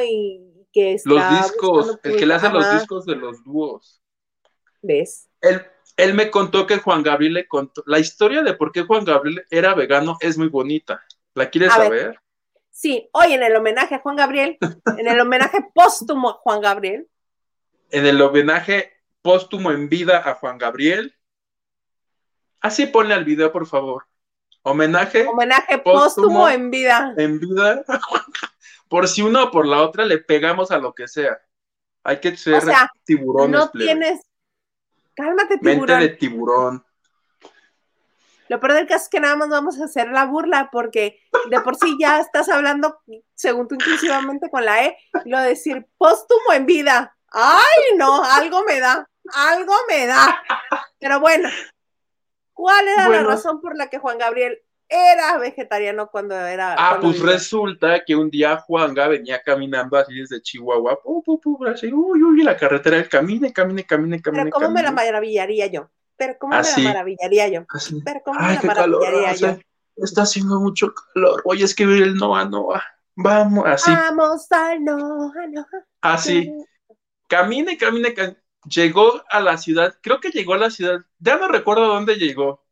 y 0.00 0.66
que 0.72 0.96
Los 1.04 1.30
discos, 1.30 1.98
el 2.02 2.16
que 2.16 2.26
le 2.26 2.34
hace 2.34 2.50
los 2.50 2.72
discos 2.72 3.06
de 3.06 3.16
los 3.16 3.42
dúos. 3.44 4.02
¿Ves? 4.82 5.28
Él, 5.40 5.62
él 5.96 6.14
me 6.14 6.30
contó 6.30 6.66
que 6.66 6.78
Juan 6.78 7.02
Gabriel 7.02 7.34
le 7.34 7.48
contó. 7.48 7.82
La 7.86 7.98
historia 7.98 8.42
de 8.42 8.54
por 8.54 8.72
qué 8.72 8.82
Juan 8.82 9.04
Gabriel 9.04 9.44
era 9.50 9.74
vegano 9.74 10.16
es 10.20 10.38
muy 10.38 10.48
bonita. 10.48 11.02
¿La 11.34 11.50
quieres 11.50 11.72
saber? 11.72 12.20
Sí, 12.70 13.08
hoy 13.12 13.32
en 13.32 13.42
el 13.42 13.54
homenaje 13.56 13.96
a 13.96 13.98
Juan 13.98 14.16
Gabriel, 14.16 14.56
en 14.96 15.06
el 15.06 15.20
homenaje 15.20 15.58
póstumo 15.74 16.30
a 16.30 16.32
Juan 16.34 16.60
Gabriel. 16.60 17.08
En 17.90 18.06
el 18.06 18.20
homenaje 18.22 18.92
póstumo 19.22 19.70
en 19.70 19.88
vida 19.88 20.22
a 20.24 20.34
Juan 20.34 20.58
Gabriel. 20.58 21.14
Así 22.60 22.86
ponle 22.86 23.14
al 23.14 23.24
video, 23.24 23.52
por 23.52 23.66
favor. 23.66 24.06
Homenaje. 24.62 25.26
Homenaje 25.26 25.78
póstumo, 25.78 26.48
en 26.48 26.70
vida. 26.70 27.14
En 27.16 27.40
vida. 27.40 27.82
por 28.88 29.08
si 29.08 29.22
una 29.22 29.44
o 29.44 29.50
por 29.50 29.66
la 29.66 29.82
otra 29.82 30.04
le 30.04 30.18
pegamos 30.18 30.70
a 30.70 30.78
lo 30.78 30.94
que 30.94 31.08
sea. 31.08 31.40
Hay 32.02 32.20
que 32.20 32.36
ser 32.36 32.54
o 32.54 32.60
sea, 32.60 32.90
tiburones. 33.04 33.58
No 33.58 33.70
tienes. 33.70 34.20
Cálmate, 35.14 35.58
tiburón. 35.58 35.86
Mente 35.86 35.94
de 35.96 36.08
tiburón. 36.10 36.84
Lo 38.50 38.58
peor 38.58 38.72
del 38.72 38.88
caso 38.88 39.04
es 39.04 39.08
que 39.08 39.20
nada 39.20 39.36
más 39.36 39.48
vamos 39.48 39.80
a 39.80 39.84
hacer 39.84 40.08
la 40.08 40.24
burla 40.24 40.70
porque 40.72 41.20
de 41.50 41.60
por 41.60 41.76
sí 41.76 41.96
ya 42.00 42.18
estás 42.18 42.48
hablando, 42.48 42.98
según 43.36 43.68
tú 43.68 43.76
inclusivamente 43.76 44.50
con 44.50 44.64
la 44.64 44.86
E, 44.86 44.96
lo 45.24 45.38
de 45.38 45.50
decir 45.50 45.86
póstumo 45.96 46.52
en 46.52 46.66
vida. 46.66 47.16
Ay, 47.30 47.96
no, 47.96 48.24
algo 48.24 48.64
me 48.64 48.80
da, 48.80 49.08
algo 49.32 49.72
me 49.88 50.04
da. 50.08 50.42
Pero 50.98 51.20
bueno, 51.20 51.48
¿Cuál 52.60 52.88
era 52.88 53.08
la 53.08 53.22
razón 53.22 53.58
por 53.62 53.74
la 53.74 53.88
que 53.88 53.98
Juan 53.98 54.18
Gabriel 54.18 54.60
era 54.86 55.38
vegetariano 55.38 56.10
cuando 56.10 56.34
era... 56.34 56.74
Ah, 56.76 56.98
pues 57.00 57.18
resulta 57.20 58.04
que 58.04 58.14
un 58.14 58.28
día 58.28 58.58
Juanga 58.58 59.08
venía 59.08 59.40
caminando 59.42 59.96
así 59.96 60.14
desde 60.14 60.42
Chihuahua, 60.42 61.00
pu, 61.00 61.22
pu, 61.22 61.40
pu, 61.40 61.64
así, 61.64 61.90
uy, 61.90 62.22
uy, 62.22 62.42
la 62.42 62.58
carretera, 62.58 62.98
él 62.98 63.08
camine, 63.08 63.50
camine, 63.50 63.86
camine, 63.86 64.20
camine. 64.20 64.42
Pero 64.44 64.52
¿cómo 64.52 64.70
me 64.70 64.82
la 64.82 64.92
maravillaría 64.92 65.68
yo? 65.68 65.88
Pero 66.16 66.36
¿cómo 66.38 66.54
me 66.54 66.62
la 66.62 66.88
maravillaría 66.90 67.48
yo? 67.48 67.64
Pero 68.04 68.20
¿cómo 68.24 68.40
me 68.40 68.54
la 68.54 68.62
maravillaría 68.62 69.34
yo? 69.34 69.58
está 69.96 70.22
haciendo 70.22 70.60
mucho 70.60 70.92
calor. 70.92 71.40
Oye, 71.46 71.64
es 71.64 71.74
que 71.74 71.84
el 71.84 72.14
Noa 72.16 72.44
Noa. 72.44 72.82
Vamos, 73.14 73.64
así. 73.66 73.90
Vamos 73.90 74.52
al 74.52 74.84
Noa 74.84 75.46
Noa. 75.48 75.66
Así. 76.02 76.52
Camine, 77.26 77.78
camine, 77.78 78.12
camine 78.12 78.39
llegó 78.64 79.22
a 79.30 79.40
la 79.40 79.56
ciudad, 79.56 79.96
creo 80.02 80.20
que 80.20 80.30
llegó 80.30 80.54
a 80.54 80.58
la 80.58 80.70
ciudad, 80.70 81.00
ya 81.18 81.36
no 81.36 81.48
recuerdo 81.48 81.86
dónde 81.86 82.16
llegó. 82.16 82.64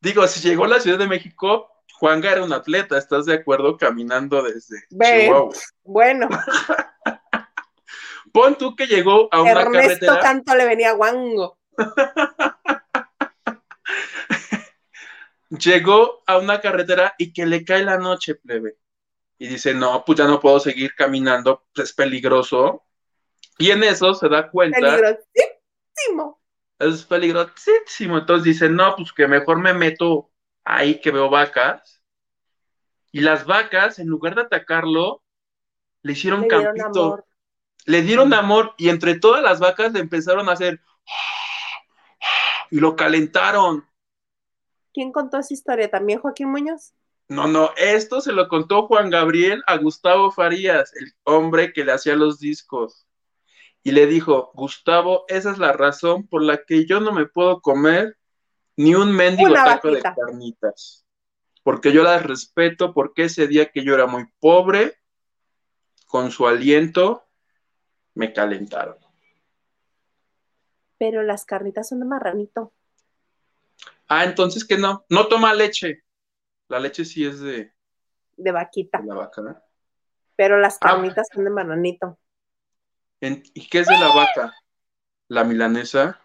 Digo, 0.00 0.26
si 0.26 0.40
llegó 0.40 0.64
a 0.64 0.68
la 0.68 0.80
Ciudad 0.80 0.98
de 0.98 1.06
México, 1.06 1.68
Juanga 1.94 2.32
era 2.32 2.42
un 2.42 2.52
atleta, 2.52 2.98
¿estás 2.98 3.26
de 3.26 3.34
acuerdo? 3.34 3.76
Caminando 3.76 4.42
desde 4.42 4.82
Chihuahua. 4.90 5.54
Bueno. 5.84 6.28
Pon 8.32 8.56
tú 8.56 8.74
que 8.74 8.86
llegó 8.86 9.28
a 9.30 9.42
una 9.42 9.60
Ernesto 9.60 10.06
carretera. 10.06 10.20
tanto 10.20 10.56
le 10.56 10.66
venía 10.66 10.92
guango. 10.92 11.58
llegó 15.50 16.22
a 16.26 16.38
una 16.38 16.60
carretera 16.60 17.14
y 17.18 17.32
que 17.32 17.46
le 17.46 17.64
cae 17.64 17.84
la 17.84 17.98
noche, 17.98 18.34
plebe. 18.34 18.78
Y 19.38 19.48
dice, 19.48 19.74
no, 19.74 20.04
pues 20.04 20.18
ya 20.18 20.26
no 20.26 20.40
puedo 20.40 20.58
seguir 20.58 20.94
caminando, 20.96 21.66
es 21.74 21.92
peligroso 21.92 22.84
y 23.62 23.70
en 23.70 23.84
eso 23.84 24.12
se 24.14 24.28
da 24.28 24.50
cuenta. 24.50 24.76
Peligrosísimo. 24.80 26.40
Es 26.80 27.04
peligrosísimo. 27.04 28.18
Entonces 28.18 28.44
dice, 28.44 28.68
no, 28.68 28.96
pues 28.96 29.12
que 29.12 29.28
mejor 29.28 29.60
me 29.60 29.72
meto 29.72 30.32
ahí 30.64 31.00
que 31.00 31.12
veo 31.12 31.30
vacas. 31.30 32.02
Y 33.12 33.20
las 33.20 33.46
vacas, 33.46 34.00
en 34.00 34.08
lugar 34.08 34.34
de 34.34 34.42
atacarlo, 34.42 35.22
le 36.02 36.12
hicieron 36.12 36.42
le 36.42 36.48
campito. 36.48 37.24
Le 37.84 38.02
dieron 38.02 38.34
amor 38.34 38.74
y 38.78 38.88
entre 38.88 39.20
todas 39.20 39.44
las 39.44 39.60
vacas 39.60 39.92
le 39.92 40.00
empezaron 40.00 40.48
a 40.48 40.52
hacer 40.52 40.80
y 42.72 42.80
lo 42.80 42.96
calentaron. 42.96 43.86
¿Quién 44.92 45.12
contó 45.12 45.38
esa 45.38 45.54
historia? 45.54 45.88
¿También 45.88 46.18
Joaquín 46.18 46.50
Muñoz? 46.50 46.94
No, 47.28 47.46
no, 47.46 47.70
esto 47.76 48.20
se 48.20 48.32
lo 48.32 48.48
contó 48.48 48.88
Juan 48.88 49.08
Gabriel 49.08 49.62
a 49.68 49.76
Gustavo 49.76 50.32
Farías, 50.32 50.92
el 50.96 51.12
hombre 51.22 51.72
que 51.72 51.84
le 51.84 51.92
hacía 51.92 52.16
los 52.16 52.40
discos 52.40 53.06
y 53.82 53.92
le 53.92 54.06
dijo, 54.06 54.52
Gustavo, 54.54 55.24
esa 55.28 55.50
es 55.50 55.58
la 55.58 55.72
razón 55.72 56.26
por 56.26 56.42
la 56.42 56.64
que 56.64 56.86
yo 56.86 57.00
no 57.00 57.12
me 57.12 57.26
puedo 57.26 57.60
comer 57.60 58.16
ni 58.76 58.94
un 58.94 59.14
mendigo 59.14 59.52
taco 59.52 59.90
de 59.90 60.00
carnitas, 60.00 61.04
porque 61.62 61.92
yo 61.92 62.02
las 62.02 62.22
respeto, 62.22 62.94
porque 62.94 63.24
ese 63.24 63.46
día 63.46 63.70
que 63.70 63.84
yo 63.84 63.94
era 63.94 64.06
muy 64.06 64.24
pobre, 64.40 64.96
con 66.06 66.30
su 66.30 66.46
aliento, 66.46 67.24
me 68.14 68.32
calentaron. 68.32 68.96
Pero 70.98 71.22
las 71.22 71.44
carnitas 71.44 71.88
son 71.88 72.00
de 72.00 72.06
marranito. 72.06 72.72
Ah, 74.06 74.24
entonces 74.24 74.64
que 74.64 74.76
no, 74.76 75.04
no 75.08 75.26
toma 75.26 75.54
leche. 75.54 76.04
La 76.68 76.78
leche 76.78 77.04
sí 77.04 77.24
es 77.24 77.40
de... 77.40 77.72
De 78.36 78.52
vaquita. 78.52 79.00
De 79.00 79.08
la 79.08 79.14
vaca, 79.14 79.64
Pero 80.36 80.58
las 80.58 80.76
ah. 80.76 80.90
carnitas 80.90 81.28
son 81.32 81.44
de 81.44 81.50
marranito. 81.50 82.18
¿Y 83.22 83.68
qué 83.68 83.80
es 83.80 83.86
de 83.86 83.96
la 83.96 84.08
vaca? 84.08 84.52
¿La 85.28 85.44
milanesa? 85.44 86.20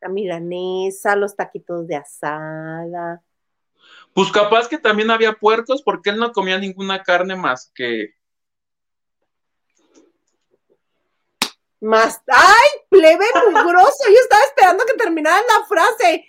La 0.00 0.08
milanesa, 0.08 1.14
los 1.14 1.36
taquitos 1.36 1.86
de 1.86 1.96
asada. 1.96 3.22
Pues 4.12 4.32
capaz 4.32 4.66
que 4.66 4.78
también 4.78 5.10
había 5.10 5.34
puercos 5.34 5.82
porque 5.82 6.10
él 6.10 6.18
no 6.18 6.32
comía 6.32 6.58
ninguna 6.58 7.02
carne 7.02 7.36
más 7.36 7.70
que... 7.72 8.14
Más... 11.80 12.20
¡Ay, 12.26 12.80
plebe 12.88 13.24
mugroso! 13.52 14.04
Yo 14.08 14.18
estaba 14.20 14.42
esperando 14.42 14.84
que 14.84 14.94
terminara 14.94 15.40
la 15.40 15.66
frase. 15.66 16.26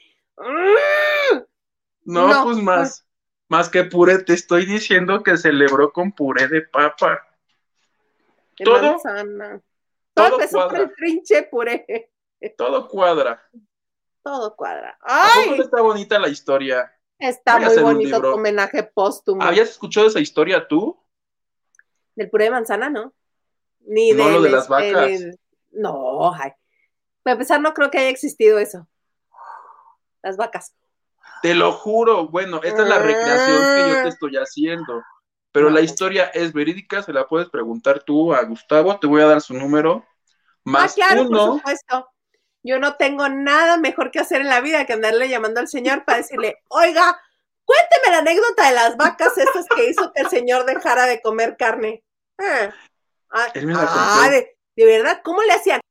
No, 2.04 2.44
pues 2.44 2.58
más. 2.58 3.04
Más 3.50 3.70
que 3.70 3.86
puré, 3.86 4.20
te 4.24 4.34
estoy 4.34 4.66
diciendo 4.66 5.24
que 5.24 5.38
celebró 5.38 5.92
con 5.92 6.12
puré 6.12 6.48
de 6.50 6.62
papa. 6.62 7.26
todo, 8.64 8.98
Todo, 10.18 10.34
empezó 10.34 10.70
el 10.72 10.94
trinche 10.96 11.44
puré. 11.44 12.12
Todo 12.58 12.88
cuadra. 12.88 13.42
Todo 14.24 14.56
cuadra. 14.56 14.98
¡Ay! 15.02 15.60
está 15.60 15.82
bonita 15.82 16.20
la 16.20 16.28
historia? 16.28 16.92
Está 17.20 17.60
muy 17.60 17.78
bonito 17.78 18.22
tu 18.22 18.28
homenaje 18.28 18.84
póstumo. 18.84 19.42
¿Habías 19.42 19.70
escuchado 19.70 20.08
esa 20.08 20.20
historia 20.20 20.68
tú? 20.68 21.00
Del 22.16 22.30
puré 22.30 22.46
de 22.46 22.52
manzana, 22.52 22.90
¿no? 22.90 23.14
Ni 23.82 24.12
no, 24.12 24.30
lo 24.30 24.42
de 24.42 24.50
las 24.50 24.68
vacas. 24.68 25.12
No, 25.72 26.34
ay. 26.34 26.52
Para 27.24 27.34
empezar, 27.34 27.62
no 27.62 27.74
creo 27.74 27.92
que 27.92 28.00
haya 28.00 28.10
existido 28.10 28.58
eso. 28.60 28.88
Las 30.24 30.36
vacas. 30.36 30.76
Te 31.42 31.54
lo 31.54 31.72
juro, 31.72 32.28
bueno, 32.28 32.60
esta 32.64 32.82
es 32.82 32.90
la 32.90 33.00
recreación 33.00 33.58
que 33.58 33.82
yo 33.88 33.94
te 33.94 34.00
ah. 34.00 34.08
estoy 34.08 34.36
haciendo. 34.38 35.04
Pero 35.58 35.72
la 35.72 35.82
historia 35.82 36.26
es 36.36 36.54
verídica, 36.54 37.02
se 37.02 37.12
la 37.12 37.28
puedes 37.28 37.50
preguntar 37.50 38.04
tú 38.04 38.32
a 38.32 38.44
Gustavo, 38.44 39.00
te 39.00 39.08
voy 39.08 39.24
a 39.24 39.26
dar 39.26 39.42
su 39.42 39.56
número. 39.56 40.06
Más 40.64 40.92
ah, 40.92 40.96
claro, 40.96 41.22
uno. 41.24 41.38
por 41.38 41.58
supuesto. 41.58 42.10
Yo 42.62 42.78
no 42.78 42.96
tengo 42.96 43.28
nada 43.28 43.78
mejor 43.78 44.12
que 44.12 44.20
hacer 44.20 44.42
en 44.42 44.50
la 44.50 44.62
vida 44.62 44.86
que 44.86 44.94
andarle 44.94 45.30
llamando 45.30 45.60
al 45.60 45.68
señor 45.68 46.06
para 46.06 46.20
decirle, 46.20 46.62
oiga, 46.68 47.20
cuénteme 47.66 48.12
la 48.12 48.18
anécdota 48.20 48.68
de 48.68 48.76
las 48.76 48.98
vacas 48.98 49.36
estas 49.36 49.66
que 49.76 49.90
hizo 49.90 50.14
que 50.14 50.22
el 50.22 50.30
señor 50.30 50.64
dejara 50.64 51.08
de 51.08 51.24
comer 51.24 51.58
carne. 51.58 52.04
Ah, 52.38 52.72
ah 53.32 54.30
de, 54.30 54.86
verdad, 54.86 55.22
¿cómo 55.24 55.42
le 55.42 55.54
hacían? 55.54 55.82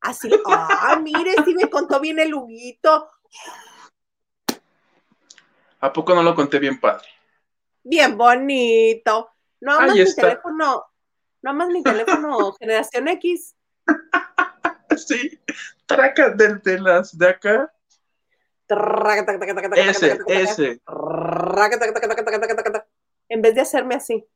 Así, 0.00 0.30
ah, 0.46 0.98
mire, 1.02 1.34
sí 1.44 1.54
me 1.54 1.68
contó 1.68 2.00
bien 2.00 2.20
el 2.20 2.32
Huguito. 2.32 3.06
¿A 5.78 5.92
poco 5.92 6.14
no 6.14 6.22
lo 6.22 6.34
conté 6.34 6.58
bien 6.58 6.80
padre? 6.80 7.17
Bien 7.82 8.16
bonito. 8.16 9.30
No 9.60 9.80
más 9.80 9.94
mi 9.94 10.14
teléfono, 10.14 10.84
no 11.42 11.54
más 11.54 11.68
mi 11.68 11.82
teléfono 11.82 12.52
generación 12.54 13.08
X. 13.08 13.56
sí, 14.96 15.40
traca 15.86 16.30
de, 16.30 16.78
las 16.78 17.16
de 17.16 17.28
acá. 17.28 17.72
Ese, 19.76 20.18
ese. 20.26 20.80
En 23.28 23.42
vez 23.42 23.54
de 23.54 23.60
hacerme 23.62 23.94
así. 23.94 24.26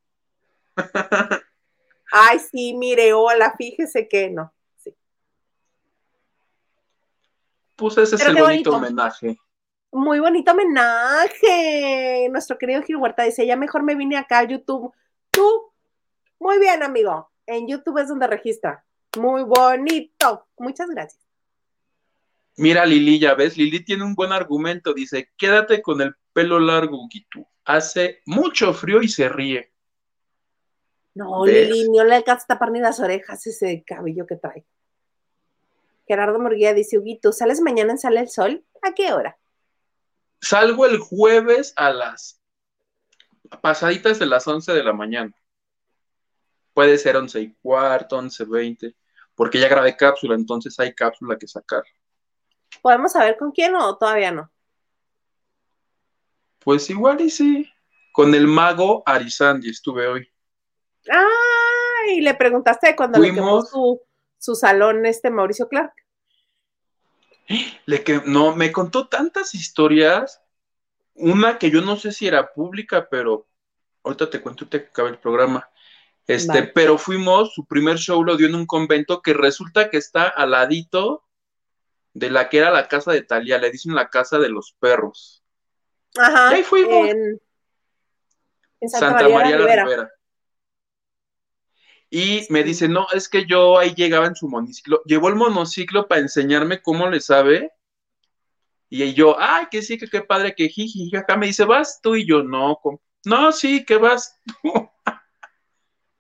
Ay, 2.13 2.39
sí, 2.39 2.75
mire, 2.75 3.13
hola, 3.13 3.55
fíjese 3.57 4.09
que 4.09 4.31
no. 4.31 4.53
Sí. 4.77 4.95
Pues 7.77 7.99
ese 7.99 8.17
es 8.17 8.27
el 8.27 8.37
bonito 8.37 8.77
homenaje. 8.77 9.39
Muy 9.93 10.21
bonito 10.21 10.53
homenaje. 10.53 12.27
Nuestro 12.31 12.57
querido 12.57 12.83
Gil 12.83 12.97
Huerta 12.97 13.25
dice, 13.25 13.47
ya 13.47 13.57
mejor 13.57 13.83
me 13.83 13.95
vine 13.95 14.17
acá 14.17 14.39
a 14.39 14.45
YouTube. 14.45 14.91
Tú, 15.31 15.71
muy 16.41 16.59
bien, 16.59 16.83
amigo. 16.83 17.31
En 17.47 17.69
YouTube 17.69 17.99
es 17.99 18.09
donde 18.09 18.27
registra. 18.27 18.85
Muy 19.19 19.43
bonito. 19.43 20.47
Muchas 20.57 20.89
gracias. 20.89 21.23
Mira, 22.57 22.87
Lili, 22.87 23.19
ya 23.19 23.35
ves, 23.35 23.59
Lili 23.59 23.85
tiene 23.85 24.05
un 24.05 24.15
buen 24.15 24.33
argumento. 24.33 24.95
Dice, 24.95 25.31
quédate 25.37 25.83
con 25.83 26.01
el 26.01 26.15
pelo 26.33 26.59
largo, 26.59 27.07
Gitu. 27.11 27.47
Hace 27.67 28.23
mucho 28.25 28.73
frío 28.73 29.03
y 29.03 29.09
se 29.09 29.29
ríe. 29.29 29.73
No, 31.15 31.45
Lili, 31.45 31.91
no 31.91 32.03
le 32.03 32.17
alcanza 32.17 32.45
a 32.45 32.55
tapar 32.55 32.71
ni 32.71 32.81
las 32.81 32.99
orejas 32.99 33.47
ese 33.47 33.85
cabello 33.87 34.27
que 34.27 34.37
trae. 34.37 34.65
Gerardo 36.09 36.39
Morguía 36.39 36.73
dice, 36.73 36.99
Huguito, 36.99 37.33
¿sales 37.33 37.61
mañana 37.61 37.93
en 37.93 37.99
Sale 37.99 38.21
el 38.21 38.31
Sol? 38.31 38.65
¿A 38.81 38.95
qué 38.95 39.13
hora? 39.13 39.39
Salgo 40.43 40.87
el 40.87 40.99
jueves 40.99 41.73
a 41.77 41.93
las 41.93 42.43
pasaditas 43.61 44.19
de 44.19 44.27
las 44.27 44.47
11 44.47 44.73
de 44.73 44.83
la 44.83 44.93
mañana. 44.93 45.33
Puede 46.75 46.99
ser 46.99 47.17
11 47.17 47.41
y 47.41 47.55
cuarto, 47.63 48.17
11, 48.19 48.45
20, 48.47 48.97
porque 49.37 49.61
ya 49.61 49.69
grabé 49.69 49.97
cápsula, 49.97 50.35
entonces 50.35 50.79
hay 50.81 50.93
cápsula 50.95 51.39
que 51.39 51.47
sacar. 51.47 51.85
¿Podemos 52.81 53.13
saber 53.13 53.37
con 53.37 53.53
quién 53.53 53.77
o 53.77 53.97
todavía 53.97 54.33
no? 54.33 54.51
Pues 56.59 56.91
igual 56.91 57.21
y 57.21 57.31
sí. 57.31 57.71
Con 58.13 58.35
el 58.35 58.49
mago 58.49 59.05
Arizandi 59.07 59.71
estuve 59.71 60.09
hoy. 60.09 60.29
Ah, 61.09 62.11
y 62.15 62.21
le 62.21 62.35
preguntaste 62.35 62.97
cuando 62.97 63.21
le 63.21 63.33
quemó 63.33 63.63
su, 63.63 64.01
su 64.39 64.57
salón 64.57 65.07
este 65.07 65.31
Mauricio 65.31 65.69
Clark. 65.69 65.93
Le 67.87 68.05
que 68.05 68.23
no, 68.25 68.55
me 68.55 68.73
contó 68.73 69.09
tantas 69.09 69.55
historias. 69.55 70.43
Una 71.15 71.59
que 71.59 71.71
yo 71.71 71.81
no 71.83 71.97
sé 71.97 72.13
si 72.13 72.27
era 72.27 72.53
pública, 72.53 73.09
pero 73.11 73.47
ahorita 74.03 74.31
te 74.31 74.41
cuento, 74.41 74.67
te 74.69 74.79
acaba 74.79 75.09
el 75.09 75.19
programa. 75.19 75.69
Este, 76.27 76.63
pero 76.63 76.99
fuimos, 76.99 77.53
su 77.53 77.67
primer 77.67 77.99
show 77.99 78.23
lo 78.23 78.37
dio 78.37 78.47
en 78.47 78.55
un 78.55 78.67
convento 78.67 79.23
que 79.23 79.35
resulta 79.35 79.91
que 79.91 79.97
está 79.97 80.29
al 80.29 80.53
ladito 80.53 81.25
de 82.15 82.31
la 82.31 82.49
que 82.49 82.59
era 82.59 82.71
la 82.71 82.89
casa 82.89 83.13
de 83.13 83.23
Talía, 83.23 83.59
le 83.59 83.71
dicen 83.71 83.95
la 83.95 84.09
casa 84.09 84.39
de 84.39 84.49
los 84.49 84.77
perros. 84.79 85.43
Ajá. 86.17 86.53
Y 86.53 86.55
ahí 86.57 86.63
fuimos. 86.63 87.09
En, 87.09 87.41
Santa, 88.89 89.29
María, 89.29 89.59
la 89.59 89.85
Rivera. 89.85 90.11
Y 92.15 92.47
me 92.51 92.63
dice, 92.63 92.89
no, 92.89 93.07
es 93.15 93.27
que 93.27 93.47
yo 93.47 93.79
ahí 93.79 93.95
llegaba 93.95 94.27
en 94.27 94.35
su 94.35 94.47
monociclo. 94.47 95.01
Llevó 95.07 95.31
el 95.31 95.35
monociclo 95.35 96.09
para 96.09 96.21
enseñarme 96.21 96.83
cómo 96.83 97.09
le 97.09 97.21
sabe. 97.21 97.73
Y 98.91 99.15
yo, 99.15 99.35
ay, 99.41 99.69
que 99.71 99.81
sí, 99.81 99.97
que 99.97 100.07
qué 100.07 100.21
padre, 100.21 100.55
que 100.55 100.69
jiji, 100.69 101.17
acá 101.17 101.39
me 101.39 101.47
dice, 101.47 101.65
vas 101.65 102.01
tú 102.03 102.15
y 102.15 102.27
yo, 102.27 102.43
no, 102.43 102.79
no, 103.25 103.51
sí, 103.51 103.87
que 103.87 103.97
vas 103.97 104.39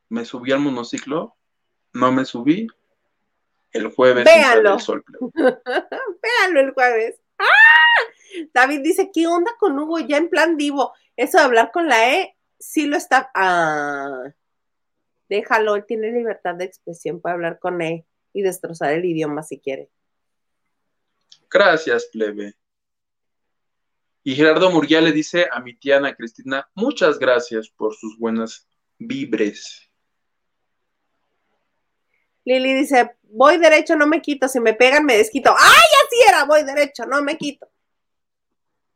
me 0.09 0.25
subí 0.25 0.51
al 0.53 0.61
monociclo, 0.61 1.37
no 1.93 2.11
me 2.11 2.25
subí. 2.25 2.67
El 3.73 3.93
jueves. 3.93 4.25
Véalo. 4.25 4.79
Véalo 5.35 6.61
el 6.61 6.73
jueves. 6.73 7.21
¡Ah! 7.37 7.45
David 8.55 8.81
dice, 8.83 9.11
¿qué 9.13 9.27
onda 9.27 9.53
con 9.59 9.79
Hugo 9.79 9.99
ya 9.99 10.17
en 10.17 10.31
plan 10.31 10.57
vivo? 10.57 10.95
Eso 11.17 11.37
de 11.37 11.45
hablar 11.45 11.71
con 11.71 11.87
la 11.87 12.15
E, 12.15 12.35
sí 12.59 12.87
lo 12.87 12.97
está. 12.97 13.31
Ah 13.35 14.33
déjalo, 15.33 15.77
él 15.77 15.85
tiene 15.87 16.13
libertad 16.13 16.55
de 16.55 16.65
expresión, 16.65 17.21
puede 17.21 17.35
hablar 17.35 17.59
con 17.59 17.81
él 17.81 18.05
y 18.33 18.43
destrozar 18.43 18.93
el 18.93 19.05
idioma 19.05 19.43
si 19.43 19.59
quiere. 19.59 19.91
Gracias, 21.51 22.07
plebe. 22.13 22.55
Y 24.23 24.35
Gerardo 24.35 24.71
Murguía 24.71 25.01
le 25.01 25.13
dice 25.13 25.49
a 25.51 25.61
mi 25.61 25.75
tía 25.75 25.97
Ana 25.97 26.15
Cristina, 26.15 26.69
muchas 26.75 27.19
gracias 27.19 27.69
por 27.71 27.95
sus 27.95 28.19
buenas 28.19 28.69
vibres. 28.99 29.91
Lili 32.45 32.75
dice, 32.75 33.17
voy 33.23 33.57
derecho, 33.57 33.97
no 33.97 34.07
me 34.07 34.21
quito, 34.21 34.49
si 34.49 34.61
me 34.61 34.75
pegan 34.75 35.05
me 35.05 35.17
desquito. 35.17 35.51
¡Ay, 35.51 35.89
así 36.07 36.17
era! 36.29 36.45
Voy 36.45 36.63
derecho, 36.65 37.07
no 37.07 37.23
me 37.23 37.39
quito. 37.39 37.69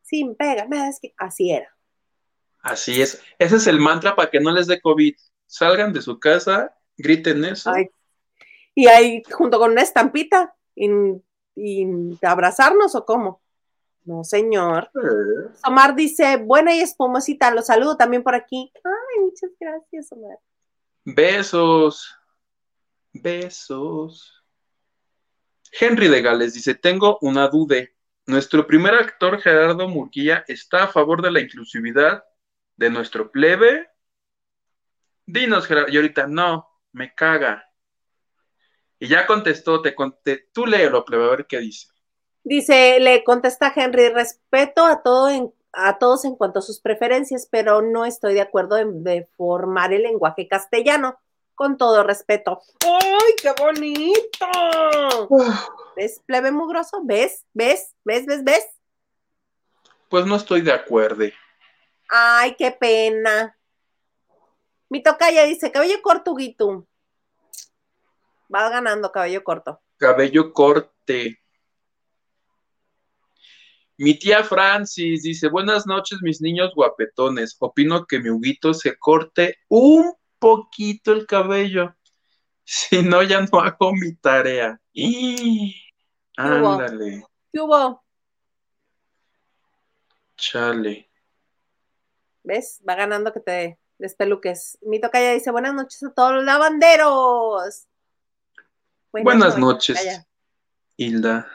Si 0.03 0.25
me 0.25 0.35
pegan, 0.35 0.69
me 0.69 0.85
desquito. 0.85 1.15
Así 1.19 1.51
era. 1.51 1.75
Así 2.61 3.01
es. 3.01 3.23
Ese 3.39 3.57
es 3.57 3.67
el 3.67 3.79
mantra 3.79 4.15
para 4.15 4.31
que 4.31 4.41
no 4.41 4.51
les 4.53 4.67
dé 4.67 4.81
COVID 4.81 5.15
salgan 5.47 5.93
de 5.93 6.03
su 6.03 6.19
casa, 6.19 6.75
griten 6.97 7.45
eso. 7.45 7.73
y 8.75 8.87
ahí 8.89 9.23
junto 9.31 9.59
con 9.59 9.73
una 9.73 9.83
estampita, 9.83 10.55
y, 10.75 12.19
abrazarnos 12.23 12.95
o 12.95 13.05
cómo. 13.05 13.43
No, 14.05 14.23
señor. 14.23 14.91
Omar 15.65 15.97
dice, 15.97 16.37
buena 16.37 16.75
y 16.75 16.81
espumosita, 16.81 17.51
lo 17.51 17.63
saludo 17.63 17.97
también 17.97 18.23
por 18.23 18.35
aquí. 18.35 18.71
Ay, 18.85 19.25
muchas 19.25 19.51
gracias, 19.59 20.13
Omar. 20.13 20.39
Besos. 21.05 22.15
Besos. 23.13 24.45
Henry 25.79 26.09
de 26.09 26.23
Gales 26.23 26.55
dice, 26.55 26.75
tengo 26.75 27.19
una 27.21 27.49
duda. 27.49 27.77
Nuestro 28.27 28.67
primer 28.67 28.95
actor, 28.95 29.41
Gerardo 29.41 29.89
Murguía, 29.89 30.45
está 30.47 30.85
a 30.85 30.89
favor 30.89 31.23
de 31.23 31.31
la 31.31 31.41
inclusividad 31.41 32.25
de 32.77 32.91
nuestro 32.91 33.31
plebe 33.31 33.89
dinos, 35.27 35.67
Gerardo. 35.67 35.93
Y 35.93 35.97
ahorita, 35.97 36.27
no, 36.27 36.69
me 36.93 37.15
caga. 37.15 37.65
Y 38.99 39.09
ya 39.09 39.27
contestó, 39.27 39.83
te 39.83 39.95
conté, 39.95 40.49
tú 40.53 40.65
léelo, 40.67 41.05
a 41.07 41.17
ver 41.17 41.47
qué 41.47 41.59
dice. 41.59 41.89
Dice, 42.43 42.99
le 43.01 43.25
contesta 43.25 43.73
Henry, 43.75 44.09
respeto 44.09 44.87
a, 44.87 45.03
todo 45.03 45.29
en, 45.29 45.53
a 45.73 45.99
todos 45.99 46.25
en 46.25 46.37
cuanto 46.37 46.61
a 46.61 46.63
sus 46.63 46.81
preferencias, 46.81 47.49
pero 47.51 47.83
no 47.83 48.07
estoy 48.07 48.35
de 48.35 48.41
acuerdo 48.41 48.79
en 48.79 49.05
deformar 49.05 49.93
el 49.93 50.03
lenguaje 50.03 50.49
castellano. 50.49 51.19
con 51.55 51.79
todo 51.79 52.03
respeto. 52.05 52.61
¡Ay, 52.85 53.35
qué 53.43 53.51
bonito! 53.59 55.29
¿Ves, 55.97 56.21
plebe 56.27 56.51
mugroso? 56.53 57.01
¿Ves? 57.03 57.45
¿Ves? 57.55 57.95
¿Ves? 58.05 58.27
¿Ves? 58.27 58.45
¿Ves? 58.45 58.67
Pues 60.09 60.27
no 60.27 60.37
estoy 60.37 60.61
de 60.61 60.73
acuerdo. 60.73 61.25
Ay, 62.09 62.55
qué 62.57 62.71
pena. 62.71 63.57
Mi 64.89 65.03
tocaya 65.03 65.45
dice, 65.45 65.73
cabello 65.73 66.01
corto, 66.03 66.35
Guito. 66.35 66.87
Va 68.55 68.69
ganando 68.71 69.11
cabello 69.11 69.43
corto. 69.43 69.81
Cabello 69.97 70.53
corte. 70.53 71.43
Mi 73.99 74.19
tía 74.19 74.45
Francis 74.45 75.23
dice, 75.23 75.49
buenas 75.49 75.87
noches 75.87 76.19
mis 76.23 76.41
niños 76.41 76.73
guapetones. 76.75 77.57
Opino 77.59 78.07
que 78.07 78.21
mi 78.21 78.29
Huguito 78.29 78.75
se 78.75 78.99
corte 78.99 79.59
un 79.69 80.15
poquito 80.39 81.13
el 81.13 81.27
cabello. 81.27 81.97
Si 82.63 83.03
no, 83.03 83.23
ya 83.23 83.41
no 83.41 83.61
hago 83.61 83.93
mi 83.93 84.15
tarea. 84.17 84.81
Y... 84.93 85.75
Ándale. 86.37 87.25
¿Qué 87.53 87.61
hubo? 87.61 88.05
Chale. 90.37 91.11
¿Ves? 92.43 92.83
Va 92.87 92.95
ganando 92.95 93.33
que 93.33 93.41
te 93.41 93.79
despeluques. 93.99 94.79
Mi 94.83 95.01
tocaya 95.01 95.33
dice, 95.33 95.51
buenas 95.51 95.75
noches 95.75 96.03
a 96.03 96.13
todos 96.13 96.35
los 96.35 96.45
lavanderos. 96.45 97.87
Buenas, 99.13 99.57
noches, 99.57 99.99
Hilda. 100.97 101.51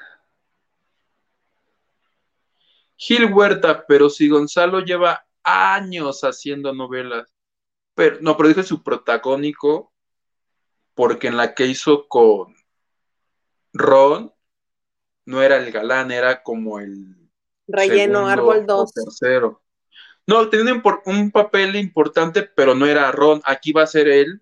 Gil 2.96 3.34
Huerta, 3.34 3.86
pero 3.88 4.10
si 4.10 4.30
Gonzalo 4.30 4.80
lleva 4.80 5.26
años 5.44 6.24
haciendo 6.24 6.74
novelas. 6.74 7.32
Pero, 7.96 8.18
no, 8.22 8.38
pero 8.38 8.50
dije 8.50 8.64
su 8.64 8.84
protagónico, 8.84 9.92
porque 10.94 11.28
en 11.28 11.38
la 11.38 11.54
que 11.54 11.66
hizo 11.66 12.08
con 12.08 12.56
Ron, 13.74 14.34
no 15.26 15.42
era 15.42 15.58
el 15.58 15.72
galán, 15.72 16.12
era 16.12 16.44
como 16.44 16.80
el 16.80 17.30
relleno 17.68 18.28
árbol 18.28 18.66
2. 18.66 18.94
Tercero. 18.94 19.62
No, 20.28 20.50
tenía 20.50 20.82
un, 21.06 21.32
papel 21.32 21.76
importante, 21.76 22.44
pero 22.44 22.76
no 22.76 22.86
era 22.86 23.12
Ron. 23.12 23.42
Aquí 23.46 23.72
va 23.72 23.84
a 23.84 23.88
ser 23.88 24.08
él. 24.08 24.42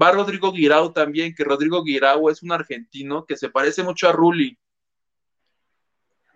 va 0.00 0.12
Rodrigo 0.12 0.52
Guirao 0.52 0.92
también, 0.92 1.34
que 1.34 1.44
Rodrigo 1.44 1.82
Guirao 1.84 2.30
es 2.30 2.42
un 2.42 2.52
argentino 2.52 3.24
que 3.26 3.36
se 3.36 3.50
parece 3.50 3.82
mucho 3.82 4.08
a 4.08 4.12
Ruli. 4.12 4.58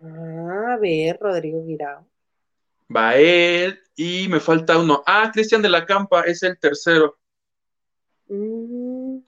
Ah, 0.01 0.73
a 0.73 0.77
ver, 0.77 1.17
Rodrigo 1.19 1.65
Guirao. 1.65 2.07
Va 2.95 3.15
él 3.15 3.79
y 3.95 4.27
me 4.27 4.39
falta 4.39 4.77
uno. 4.77 5.03
Ah, 5.05 5.31
Cristian 5.33 5.61
de 5.61 5.69
la 5.69 5.85
Campa 5.85 6.21
es 6.21 6.43
el 6.43 6.59
tercero. 6.59 7.17
Mm. 8.27 9.19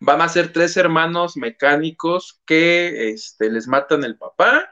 Van 0.00 0.20
a 0.20 0.28
ser 0.28 0.52
tres 0.52 0.76
hermanos 0.76 1.36
mecánicos 1.36 2.42
que 2.44 3.10
este, 3.10 3.50
les 3.50 3.66
matan 3.68 4.04
el 4.04 4.18
papá. 4.18 4.68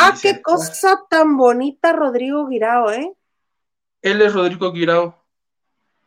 Ah, 0.00 0.14
qué 0.20 0.40
cosa 0.40 1.04
tan 1.10 1.36
bonita, 1.36 1.92
Rodrigo 1.92 2.46
Guirao, 2.46 2.90
¿eh? 2.92 3.16
Él 4.00 4.22
es 4.22 4.32
Rodrigo 4.32 4.72
Guirao. 4.72 5.14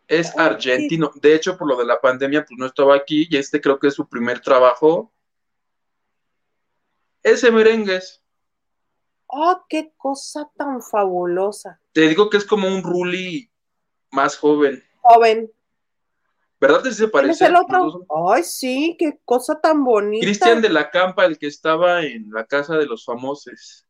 Es 0.08 0.38
argentino. 0.38 1.12
De 1.16 1.36
hecho, 1.36 1.58
por 1.58 1.68
lo 1.68 1.78
de 1.78 1.86
la 1.86 2.00
pandemia, 2.00 2.46
pues 2.46 2.58
no 2.58 2.66
estaba 2.66 2.96
aquí 2.96 3.28
y 3.30 3.38
este 3.38 3.62
creo 3.62 3.80
que 3.80 3.88
es 3.88 3.94
su 3.94 4.08
primer 4.08 4.40
trabajo. 4.40 5.12
Ese 7.24 7.52
merengues. 7.52 8.22
¡Oh, 9.28 9.64
qué 9.70 9.94
cosa 9.96 10.50
tan 10.58 10.82
fabulosa! 10.82 11.80
Te 11.94 12.02
digo 12.02 12.30
que 12.30 12.38
es 12.38 12.46
como 12.46 12.68
un 12.68 12.84
Ruli 12.84 13.50
más 14.12 14.38
joven. 14.38 14.84
Joven. 15.02 15.52
¿Verdad 16.62 16.84
que 16.84 16.92
se 16.92 17.08
parece? 17.08 17.48
el 17.48 17.56
otro? 17.56 18.06
Ay, 18.30 18.44
sí, 18.44 18.96
qué 19.00 19.20
cosa 19.26 19.60
tan 19.60 19.84
bonita. 19.84 20.24
Cristian 20.24 20.62
de 20.62 20.70
la 20.70 20.92
Campa, 20.92 21.26
el 21.26 21.40
que 21.40 21.48
estaba 21.48 22.04
en 22.04 22.30
la 22.30 22.46
casa 22.46 22.78
de 22.78 22.86
los 22.86 23.04
famosos. 23.04 23.88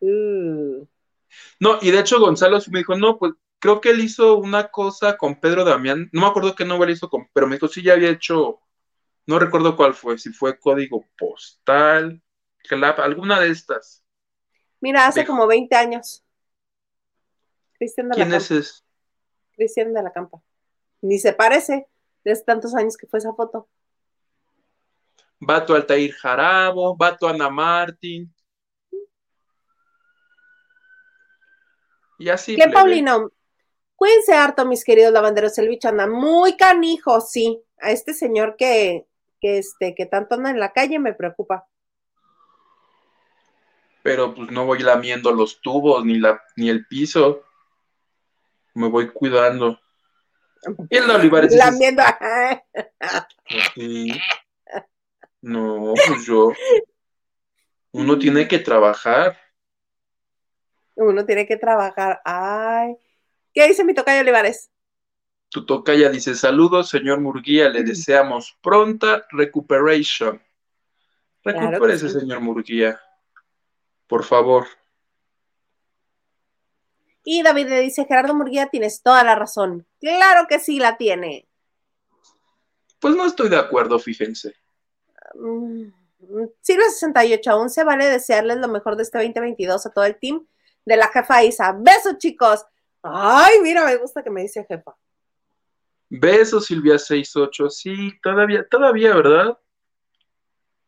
Mm. 0.00 0.82
No, 1.58 1.78
y 1.80 1.90
de 1.90 1.98
hecho 1.98 2.20
Gonzalo 2.20 2.58
me 2.70 2.78
dijo, 2.78 2.94
no, 2.94 3.18
pues 3.18 3.32
creo 3.58 3.80
que 3.80 3.90
él 3.90 4.00
hizo 4.00 4.36
una 4.36 4.68
cosa 4.68 5.16
con 5.16 5.40
Pedro 5.40 5.64
Damián, 5.64 6.08
no 6.12 6.20
me 6.20 6.26
acuerdo 6.28 6.54
qué 6.54 6.64
novela 6.64 6.92
hizo 6.92 7.10
con, 7.10 7.28
pero 7.32 7.48
me 7.48 7.56
dijo, 7.56 7.66
sí, 7.66 7.82
ya 7.82 7.94
había 7.94 8.10
hecho, 8.10 8.60
no 9.26 9.38
recuerdo 9.40 9.76
cuál 9.76 9.94
fue, 9.94 10.18
si 10.18 10.30
fue 10.30 10.60
código 10.60 11.04
postal, 11.18 12.22
alguna 12.98 13.40
de 13.40 13.50
estas. 13.50 14.04
Mira, 14.80 15.06
hace 15.06 15.24
como 15.24 15.48
20 15.48 15.74
años. 15.74 16.24
Cristian 17.74 18.08
de 18.08 18.16
la 18.16 18.24
¿Quién 18.24 18.34
es 18.34 18.84
Cristian 19.56 19.92
de 19.92 20.02
la 20.02 20.12
Campa. 20.12 20.40
Ni 21.02 21.18
se 21.18 21.32
parece 21.34 21.86
de 22.24 22.36
tantos 22.42 22.74
años 22.74 22.96
que 22.96 23.06
fue 23.06 23.18
esa 23.18 23.34
foto. 23.34 23.68
Vato 25.38 25.74
Altair 25.74 26.12
Jarabo, 26.12 26.96
Vato 26.96 27.28
Ana 27.28 27.50
Martín. 27.50 28.32
Y 32.18 32.28
así. 32.28 32.56
¿Qué, 32.56 32.68
Paulino? 32.68 33.30
Cuídense 33.96 34.34
harto, 34.34 34.64
mis 34.64 34.84
queridos 34.84 35.12
lavanderos. 35.12 35.58
El 35.58 35.68
bicho 35.68 35.88
anda 35.88 36.06
muy 36.06 36.56
canijo, 36.56 37.20
sí. 37.20 37.60
A 37.78 37.90
este 37.90 38.14
señor 38.14 38.56
que, 38.56 39.06
que, 39.40 39.58
este, 39.58 39.94
que 39.94 40.06
tanto 40.06 40.36
anda 40.36 40.50
en 40.50 40.60
la 40.60 40.72
calle 40.72 40.98
me 40.98 41.12
preocupa 41.12 41.66
pero 44.02 44.34
pues 44.34 44.50
no 44.50 44.66
voy 44.66 44.80
lamiendo 44.80 45.32
los 45.32 45.60
tubos 45.60 46.04
ni, 46.04 46.18
la, 46.18 46.42
ni 46.56 46.68
el 46.68 46.86
piso. 46.86 47.44
Me 48.74 48.88
voy 48.88 49.08
cuidando. 49.10 49.78
El 50.90 51.10
Olivares. 51.10 51.54
Lamiendo. 51.54 52.02
Sí. 53.74 54.12
No, 55.40 55.94
pues 56.06 56.26
yo. 56.26 56.52
Uno 57.92 58.18
tiene 58.18 58.46
que 58.48 58.58
trabajar. 58.58 59.38
Uno 60.94 61.24
tiene 61.26 61.46
que 61.46 61.56
trabajar. 61.56 62.20
Ay. 62.24 62.96
¿Qué 63.52 63.66
dice 63.66 63.84
mi 63.84 63.94
tocayo 63.94 64.20
Olivares? 64.20 64.70
Tu 65.48 65.66
tocaya 65.66 66.08
dice: 66.08 66.34
Saludos, 66.34 66.88
señor 66.88 67.20
Murguía. 67.20 67.68
Le 67.68 67.82
deseamos 67.82 68.56
pronta 68.62 69.26
recuperación. 69.30 70.42
Recupérese, 71.42 72.08
señor 72.08 72.40
Murguía 72.40 73.00
por 74.12 74.24
favor. 74.24 74.66
Y 77.24 77.42
David 77.42 77.68
le 77.68 77.80
dice, 77.80 78.04
Gerardo 78.04 78.34
Murguía, 78.34 78.66
tienes 78.66 79.02
toda 79.02 79.22
la 79.22 79.34
razón. 79.34 79.86
Claro 80.00 80.46
que 80.48 80.58
sí 80.58 80.78
la 80.78 80.96
tiene. 80.96 81.46
Pues 82.98 83.14
no 83.14 83.26
estoy 83.26 83.48
de 83.48 83.58
acuerdo, 83.58 83.98
fíjense. 83.98 84.54
Mm, 85.34 85.88
Silvia 86.60 86.88
68, 86.88 87.50
aún 87.50 87.70
se 87.70 87.84
vale 87.84 88.06
desearles 88.06 88.58
lo 88.58 88.68
mejor 88.68 88.96
de 88.96 89.02
este 89.02 89.18
2022 89.18 89.86
a 89.86 89.90
todo 89.90 90.04
el 90.04 90.16
team 90.16 90.46
de 90.84 90.96
la 90.96 91.08
jefa 91.08 91.44
Isa. 91.44 91.76
Besos, 91.78 92.18
chicos. 92.18 92.64
Ay, 93.02 93.60
mira, 93.62 93.84
me 93.84 93.96
gusta 93.96 94.22
que 94.22 94.30
me 94.30 94.42
dice 94.42 94.64
jefa. 94.64 94.96
Besos, 96.08 96.66
Silvia 96.66 96.98
68. 96.98 97.70
Sí, 97.70 98.12
todavía, 98.22 98.66
todavía, 98.68 99.14
¿verdad? 99.14 99.58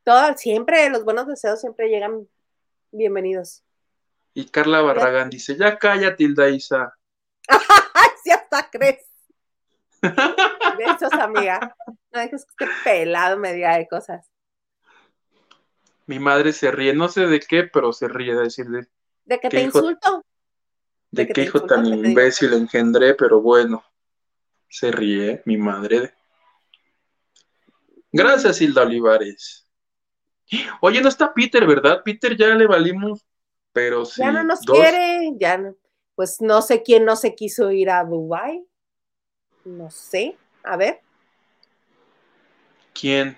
Todo, 0.05 0.37
siempre, 0.37 0.91
los 0.91 1.05
buenos 1.05 1.26
deseos 1.26 1.61
siempre 1.61 1.89
llegan 1.89 2.28
bienvenidos. 2.93 3.62
Y 4.35 4.47
Carla 4.47 4.82
Barragán 4.82 5.30
dice, 5.30 5.57
ya 5.57 5.78
calla, 5.78 6.16
Tilda 6.16 6.49
Isa. 6.49 6.93
sí, 8.24 8.30
hasta 8.30 8.68
crees. 8.70 9.07
Besos, 10.78 11.12
amiga. 11.12 11.74
No 12.12 12.20
dejes 12.20 12.45
que 12.57 12.64
este 12.64 12.76
pelado 12.85 13.39
me 13.39 13.53
diga 13.53 13.76
de 13.76 13.87
cosas. 13.87 14.28
Mi 16.07 16.18
madre 16.18 16.53
se 16.53 16.70
ríe, 16.70 16.93
no 16.93 17.09
sé 17.09 17.26
de 17.26 17.41
qué, 17.41 17.64
pero 17.64 17.93
se 17.93 18.09
ríe 18.09 18.35
de 18.35 18.43
decir 18.43 18.66
de... 18.66 18.87
¿De 19.24 19.41
que 19.41 19.49
te 19.49 19.62
insulto? 19.62 20.24
De, 21.11 21.28
qué 21.28 21.45
hijo 21.45 21.62
tan 21.62 21.87
imbécil 21.87 22.53
engendré, 22.53 23.14
pero 23.14 23.41
bueno, 23.41 23.85
se 24.68 24.91
ríe 24.91 25.43
mi 25.47 25.57
madre. 25.57 26.12
Gracias, 28.12 28.61
Hilda 28.61 28.82
Olivares. 28.82 29.66
Oye, 30.80 31.01
no 31.01 31.09
está 31.09 31.32
Peter, 31.32 31.66
¿verdad? 31.66 32.03
Peter 32.05 32.37
ya 32.37 32.49
le 32.49 32.66
valimos, 32.66 33.24
pero 33.75 34.07
sí. 34.07 34.22
Ya 34.22 34.31
no 34.31 34.45
nos 34.45 34.61
quiere, 34.61 35.33
ya 35.37 35.59
no. 35.59 35.77
Pues 36.14 36.41
no 36.41 36.62
sé 36.62 36.83
quién 36.83 37.05
no 37.05 37.16
se 37.16 37.35
quiso 37.35 37.72
ir 37.72 37.91
a 37.91 38.05
Dubai. 38.05 38.64
No 39.64 39.91
sé. 39.91 40.39
A 40.62 40.77
ver. 40.77 41.01
¿Quién? 42.95 43.37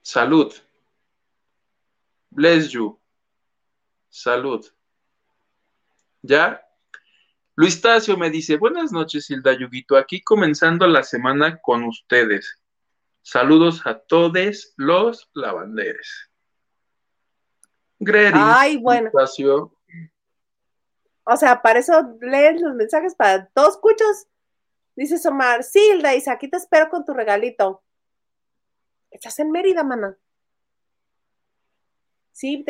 Salud. 0.00 0.52
Bless 2.30 2.70
you. 2.70 2.98
Salud. 4.08 4.66
¿Ya? 6.22 6.66
Luis 7.56 7.78
Tacio 7.78 8.16
me 8.16 8.30
dice, 8.30 8.56
buenas 8.56 8.90
noches, 8.90 9.28
Hilda 9.28 9.52
Yuguito, 9.52 9.98
aquí 9.98 10.22
comenzando 10.22 10.86
la 10.86 11.02
semana 11.02 11.60
con 11.60 11.84
ustedes. 11.84 12.58
Saludos 13.20 13.82
a 13.84 13.98
todos 13.98 14.72
los 14.78 15.28
lavanderes. 15.34 16.29
Greri. 18.00 18.38
Ay, 18.40 18.78
bueno. 18.78 19.10
O 21.24 21.36
sea, 21.36 21.62
para 21.62 21.78
eso 21.78 22.16
lees 22.20 22.60
los 22.60 22.74
mensajes 22.74 23.14
para 23.14 23.46
todos 23.48 23.76
cuchos. 23.78 24.26
Dice 24.96 25.18
Somar, 25.18 25.62
sí, 25.62 25.78
Hilda, 25.92 26.10
aquí 26.32 26.48
te 26.48 26.56
espero 26.56 26.88
con 26.88 27.04
tu 27.04 27.14
regalito. 27.14 27.82
Estás 29.10 29.38
en 29.38 29.50
Mérida, 29.50 29.84
mana. 29.84 30.16
Sí, 32.32 32.64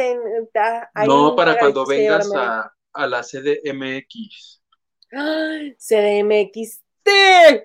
No, 1.06 1.36
para 1.36 1.58
cuando 1.58 1.86
vengas 1.86 2.30
a, 2.34 2.74
a, 2.92 3.06
la 3.06 3.22
CDMX. 3.22 4.60
CDMX, 5.78 6.82
sí, 7.04 7.62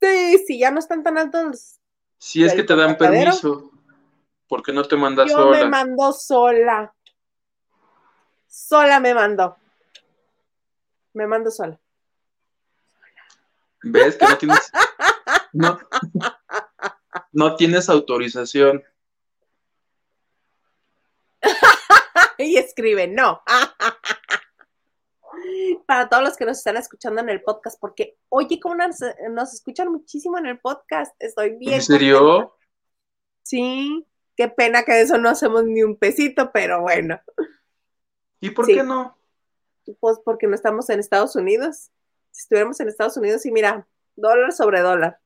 sí, 0.00 0.38
sí, 0.46 0.58
ya 0.58 0.70
no 0.70 0.78
están 0.78 1.02
tan 1.02 1.18
altos. 1.18 1.80
Si 2.18 2.44
es 2.44 2.54
que 2.54 2.62
te 2.62 2.76
dan 2.76 2.96
permiso, 2.96 3.70
porque 4.48 4.72
no 4.72 4.84
te 4.84 4.96
mandas 4.96 5.30
sola. 5.30 5.58
Yo 5.58 5.64
me 5.64 5.70
mando 5.70 6.12
sola. 6.12 6.95
Sola 8.56 9.00
me 9.00 9.12
mando. 9.12 9.58
Me 11.12 11.26
mando 11.26 11.50
sola. 11.50 11.78
¿Ves 13.82 14.16
que 14.16 14.26
no 14.26 14.38
tienes? 14.38 14.72
No, 15.52 15.78
no 17.32 17.56
tienes 17.56 17.90
autorización. 17.90 18.82
y 22.38 22.56
escribe, 22.56 23.06
no. 23.06 23.42
Para 25.86 26.08
todos 26.08 26.22
los 26.22 26.38
que 26.38 26.46
nos 26.46 26.56
están 26.56 26.78
escuchando 26.78 27.20
en 27.20 27.28
el 27.28 27.42
podcast, 27.42 27.78
porque 27.78 28.16
oye, 28.30 28.58
como 28.58 28.74
nos, 28.74 29.02
escuchan 29.52 29.92
muchísimo 29.92 30.38
en 30.38 30.46
el 30.46 30.58
podcast, 30.58 31.14
estoy 31.18 31.58
bien. 31.58 31.74
¿En 31.74 31.82
serio? 31.82 32.56
Sí, 33.42 34.06
qué 34.34 34.48
pena 34.48 34.82
que 34.82 34.92
de 34.92 35.02
eso 35.02 35.18
no 35.18 35.28
hacemos 35.28 35.64
ni 35.64 35.82
un 35.82 35.98
pesito, 35.98 36.50
pero 36.52 36.80
bueno. 36.80 37.20
¿Y 38.40 38.50
por 38.50 38.66
qué 38.66 38.82
no? 38.82 39.16
Pues 40.00 40.18
porque 40.24 40.46
no 40.46 40.54
estamos 40.54 40.88
en 40.90 41.00
Estados 41.00 41.36
Unidos. 41.36 41.90
Si 42.32 42.42
estuviéramos 42.42 42.78
en 42.80 42.88
Estados 42.88 43.16
Unidos, 43.16 43.46
y 43.46 43.52
mira, 43.52 43.86
dólar 44.16 44.52
sobre 44.52 44.80
dólar. 44.80 45.18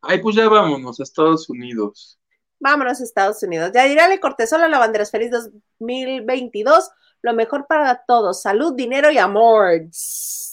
Ay, 0.00 0.20
pues 0.20 0.36
ya 0.36 0.48
vámonos 0.48 1.00
a 1.00 1.02
Estados 1.02 1.48
Unidos. 1.48 2.18
Vámonos 2.58 3.00
a 3.00 3.04
Estados 3.04 3.42
Unidos. 3.42 3.70
Ya 3.74 3.84
dirá 3.84 4.08
Cortesola, 4.20 4.68
la 4.68 4.78
banderas 4.78 5.10
feliz 5.10 5.30
2022. 5.30 6.90
Lo 7.22 7.34
mejor 7.34 7.66
para 7.66 8.04
todos. 8.04 8.42
Salud, 8.42 8.74
dinero 8.74 9.10
y 9.10 9.18
amor. 9.18 9.82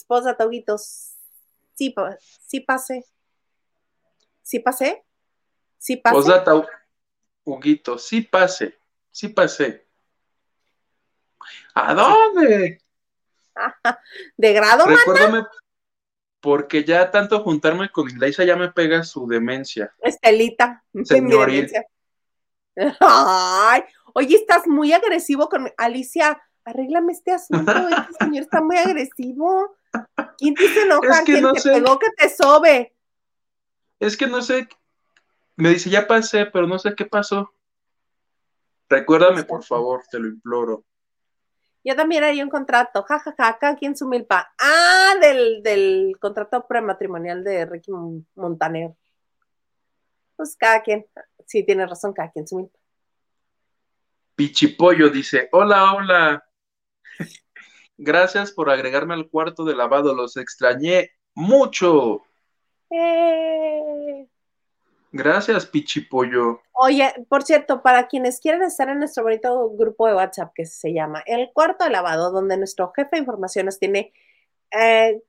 Posa, 0.06 0.36
toguitos. 0.36 1.12
Sí, 1.74 1.94
sí 2.46 2.60
pasé. 2.60 3.04
Sí 4.42 4.58
pasé. 4.60 5.04
Sí 5.78 5.96
pasé. 5.96 6.14
Posdata, 6.14 6.66
Huguito, 7.44 7.98
sí 7.98 8.22
pase. 8.22 8.78
Sí 9.10 9.28
pasé. 9.28 9.86
¿A 11.74 11.94
dónde? 11.94 12.80
¿De 14.36 14.52
grado, 14.52 14.86
Recuérdame, 14.86 15.44
porque 16.40 16.84
ya 16.84 17.10
tanto 17.10 17.42
juntarme 17.42 17.90
con 17.90 18.08
Iglesia 18.08 18.44
ya 18.44 18.56
me 18.56 18.70
pega 18.70 19.04
su 19.04 19.26
demencia. 19.26 19.92
Estelita. 20.00 20.82
Señoril. 21.04 21.70
Ay, 23.00 23.82
oye, 24.14 24.36
estás 24.36 24.66
muy 24.66 24.92
agresivo 24.92 25.48
con 25.48 25.70
Alicia. 25.76 26.40
Arréglame 26.64 27.12
este 27.12 27.32
asunto. 27.32 27.72
Este 28.10 28.24
señor 28.24 28.42
está 28.44 28.62
muy 28.62 28.76
agresivo. 28.76 29.76
¿Quién 30.38 30.54
te 30.54 30.64
hizo 30.64 30.80
enojar? 30.80 31.20
Es 31.20 31.24
que 31.24 31.40
no 31.40 31.52
te 31.52 31.60
sé. 31.60 31.72
pegó 31.72 31.98
que 31.98 32.10
te 32.16 32.28
sobe? 32.28 32.94
Es 33.98 34.16
que 34.16 34.26
no 34.26 34.40
sé. 34.40 34.68
Me 35.56 35.70
dice, 35.70 35.90
ya 35.90 36.06
pasé, 36.06 36.46
pero 36.46 36.66
no 36.66 36.78
sé 36.78 36.94
qué 36.94 37.04
pasó. 37.04 37.52
Recuérdame, 38.88 39.44
por 39.44 39.62
favor, 39.62 40.02
te 40.10 40.18
lo 40.18 40.28
imploro. 40.28 40.84
Yo 41.82 41.96
también 41.96 42.24
hay 42.24 42.42
un 42.42 42.50
contrato, 42.50 43.02
jajaja, 43.02 43.34
ja, 43.36 43.52
ja, 43.52 43.58
cada 43.58 43.76
quien 43.76 43.96
su 43.96 44.06
milpa. 44.06 44.52
Ah, 44.58 45.14
del, 45.20 45.62
del 45.62 46.16
contrato 46.20 46.66
prematrimonial 46.66 47.42
de 47.42 47.64
Ricky 47.64 47.90
Montaner. 48.34 48.92
Pues 50.36 50.56
cada 50.56 50.82
quien, 50.82 51.06
sí, 51.46 51.64
tiene 51.64 51.86
razón, 51.86 52.12
cada 52.12 52.30
quien 52.30 52.46
su 52.46 52.56
milpa. 52.56 52.78
Pichipollo 54.34 55.10
dice, 55.10 55.48
hola, 55.52 55.94
hola. 55.94 56.44
Gracias 57.96 58.52
por 58.52 58.70
agregarme 58.70 59.14
al 59.14 59.28
cuarto 59.28 59.64
de 59.64 59.74
lavado, 59.74 60.14
los 60.14 60.36
extrañé 60.36 61.10
mucho. 61.34 62.22
Eh. 62.90 63.69
Gracias, 65.12 65.66
Pichipollo. 65.66 66.62
Oye, 66.72 67.12
por 67.28 67.42
cierto, 67.42 67.82
para 67.82 68.06
quienes 68.06 68.38
quieran 68.40 68.62
estar 68.62 68.88
en 68.88 69.00
nuestro 69.00 69.24
bonito 69.24 69.70
grupo 69.70 70.06
de 70.06 70.14
WhatsApp 70.14 70.52
que 70.54 70.66
se 70.66 70.92
llama 70.92 71.22
El 71.26 71.50
Cuarto 71.52 71.84
de 71.84 71.90
Lavado, 71.90 72.30
donde 72.30 72.56
nuestro 72.56 72.92
jefe 72.94 73.16
de 73.16 73.18
información 73.18 73.66
nos 73.66 73.78
tiene 73.78 74.12
eh, 74.70 75.20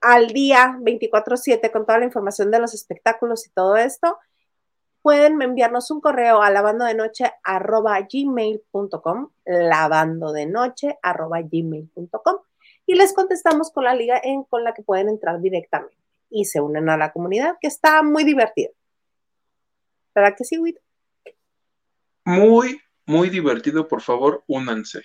al 0.00 0.28
día 0.28 0.78
24/7 0.80 1.70
con 1.70 1.84
toda 1.84 1.98
la 1.98 2.06
información 2.06 2.50
de 2.50 2.58
los 2.58 2.72
espectáculos 2.72 3.46
y 3.46 3.50
todo 3.50 3.76
esto, 3.76 4.18
pueden 5.02 5.40
enviarnos 5.42 5.90
un 5.90 6.00
correo 6.00 6.42
a 6.42 6.50
lavando 6.50 6.84
de 6.84 6.94
noche 6.94 7.32
gmail.com, 7.44 9.30
lavando 9.44 10.32
de 10.32 10.46
noche 10.46 10.98
gmail.com 11.02 12.36
y 12.86 12.94
les 12.94 13.12
contestamos 13.12 13.70
con 13.70 13.84
la 13.84 13.94
liga 13.94 14.20
en, 14.22 14.44
con 14.44 14.64
la 14.64 14.72
que 14.74 14.82
pueden 14.82 15.08
entrar 15.08 15.40
directamente 15.40 15.96
y 16.30 16.44
se 16.46 16.60
unen 16.60 16.88
a 16.88 16.96
la 16.96 17.12
comunidad 17.12 17.56
que 17.60 17.68
está 17.68 18.02
muy 18.02 18.24
divertida. 18.24 18.70
¿Verdad 20.16 20.34
que 20.34 20.44
sí, 20.44 20.58
Wit? 20.58 20.78
Muy, 22.24 22.80
muy 23.04 23.28
divertido, 23.28 23.86
por 23.86 24.00
favor, 24.00 24.42
únanse. 24.46 25.02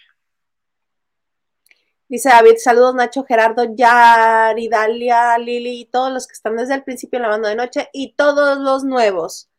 Dice 2.08 2.30
David, 2.30 2.56
saludos 2.58 2.96
Nacho, 2.96 3.26
Gerardo, 3.26 3.76
Yari, 3.76 4.70
Dalia, 4.70 5.38
Lili 5.38 5.82
y 5.82 5.86
todos 5.86 6.14
los 6.14 6.28
que 6.28 6.34
están 6.34 6.56
desde 6.56 6.76
el 6.76 6.84
principio 6.86 7.18
en 7.18 7.24
la 7.24 7.28
banda 7.28 7.50
de 7.50 7.56
noche 7.56 7.90
y 7.92 8.14
todos 8.14 8.58
los 8.60 8.86
nuevos. 8.86 9.50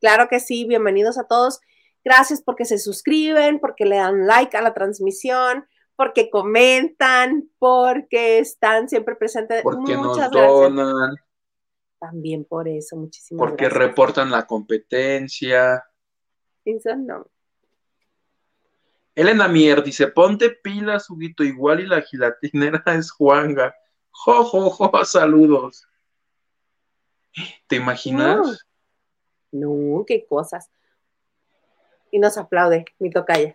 Claro 0.00 0.28
que 0.28 0.40
sí, 0.40 0.64
bienvenidos 0.64 1.18
a 1.18 1.24
todos. 1.24 1.60
Gracias 2.02 2.40
porque 2.40 2.64
se 2.64 2.78
suscriben, 2.78 3.60
porque 3.60 3.84
le 3.84 3.96
dan 3.96 4.26
like 4.26 4.56
a 4.56 4.62
la 4.62 4.72
transmisión, 4.72 5.66
porque 5.94 6.30
comentan, 6.30 7.50
porque 7.58 8.38
están 8.38 8.88
siempre 8.88 9.14
presentes. 9.14 9.62
Porque 9.62 9.94
Muchas 9.94 10.32
nos 10.32 10.46
donan. 10.46 11.16
También 12.00 12.46
por 12.46 12.66
eso, 12.66 12.96
muchísimas 12.96 13.46
Porque 13.46 13.68
reportan 13.68 14.30
la 14.30 14.46
competencia. 14.46 15.84
Eso 16.64 16.96
no. 16.96 17.26
Elena 19.14 19.48
Mier 19.48 19.82
dice, 19.82 20.06
ponte 20.08 20.48
pilas, 20.48 21.10
Huguito, 21.10 21.44
igual 21.44 21.80
y 21.80 21.86
la 21.86 22.00
gilatinera 22.00 22.82
es 22.96 23.10
Juanga. 23.10 23.74
Jo, 24.10 24.44
jo, 24.44 24.70
jo, 24.70 25.04
saludos. 25.04 25.86
¿Te 27.66 27.76
imaginas? 27.76 28.66
No, 29.52 30.04
qué 30.06 30.24
cosas. 30.26 30.70
Y 32.10 32.18
nos 32.18 32.38
aplaude, 32.38 32.86
mi 32.98 33.10
tocaya. 33.10 33.52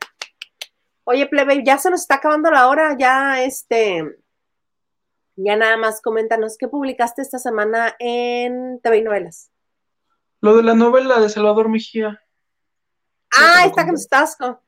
Oye, 1.03 1.27
plebe, 1.27 1.63
ya 1.63 1.77
se 1.77 1.89
nos 1.89 2.01
está 2.01 2.15
acabando 2.15 2.49
la 2.51 2.67
hora, 2.67 2.95
ya 2.97 3.43
este, 3.43 4.17
ya 5.35 5.55
nada 5.55 5.77
más 5.77 6.01
coméntanos 6.01 6.57
qué 6.57 6.67
publicaste 6.67 7.21
esta 7.21 7.39
semana 7.39 7.95
en 7.99 8.79
TV 8.81 8.99
y 8.99 9.01
Novelas. 9.01 9.51
Lo 10.41 10.55
de 10.55 10.63
la 10.63 10.75
novela 10.75 11.19
de 11.19 11.29
Salvador 11.29 11.69
Mejía. 11.69 12.21
Ah, 13.35 13.65
está 13.65 13.85
con 13.85 13.95
Tasco. 14.09 14.61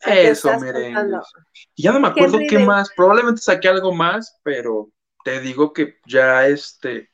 Eso, 0.00 0.58
miren. 0.58 0.94
Ya 1.76 1.92
no 1.92 2.00
me 2.00 2.08
acuerdo 2.08 2.38
qué, 2.48 2.58
más. 2.58 2.90
Probablemente 2.96 3.40
saqué 3.40 3.68
algo 3.68 3.92
más, 3.92 4.38
pero 4.42 4.90
te 5.24 5.40
digo 5.40 5.72
que 5.72 5.98
ya 6.06 6.46
este 6.46 7.10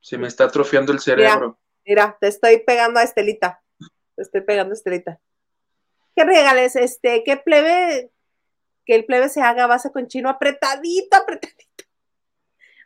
se 0.00 0.18
me 0.18 0.28
está 0.28 0.44
atrofiando 0.44 0.92
el 0.92 1.00
cerebro. 1.00 1.58
Mira, 1.84 2.16
te 2.20 2.28
estoy 2.28 2.58
pegando 2.60 3.00
a 3.00 3.02
Estelita. 3.02 3.62
Te 4.16 4.22
estoy 4.22 4.40
pegando 4.42 4.72
a 4.72 4.76
Estelita. 4.76 5.20
¿Qué 6.14 6.24
regales? 6.24 6.76
Este, 6.76 7.22
¿qué 7.24 7.36
plebe? 7.36 8.10
Que 8.84 8.94
el 8.94 9.04
plebe 9.04 9.28
se 9.28 9.42
haga 9.42 9.66
base 9.66 9.92
con 9.92 10.08
chino 10.08 10.28
apretadito, 10.28 11.16
apretadito. 11.16 11.71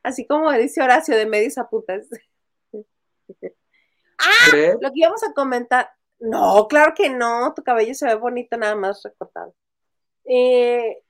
Así 0.07 0.25
como 0.25 0.53
dice 0.53 0.81
Horacio, 0.81 1.17
de 1.17 1.27
medios 1.27 1.59
a 1.59 1.69
putas. 1.69 2.09
ah, 4.19 4.57
lo 4.81 4.93
que 4.93 5.01
íbamos 5.01 5.25
a 5.25 5.33
comentar. 5.33 5.91
No, 6.21 6.69
claro 6.69 6.95
que 6.95 7.11
no, 7.11 7.53
tu 7.55 7.65
cabello 7.65 7.93
se 7.93 8.07
ve 8.07 8.15
bonito, 8.15 8.57
nada 8.57 8.77
más 8.77 9.03
recortado. 9.03 9.53
Eh, 10.25 11.03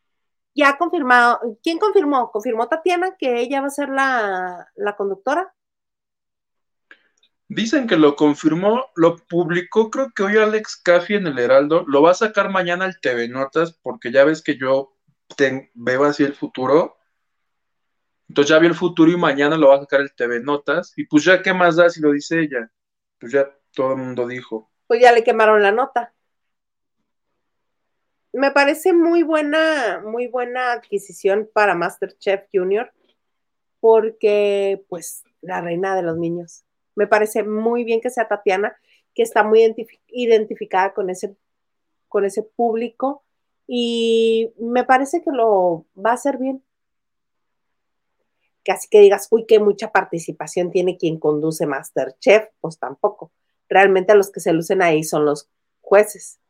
ya 0.54 0.78
confirmado, 0.78 1.58
¿quién 1.62 1.78
confirmó? 1.78 2.30
¿Confirmó 2.30 2.68
Tatiana 2.68 3.16
que 3.18 3.38
ella 3.38 3.60
va 3.60 3.66
a 3.66 3.70
ser 3.70 3.90
la, 3.90 4.66
la 4.76 4.96
conductora? 4.96 5.54
Dicen 7.48 7.86
que 7.86 7.98
lo 7.98 8.16
confirmó, 8.16 8.86
lo 8.94 9.18
publicó 9.18 9.90
creo 9.90 10.10
que 10.16 10.22
hoy 10.22 10.38
Alex 10.38 10.80
Caffi 10.82 11.16
en 11.16 11.26
el 11.26 11.38
Heraldo, 11.38 11.84
lo 11.86 12.00
va 12.00 12.12
a 12.12 12.14
sacar 12.14 12.48
mañana 12.48 12.86
al 12.86 12.98
TV 12.98 13.28
Notas 13.28 13.74
porque 13.74 14.10
ya 14.10 14.24
ves 14.24 14.40
que 14.40 14.56
yo 14.56 14.96
veo 15.74 16.04
así 16.04 16.24
el 16.24 16.34
futuro 16.34 16.95
entonces 18.28 18.50
ya 18.50 18.58
vio 18.58 18.68
el 18.68 18.74
futuro 18.74 19.10
y 19.10 19.16
mañana 19.16 19.56
lo 19.56 19.68
va 19.68 19.76
a 19.76 19.80
sacar 19.80 20.00
el 20.00 20.14
TV 20.14 20.40
Notas. 20.40 20.92
Y 20.96 21.06
pues 21.06 21.24
ya, 21.24 21.42
¿qué 21.42 21.54
más 21.54 21.76
da 21.76 21.88
si 21.88 22.00
lo 22.00 22.12
dice 22.12 22.40
ella? 22.40 22.70
Pues 23.18 23.32
ya 23.32 23.48
todo 23.72 23.92
el 23.92 23.98
mundo 23.98 24.26
dijo. 24.26 24.70
Pues 24.86 25.00
ya 25.00 25.12
le 25.12 25.24
quemaron 25.24 25.62
la 25.62 25.72
nota. 25.72 26.12
Me 28.32 28.50
parece 28.50 28.92
muy 28.92 29.22
buena, 29.22 30.02
muy 30.04 30.26
buena 30.26 30.72
adquisición 30.72 31.48
para 31.52 31.74
Masterchef 31.74 32.44
Junior. 32.52 32.92
porque 33.80 34.84
pues 34.88 35.22
la 35.42 35.60
reina 35.60 35.94
de 35.94 36.02
los 36.02 36.16
niños. 36.16 36.64
Me 36.96 37.06
parece 37.06 37.44
muy 37.44 37.84
bien 37.84 38.00
que 38.00 38.10
sea 38.10 38.26
Tatiana, 38.26 38.76
que 39.14 39.22
está 39.22 39.44
muy 39.44 39.74
identificada 40.08 40.92
con 40.92 41.08
ese, 41.10 41.36
con 42.08 42.24
ese 42.24 42.42
público 42.42 43.22
y 43.66 44.52
me 44.58 44.84
parece 44.84 45.22
que 45.22 45.30
lo 45.30 45.86
va 45.96 46.10
a 46.10 46.14
hacer 46.14 46.38
bien. 46.38 46.62
Casi 48.66 48.88
que 48.88 48.98
digas, 48.98 49.28
uy, 49.30 49.46
que 49.46 49.60
mucha 49.60 49.92
participación 49.92 50.72
tiene 50.72 50.96
quien 50.96 51.20
conduce 51.20 51.66
Masterchef, 51.66 52.48
pues 52.60 52.80
tampoco. 52.80 53.30
Realmente 53.68 54.12
los 54.16 54.32
que 54.32 54.40
se 54.40 54.52
lucen 54.52 54.82
ahí 54.82 55.04
son 55.04 55.24
los 55.24 55.48
jueces, 55.80 56.40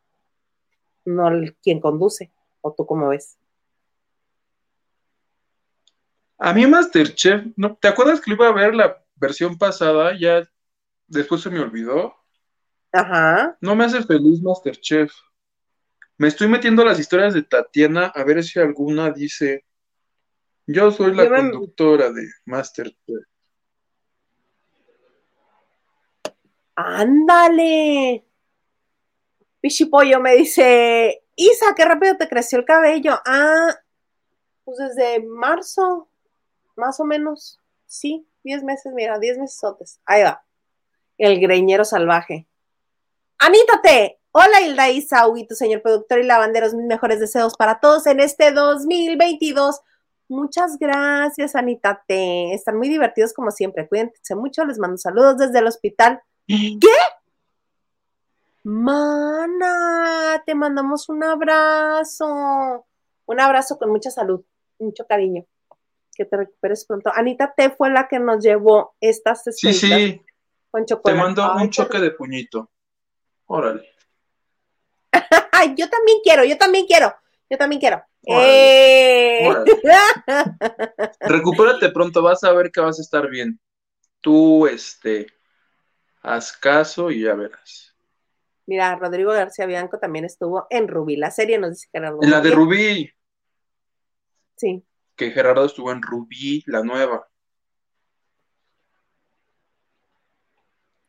no 1.05 1.31
quien 1.62 1.79
conduce. 1.79 2.33
¿O 2.62 2.73
tú 2.73 2.87
cómo 2.87 3.09
ves? 3.09 3.37
A 6.39 6.55
mí 6.55 6.67
Masterchef, 6.67 7.45
¿no? 7.55 7.77
¿te 7.77 7.89
acuerdas 7.89 8.23
que 8.23 8.33
iba 8.33 8.49
a 8.49 8.53
ver 8.53 8.75
la 8.75 9.05
versión 9.17 9.59
pasada? 9.59 10.19
Ya 10.19 10.49
después 11.07 11.43
se 11.43 11.51
me 11.51 11.61
olvidó. 11.61 12.14
Ajá. 12.93 13.59
No 13.61 13.77
me 13.77 13.85
hace 13.85 14.03
feliz 14.03 14.41
Masterchef. 14.41 15.12
Me 16.17 16.29
estoy 16.29 16.49
metiendo 16.49 16.83
las 16.83 16.99
historias 16.99 17.35
de 17.35 17.43
Tatiana 17.43 18.07
a 18.07 18.25
ver 18.25 18.43
si 18.43 18.59
alguna 18.59 19.11
dice, 19.11 19.66
yo 20.67 20.91
soy 20.91 21.14
la 21.14 21.29
conductora 21.29 22.11
de 22.11 22.29
Masterchef. 22.45 23.25
Ándale. 26.75 28.25
Pichipollo 29.61 30.21
me 30.21 30.37
dice, 30.37 31.25
Isa, 31.35 31.75
qué 31.75 31.85
rápido 31.85 32.17
te 32.17 32.29
creció 32.29 32.59
el 32.59 32.64
cabello. 32.64 33.19
Ah, 33.25 33.75
pues 34.64 34.79
desde 34.79 35.25
marzo, 35.25 36.09
más 36.77 37.01
o 37.01 37.05
menos. 37.05 37.61
Sí, 37.87 38.29
10 38.45 38.62
meses, 38.64 38.93
mira, 38.93 39.19
10 39.19 39.39
meses. 39.39 40.01
Ahí 40.05 40.23
va. 40.23 40.45
El 41.19 41.41
greñero 41.41 41.85
salvaje. 41.85 42.47
Anítate. 43.39 44.21
Hola 44.33 44.61
Hilda 44.61 44.91
Isa, 44.91 45.25
tu 45.49 45.55
señor 45.55 45.81
productor 45.81 46.19
y 46.19 46.25
lavanderos, 46.25 46.75
mis 46.75 46.85
mejores 46.85 47.21
deseos 47.21 47.57
para 47.57 47.81
todos 47.81 48.07
en 48.07 48.21
este 48.21 48.53
2022. 48.53 49.81
Muchas 50.29 50.79
gracias, 50.79 51.55
Anítate. 51.55 52.53
Están 52.53 52.77
muy 52.77 52.89
divertidos 52.89 53.33
como 53.33 53.51
siempre. 53.51 53.89
Cuídense 53.89 54.35
mucho. 54.35 54.64
Les 54.64 54.79
mando 54.79 54.99
saludos 54.99 55.39
desde 55.39 55.61
el 55.61 55.66
hospital. 55.66 56.20
¿Qué? 56.47 56.77
Mana, 58.64 60.43
te 60.45 60.55
mandamos 60.55 61.09
un 61.09 61.22
abrazo. 61.22 62.85
Un 63.27 63.41
abrazo 63.41 63.79
con 63.79 63.91
mucha 63.91 64.11
salud, 64.11 64.45
mucho 64.79 65.07
cariño. 65.07 65.47
Que 66.14 66.24
te 66.24 66.37
recuperes 66.37 66.85
pronto. 66.85 67.12
Anita 67.14 67.55
T 67.57 67.70
fue 67.70 67.91
la 67.91 68.09
que 68.09 68.18
nos 68.18 68.43
llevó 68.43 68.97
estas 69.01 69.45
Sí, 69.45 69.72
sí. 69.72 70.22
Con 70.70 70.85
chocolate. 70.85 71.16
Te 71.16 71.22
mando 71.22 71.55
un 71.55 71.70
choque 71.70 72.01
de 72.01 72.11
puñito. 72.11 72.70
Órale. 73.47 73.89
yo 75.77 75.89
también 75.89 76.18
quiero, 76.22 76.45
yo 76.45 76.59
también 76.59 76.87
quiero, 76.87 77.14
yo 77.49 77.59
también 77.59 77.81
quiero. 77.81 78.03
Eh. 78.27 79.49
Recupérate 81.20 81.91
pronto, 81.91 82.22
vas 82.22 82.43
a 82.45 82.53
ver 82.53 82.70
que 82.70 82.81
vas 82.81 82.99
a 82.99 83.03
estar 83.03 83.29
bien. 83.31 83.61
Tú, 84.20 84.66
este, 84.66 85.29
haz 86.22 86.53
caso 86.53 87.11
y 87.11 87.22
ya 87.22 87.35
verás. 87.35 87.95
Mira, 88.66 88.97
Rodrigo 88.97 89.31
García 89.31 89.66
Bianco 89.66 90.01
también 90.01 90.24
estuvo 90.24 90.66
en 90.70 90.89
Rubí. 90.89 91.16
La 91.16 91.31
serie 91.31 91.59
nos 91.59 91.70
dice 91.70 91.89
que 91.93 91.99
era 91.99 92.12
En 92.20 92.31
la 92.31 92.41
de 92.41 92.51
Rubí. 92.51 93.11
Sí. 94.57 94.85
Que 95.14 95.31
Gerardo 95.31 95.64
estuvo 95.64 95.93
en 95.93 96.03
Rubí, 96.03 96.64
la 96.66 96.83
nueva. 96.83 97.29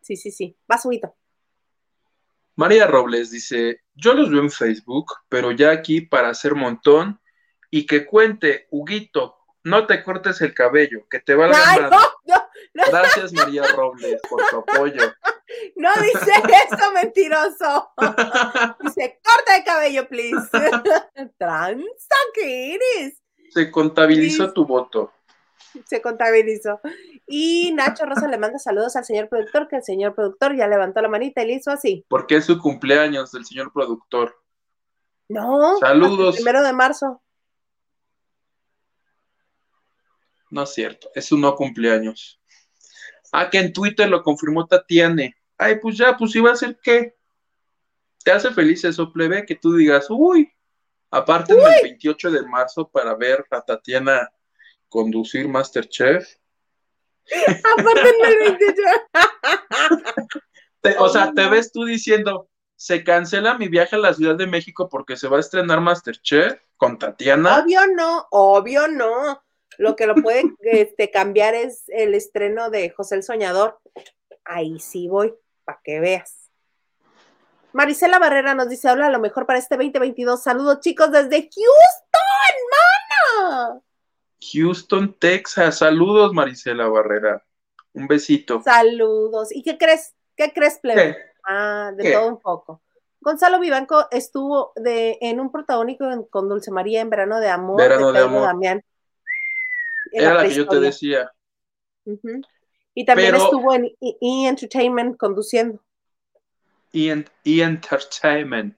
Sí, 0.01 0.15
sí, 0.15 0.31
sí. 0.31 0.55
Va 0.71 0.77
subito. 0.77 1.15
María 2.57 2.87
Robles 2.87 3.31
dice: 3.31 3.81
Yo 3.95 4.13
los 4.13 4.29
veo 4.29 4.41
en 4.41 4.51
Facebook, 4.51 5.13
pero 5.29 5.51
ya 5.51 5.71
aquí 5.71 6.01
para 6.01 6.29
hacer 6.29 6.55
montón 6.55 7.21
y 7.69 7.85
que 7.85 8.05
cuente, 8.05 8.67
Huguito, 8.71 9.37
no 9.63 9.85
te 9.85 10.03
cortes 10.03 10.41
el 10.41 10.53
cabello, 10.53 11.07
que 11.09 11.19
te 11.19 11.35
va 11.35 11.45
a 11.45 11.89
Gracias, 12.73 13.33
María 13.33 13.63
Robles, 13.75 14.19
por 14.29 14.45
tu 14.47 14.57
apoyo. 14.57 15.01
No 15.75 15.89
dice 16.01 16.31
eso, 16.69 16.91
mentiroso. 16.91 17.91
Dice, 18.81 19.19
corta 19.23 19.55
el 19.57 19.63
cabello, 19.63 20.07
please. 20.07 20.49
Transa, 21.39 22.15
¿qué 22.33 22.75
eres? 22.75 23.21
Se 23.51 23.71
contabilizó 23.71 24.51
tu 24.51 24.65
voto. 24.65 25.13
Se 25.85 26.01
contabilizó. 26.01 26.79
Y 27.25 27.71
Nacho 27.73 28.05
Rosa 28.05 28.27
le 28.27 28.37
manda 28.37 28.59
saludos 28.59 28.95
al 28.95 29.05
señor 29.05 29.29
productor, 29.29 29.67
que 29.67 29.77
el 29.77 29.83
señor 29.83 30.15
productor 30.15 30.55
ya 30.55 30.67
levantó 30.67 31.01
la 31.01 31.09
manita 31.09 31.43
y 31.43 31.47
le 31.47 31.53
hizo 31.53 31.71
así. 31.71 32.05
Porque 32.07 32.37
es 32.37 32.45
su 32.45 32.57
cumpleaños 32.59 33.31
del 33.31 33.45
señor 33.45 33.71
productor. 33.73 34.41
No. 35.29 35.77
Saludos. 35.79 36.35
primero 36.35 36.63
de 36.63 36.73
marzo. 36.73 37.21
No 40.49 40.63
es 40.63 40.73
cierto, 40.73 41.09
es 41.13 41.25
su 41.25 41.37
no 41.37 41.55
cumpleaños. 41.55 42.39
Ah, 43.31 43.49
que 43.49 43.59
en 43.59 43.73
Twitter 43.73 44.07
lo 44.07 44.23
confirmó 44.23 44.65
Tatiane. 44.65 45.35
Ay, 45.57 45.79
pues 45.81 45.97
ya, 45.97 46.15
pues 46.15 46.33
iba 46.35 46.51
a 46.51 46.55
ser 46.55 46.79
qué. 46.81 47.15
¿Te 48.23 48.31
hace 48.31 48.51
feliz 48.51 48.83
eso, 48.85 49.11
plebe? 49.11 49.45
Que 49.45 49.55
tú 49.55 49.75
digas, 49.75 50.07
uy, 50.09 50.49
aparte 51.11 51.53
del 51.53 51.83
28 51.83 52.31
de 52.31 52.43
marzo 52.43 52.87
para 52.87 53.15
ver 53.15 53.45
a 53.51 53.61
Tatiana 53.61 54.31
conducir 54.89 55.47
Masterchef. 55.47 56.35
aparte 57.77 58.03
del 58.03 58.57
28. 60.83 60.99
o 60.99 61.09
sea, 61.09 61.33
te 61.33 61.47
ves 61.49 61.71
tú 61.71 61.85
diciendo, 61.85 62.49
se 62.75 63.03
cancela 63.03 63.57
mi 63.57 63.67
viaje 63.67 63.95
a 63.95 63.99
la 63.99 64.13
Ciudad 64.13 64.35
de 64.35 64.47
México 64.47 64.87
porque 64.89 65.17
se 65.17 65.27
va 65.27 65.37
a 65.37 65.41
estrenar 65.41 65.81
Masterchef 65.81 66.61
con 66.77 66.99
Tatiana. 66.99 67.59
Obvio 67.59 67.87
no, 67.87 68.27
obvio 68.31 68.87
no. 68.87 69.41
Lo 69.77 69.95
que 69.95 70.07
lo 70.07 70.15
puede 70.15 70.43
este, 70.61 71.11
cambiar 71.11 71.55
es 71.55 71.83
el 71.87 72.13
estreno 72.13 72.69
de 72.69 72.89
José 72.91 73.15
el 73.15 73.23
Soñador. 73.23 73.79
Ahí 74.45 74.79
sí 74.79 75.07
voy, 75.07 75.33
para 75.65 75.79
que 75.83 75.99
veas. 75.99 76.49
Marisela 77.73 78.17
Barrera 78.17 78.55
nos 78.55 78.69
dice, 78.69 78.87
habla 78.87 79.07
a 79.07 79.11
lo 79.11 79.19
mejor 79.19 79.45
para 79.45 79.59
este 79.59 79.75
2022. 79.75 80.41
Saludos 80.41 80.79
chicos 80.79 81.11
desde 81.11 81.41
Houston, 81.41 82.55
mana. 82.71 83.81
Houston, 84.41 85.15
Texas. 85.19 85.79
Saludos, 85.79 86.33
Marisela 86.33 86.87
Barrera. 86.87 87.43
Un 87.93 88.07
besito. 88.07 88.61
Saludos. 88.61 89.49
¿Y 89.51 89.63
qué 89.63 89.77
crees? 89.77 90.13
¿Qué 90.35 90.51
crees, 90.53 90.79
plebe? 90.79 91.17
Ah, 91.43 91.91
de 91.95 92.11
todo 92.11 92.27
un 92.27 92.39
poco. 92.39 92.81
Gonzalo 93.19 93.59
Vivanco 93.59 94.07
estuvo 94.11 94.71
de, 94.75 95.17
en 95.21 95.39
un 95.39 95.51
protagónico 95.51 96.27
con 96.29 96.47
Dulce 96.47 96.71
María 96.71 97.01
en 97.01 97.09
Verano 97.09 97.39
de 97.39 97.49
Amor. 97.49 97.77
Verano 97.77 98.11
de, 98.11 98.19
Amor. 98.19 98.43
Damián. 98.43 98.83
Era 100.11 100.35
la, 100.35 100.43
que 100.47 100.53
yo 100.53 100.67
te 100.67 100.79
decía. 100.79 101.31
Y 102.93 103.05
también 103.05 103.35
estuvo 103.35 103.73
en 103.73 103.85
E! 103.99 104.17
Entertainment 104.47 105.17
conduciendo. 105.17 105.81
E! 106.93 107.25
Entertainment. 107.43 108.77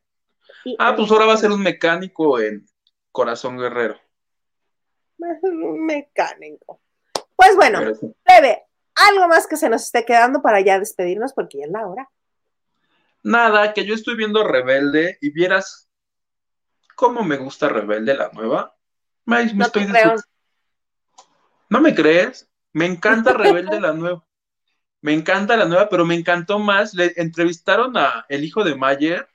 ah, 0.79 0.95
pues 0.95 1.11
ahora 1.11 1.25
va 1.25 1.33
a 1.33 1.37
ser 1.37 1.51
un 1.51 1.61
mecánico 1.61 2.39
en 2.39 2.65
Corazón 3.11 3.57
Guerrero. 3.57 3.99
Mecánico. 5.41 6.81
Pues 7.35 7.55
bueno, 7.55 7.79
bebé, 8.25 8.63
algo 8.95 9.27
más 9.27 9.47
que 9.47 9.57
se 9.57 9.69
nos 9.69 9.83
esté 9.83 10.03
quedando 10.05 10.41
para 10.41 10.61
ya 10.61 10.79
despedirnos 10.79 11.33
porque 11.33 11.59
ya 11.59 11.65
es 11.65 11.71
la 11.71 11.87
hora. 11.87 12.09
Nada, 13.23 13.73
que 13.73 13.85
yo 13.85 13.95
estoy 13.95 14.15
viendo 14.15 14.45
Rebelde 14.45 15.17
y 15.21 15.31
vieras 15.31 15.89
cómo 16.95 17.23
me 17.23 17.37
gusta 17.37 17.69
Rebelde 17.69 18.13
la 18.13 18.29
nueva. 18.33 18.75
Me, 19.25 19.43
estoy 19.43 19.87
¿No 21.69 21.81
me 21.81 21.93
crees? 21.93 22.49
Me 22.73 22.85
encanta 22.85 23.33
Rebelde 23.33 23.79
la 23.81 23.93
nueva. 23.93 24.25
Me 25.01 25.13
encanta 25.13 25.55
la 25.55 25.65
nueva, 25.65 25.87
pero 25.87 26.05
me 26.05 26.15
encantó 26.15 26.59
más. 26.59 26.93
Le 26.93 27.13
entrevistaron 27.15 27.95
a 27.97 28.25
el 28.27 28.43
hijo 28.43 28.63
de 28.63 28.75
Mayer, 28.75 29.29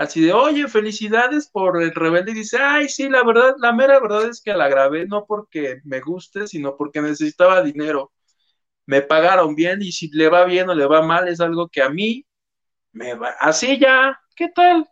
así 0.00 0.20
de, 0.22 0.32
oye, 0.32 0.68
felicidades 0.68 1.48
por 1.48 1.82
el 1.82 1.94
Rebelde. 1.94 2.32
Y 2.32 2.36
dice, 2.36 2.58
ay, 2.60 2.88
sí, 2.88 3.08
la 3.08 3.22
verdad, 3.24 3.54
la 3.58 3.72
mera 3.72 4.00
verdad 4.00 4.28
es 4.28 4.40
que 4.40 4.54
la 4.54 4.68
grabé 4.68 5.06
no 5.06 5.26
porque 5.26 5.80
me 5.84 6.00
guste, 6.00 6.46
sino 6.46 6.76
porque 6.76 7.02
necesitaba 7.02 7.62
dinero. 7.62 8.12
Me 8.86 9.02
pagaron 9.02 9.54
bien 9.54 9.82
y 9.82 9.92
si 9.92 10.08
le 10.08 10.28
va 10.28 10.44
bien 10.44 10.68
o 10.70 10.74
le 10.74 10.86
va 10.86 11.02
mal 11.02 11.28
es 11.28 11.40
algo 11.40 11.68
que 11.68 11.82
a 11.82 11.90
mí 11.90 12.26
me 12.92 13.14
va. 13.14 13.30
Así 13.38 13.78
ya, 13.78 14.20
¿qué 14.34 14.48
tal? 14.48 14.88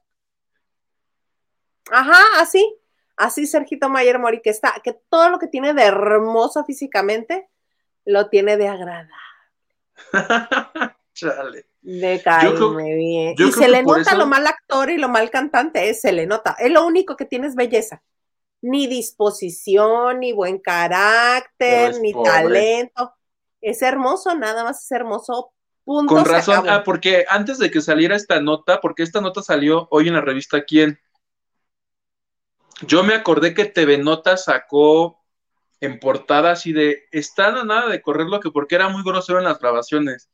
Ajá, 1.91 2.23
así 2.41 2.79
así 3.19 3.47
Sergito 3.47 3.91
Mayer 3.91 4.19
Mori, 4.19 4.41
que 4.41 4.51
está, 4.51 4.81
que 4.83 4.95
todo 5.11 5.29
lo 5.29 5.39
que 5.39 5.49
tiene 5.49 5.75
de 5.75 5.83
hermoso 5.83 6.65
físicamente, 6.65 7.49
lo 8.05 8.29
tiene 8.31 8.57
de 8.57 8.69
agradable. 8.69 9.13
Chale. 11.19 11.67
De 11.81 12.23
caerme 12.23 12.95
bien. 12.95 13.35
Y 13.37 13.53
se 13.53 13.69
le 13.69 13.83
nota 13.83 14.15
lo 14.15 14.27
mal 14.27 14.47
actor 14.47 14.91
y 14.91 14.99
lo 14.99 15.09
mal 15.09 15.31
cantante, 15.31 15.91
es, 15.91 16.01
se 16.01 16.13
le 16.13 16.27
nota. 16.27 16.57
Es 16.59 16.71
lo 16.71 16.87
único 16.87 17.17
que 17.17 17.25
tiene 17.25 17.49
es 17.49 17.55
belleza. 17.55 18.03
ni 18.61 18.89
disposición, 18.89 20.21
ni 20.21 20.33
buen 20.33 20.59
carácter, 20.59 22.01
ni 22.01 22.13
talento. 22.13 23.13
Es 23.61 23.83
hermoso, 23.83 24.35
nada 24.35 24.65
más 24.65 24.85
es 24.85 24.91
hermoso. 24.93 25.53
Punto, 25.85 26.15
Con 26.15 26.25
razón, 26.25 26.69
ah, 26.69 26.83
porque 26.85 27.25
antes 27.29 27.59
de 27.59 27.71
que 27.71 27.81
saliera 27.81 28.15
esta 28.15 28.41
nota, 28.41 28.81
porque 28.81 29.03
esta 29.03 29.21
nota 29.21 29.43
salió 29.43 29.89
hoy 29.91 30.09
en 30.09 30.15
la 30.15 30.21
revista 30.21 30.65
Quién, 30.65 31.01
yo 32.87 33.03
me 33.03 33.15
acordé 33.15 33.55
que 33.55 33.65
TV 33.65 33.99
Nota 33.99 34.37
sacó 34.37 35.25
en 35.81 35.99
portada 35.99 36.53
así 36.53 36.73
de, 36.73 37.05
está 37.11 37.65
nada 37.65 37.89
de 37.89 38.03
correrlo 38.03 38.41
que 38.41 38.51
porque 38.51 38.75
era 38.75 38.89
muy 38.89 39.03
grosero 39.03 39.39
en 39.39 39.45
las 39.45 39.59
grabaciones. 39.59 40.29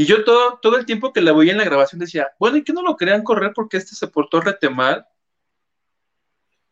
Y 0.00 0.06
yo 0.06 0.24
todo, 0.24 0.58
todo 0.62 0.78
el 0.78 0.86
tiempo 0.86 1.12
que 1.12 1.20
la 1.20 1.34
veía 1.34 1.52
en 1.52 1.58
la 1.58 1.64
grabación 1.66 1.98
decía, 1.98 2.32
bueno, 2.38 2.56
¿y 2.56 2.64
qué 2.64 2.72
no 2.72 2.80
lo 2.80 2.96
querían 2.96 3.22
correr 3.22 3.52
porque 3.54 3.76
este 3.76 3.94
se 3.94 4.08
portó 4.08 4.40
rete 4.40 4.70
mal? 4.70 5.06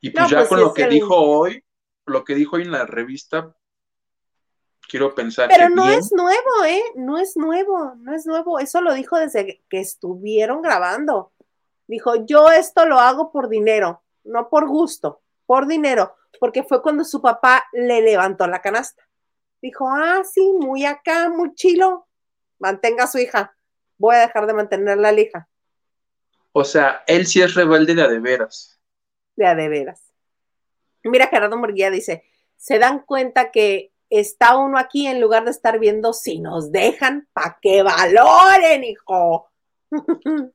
Y 0.00 0.08
pues 0.08 0.30
ya 0.30 0.38
pues 0.38 0.48
con 0.48 0.60
lo 0.60 0.72
que 0.72 0.88
dijo 0.88 1.14
hoy, 1.14 1.62
lo 2.06 2.24
que 2.24 2.34
dijo 2.34 2.56
hoy 2.56 2.62
en 2.62 2.70
la 2.70 2.86
revista, 2.86 3.54
quiero 4.88 5.14
pensar. 5.14 5.50
Pero 5.50 5.68
no 5.68 5.90
es 5.90 6.10
nuevo, 6.10 6.64
¿eh? 6.66 6.82
No 6.94 7.18
es 7.18 7.36
nuevo, 7.36 7.92
no 7.98 8.14
es 8.14 8.24
nuevo. 8.24 8.60
Eso 8.60 8.80
lo 8.80 8.94
dijo 8.94 9.18
desde 9.18 9.62
que 9.68 9.78
estuvieron 9.78 10.62
grabando. 10.62 11.32
Dijo, 11.86 12.24
yo 12.24 12.48
esto 12.50 12.86
lo 12.86 12.98
hago 12.98 13.30
por 13.30 13.50
dinero, 13.50 14.04
no 14.24 14.48
por 14.48 14.66
gusto, 14.66 15.20
por 15.44 15.66
dinero, 15.66 16.14
porque 16.40 16.62
fue 16.62 16.80
cuando 16.80 17.04
su 17.04 17.20
papá 17.20 17.66
le 17.74 18.00
levantó 18.00 18.46
la 18.46 18.62
canasta. 18.62 19.06
Dijo, 19.60 19.86
ah, 19.86 20.22
sí, 20.24 20.50
muy 20.58 20.86
acá, 20.86 21.28
muy 21.28 21.52
chilo, 21.54 22.07
mantenga 22.58 23.04
a 23.04 23.08
su 23.08 23.18
hija, 23.18 23.56
voy 23.96 24.16
a 24.16 24.20
dejar 24.20 24.46
de 24.46 24.54
mantener 24.54 24.98
la 24.98 25.12
hija. 25.12 25.48
O 26.52 26.64
sea, 26.64 27.02
él 27.06 27.26
sí 27.26 27.40
es 27.40 27.54
rebelde 27.54 27.94
de 27.94 28.02
a 28.02 28.08
de 28.08 28.18
veras. 28.18 28.80
De 29.36 29.46
a 29.46 29.54
de 29.54 29.68
veras. 29.68 30.02
Mira, 31.04 31.28
Gerardo 31.28 31.56
Murguía 31.56 31.90
dice, 31.90 32.24
se 32.56 32.78
dan 32.78 33.00
cuenta 33.00 33.50
que 33.50 33.92
está 34.10 34.56
uno 34.56 34.78
aquí 34.78 35.06
en 35.06 35.20
lugar 35.20 35.44
de 35.44 35.50
estar 35.50 35.78
viendo 35.78 36.12
si 36.12 36.40
nos 36.40 36.72
dejan, 36.72 37.28
para 37.32 37.58
que 37.60 37.82
valoren, 37.82 38.84
hijo. 38.84 39.50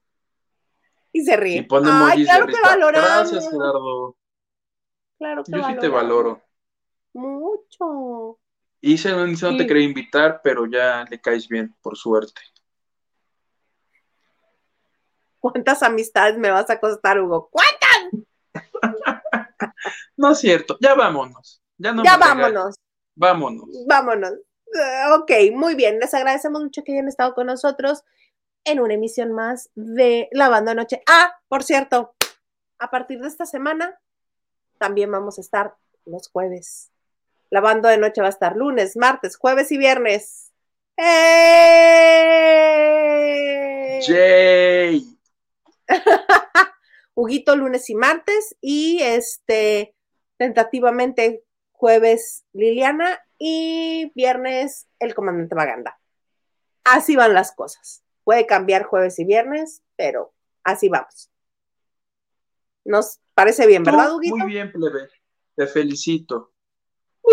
y 1.13 1.23
se 1.23 1.35
ríe. 1.37 1.67
Ay, 1.85 2.23
claro 2.25 2.47
que 2.47 2.61
valoramos. 2.61 3.31
Gracias, 3.31 3.49
Gerardo. 3.49 4.15
Claro 5.17 5.43
que 5.43 5.51
Yo 5.51 5.63
sí 5.63 5.75
te 5.79 5.87
valoro. 5.87 6.41
Mucho. 7.13 8.39
Y 8.85 8.97
se 8.97 9.13
no 9.13 9.57
te 9.57 9.65
quería 9.65 9.85
invitar, 9.85 10.41
pero 10.43 10.65
ya 10.65 11.05
le 11.09 11.21
caes 11.21 11.47
bien, 11.47 11.73
por 11.81 11.97
suerte. 11.97 12.41
¿Cuántas 15.39 15.81
amistades 15.83 16.37
me 16.37 16.51
vas 16.51 16.69
a 16.69 16.81
costar, 16.81 17.17
Hugo? 17.17 17.49
¿Cuántas? 17.49 18.27
no 20.17 20.31
es 20.31 20.39
cierto, 20.39 20.77
ya 20.81 20.95
vámonos. 20.95 21.63
Ya, 21.77 21.93
no 21.93 22.03
ya 22.03 22.17
vámonos. 22.17 22.75
Vámonos. 23.15 23.69
Vámonos. 23.87 24.33
Uh, 24.65 25.13
ok, 25.13 25.31
muy 25.53 25.75
bien. 25.75 25.99
Les 25.99 26.13
agradecemos 26.13 26.61
mucho 26.61 26.83
que 26.83 26.91
hayan 26.91 27.07
estado 27.07 27.35
con 27.35 27.47
nosotros 27.47 28.03
en 28.65 28.81
una 28.81 28.95
emisión 28.95 29.31
más 29.31 29.69
de 29.75 30.27
La 30.33 30.49
Banda 30.49 30.73
Noche. 30.73 31.01
Ah, 31.07 31.39
por 31.47 31.63
cierto, 31.63 32.15
a 32.79 32.91
partir 32.91 33.21
de 33.21 33.29
esta 33.29 33.45
semana 33.45 33.97
también 34.77 35.09
vamos 35.09 35.37
a 35.37 35.41
estar 35.41 35.77
los 36.03 36.27
jueves 36.27 36.92
la 37.53 37.61
banda 37.61 37.91
de 37.91 37.99
noche 37.99 38.19
va 38.19 38.25
a 38.25 38.31
estar 38.31 38.55
lunes, 38.55 38.97
martes, 38.97 39.37
jueves 39.37 39.71
y 39.71 39.77
viernes. 39.77 40.51
¡Eh! 40.97 41.19
¡Yay! 44.07 45.19
Huguito 47.13 47.55
lunes 47.55 47.87
y 47.91 47.95
martes 47.95 48.55
y 48.59 49.03
este 49.03 49.93
tentativamente 50.37 51.43
jueves 51.73 52.43
Liliana 52.53 53.19
y 53.37 54.11
viernes 54.15 54.87
el 54.97 55.13
comandante 55.13 55.53
Maganda. 55.53 55.99
Así 56.83 57.15
van 57.15 57.35
las 57.35 57.51
cosas. 57.51 58.03
Puede 58.23 58.47
cambiar 58.47 58.81
jueves 58.81 59.19
y 59.19 59.25
viernes, 59.25 59.83
pero 59.95 60.33
así 60.63 60.89
vamos. 60.89 61.29
Nos 62.83 63.19
parece 63.35 63.67
bien, 63.67 63.83
¿verdad, 63.83 64.15
Huguito? 64.15 64.37
Muy 64.37 64.47
bien, 64.47 64.71
plebe. 64.71 65.07
Te 65.55 65.67
felicito. 65.67 66.52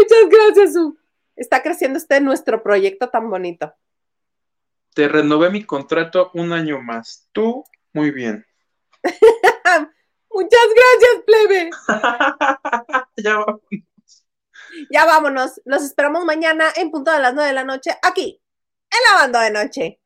Muchas 0.01 0.29
gracias, 0.31 0.73
Su. 0.73 0.99
Está 1.37 1.63
creciendo 1.63 1.99
este 1.99 2.21
nuestro 2.21 2.63
proyecto 2.63 3.11
tan 3.11 3.29
bonito. 3.29 3.75
Te 4.95 5.09
renové 5.09 5.51
mi 5.51 5.65
contrato 5.65 6.31
un 6.35 6.53
año 6.53 6.81
más. 6.81 7.29
Tú, 7.33 7.65
muy 7.93 8.11
bien. 8.11 8.47
Muchas 10.31 10.67
gracias, 10.75 11.25
plebe. 11.27 11.71
ya 13.17 13.39
vámonos. 13.39 14.27
Ya 14.91 15.05
vámonos. 15.05 15.61
Los 15.65 15.83
esperamos 15.83 16.25
mañana 16.25 16.67
en 16.77 16.91
punto 16.91 17.11
de 17.13 17.19
las 17.19 17.35
nueve 17.35 17.49
de 17.49 17.55
la 17.55 17.65
noche 17.65 17.91
aquí, 18.03 18.41
en 18.91 18.99
la 19.11 19.21
banda 19.21 19.43
de 19.43 19.51
noche. 19.51 20.00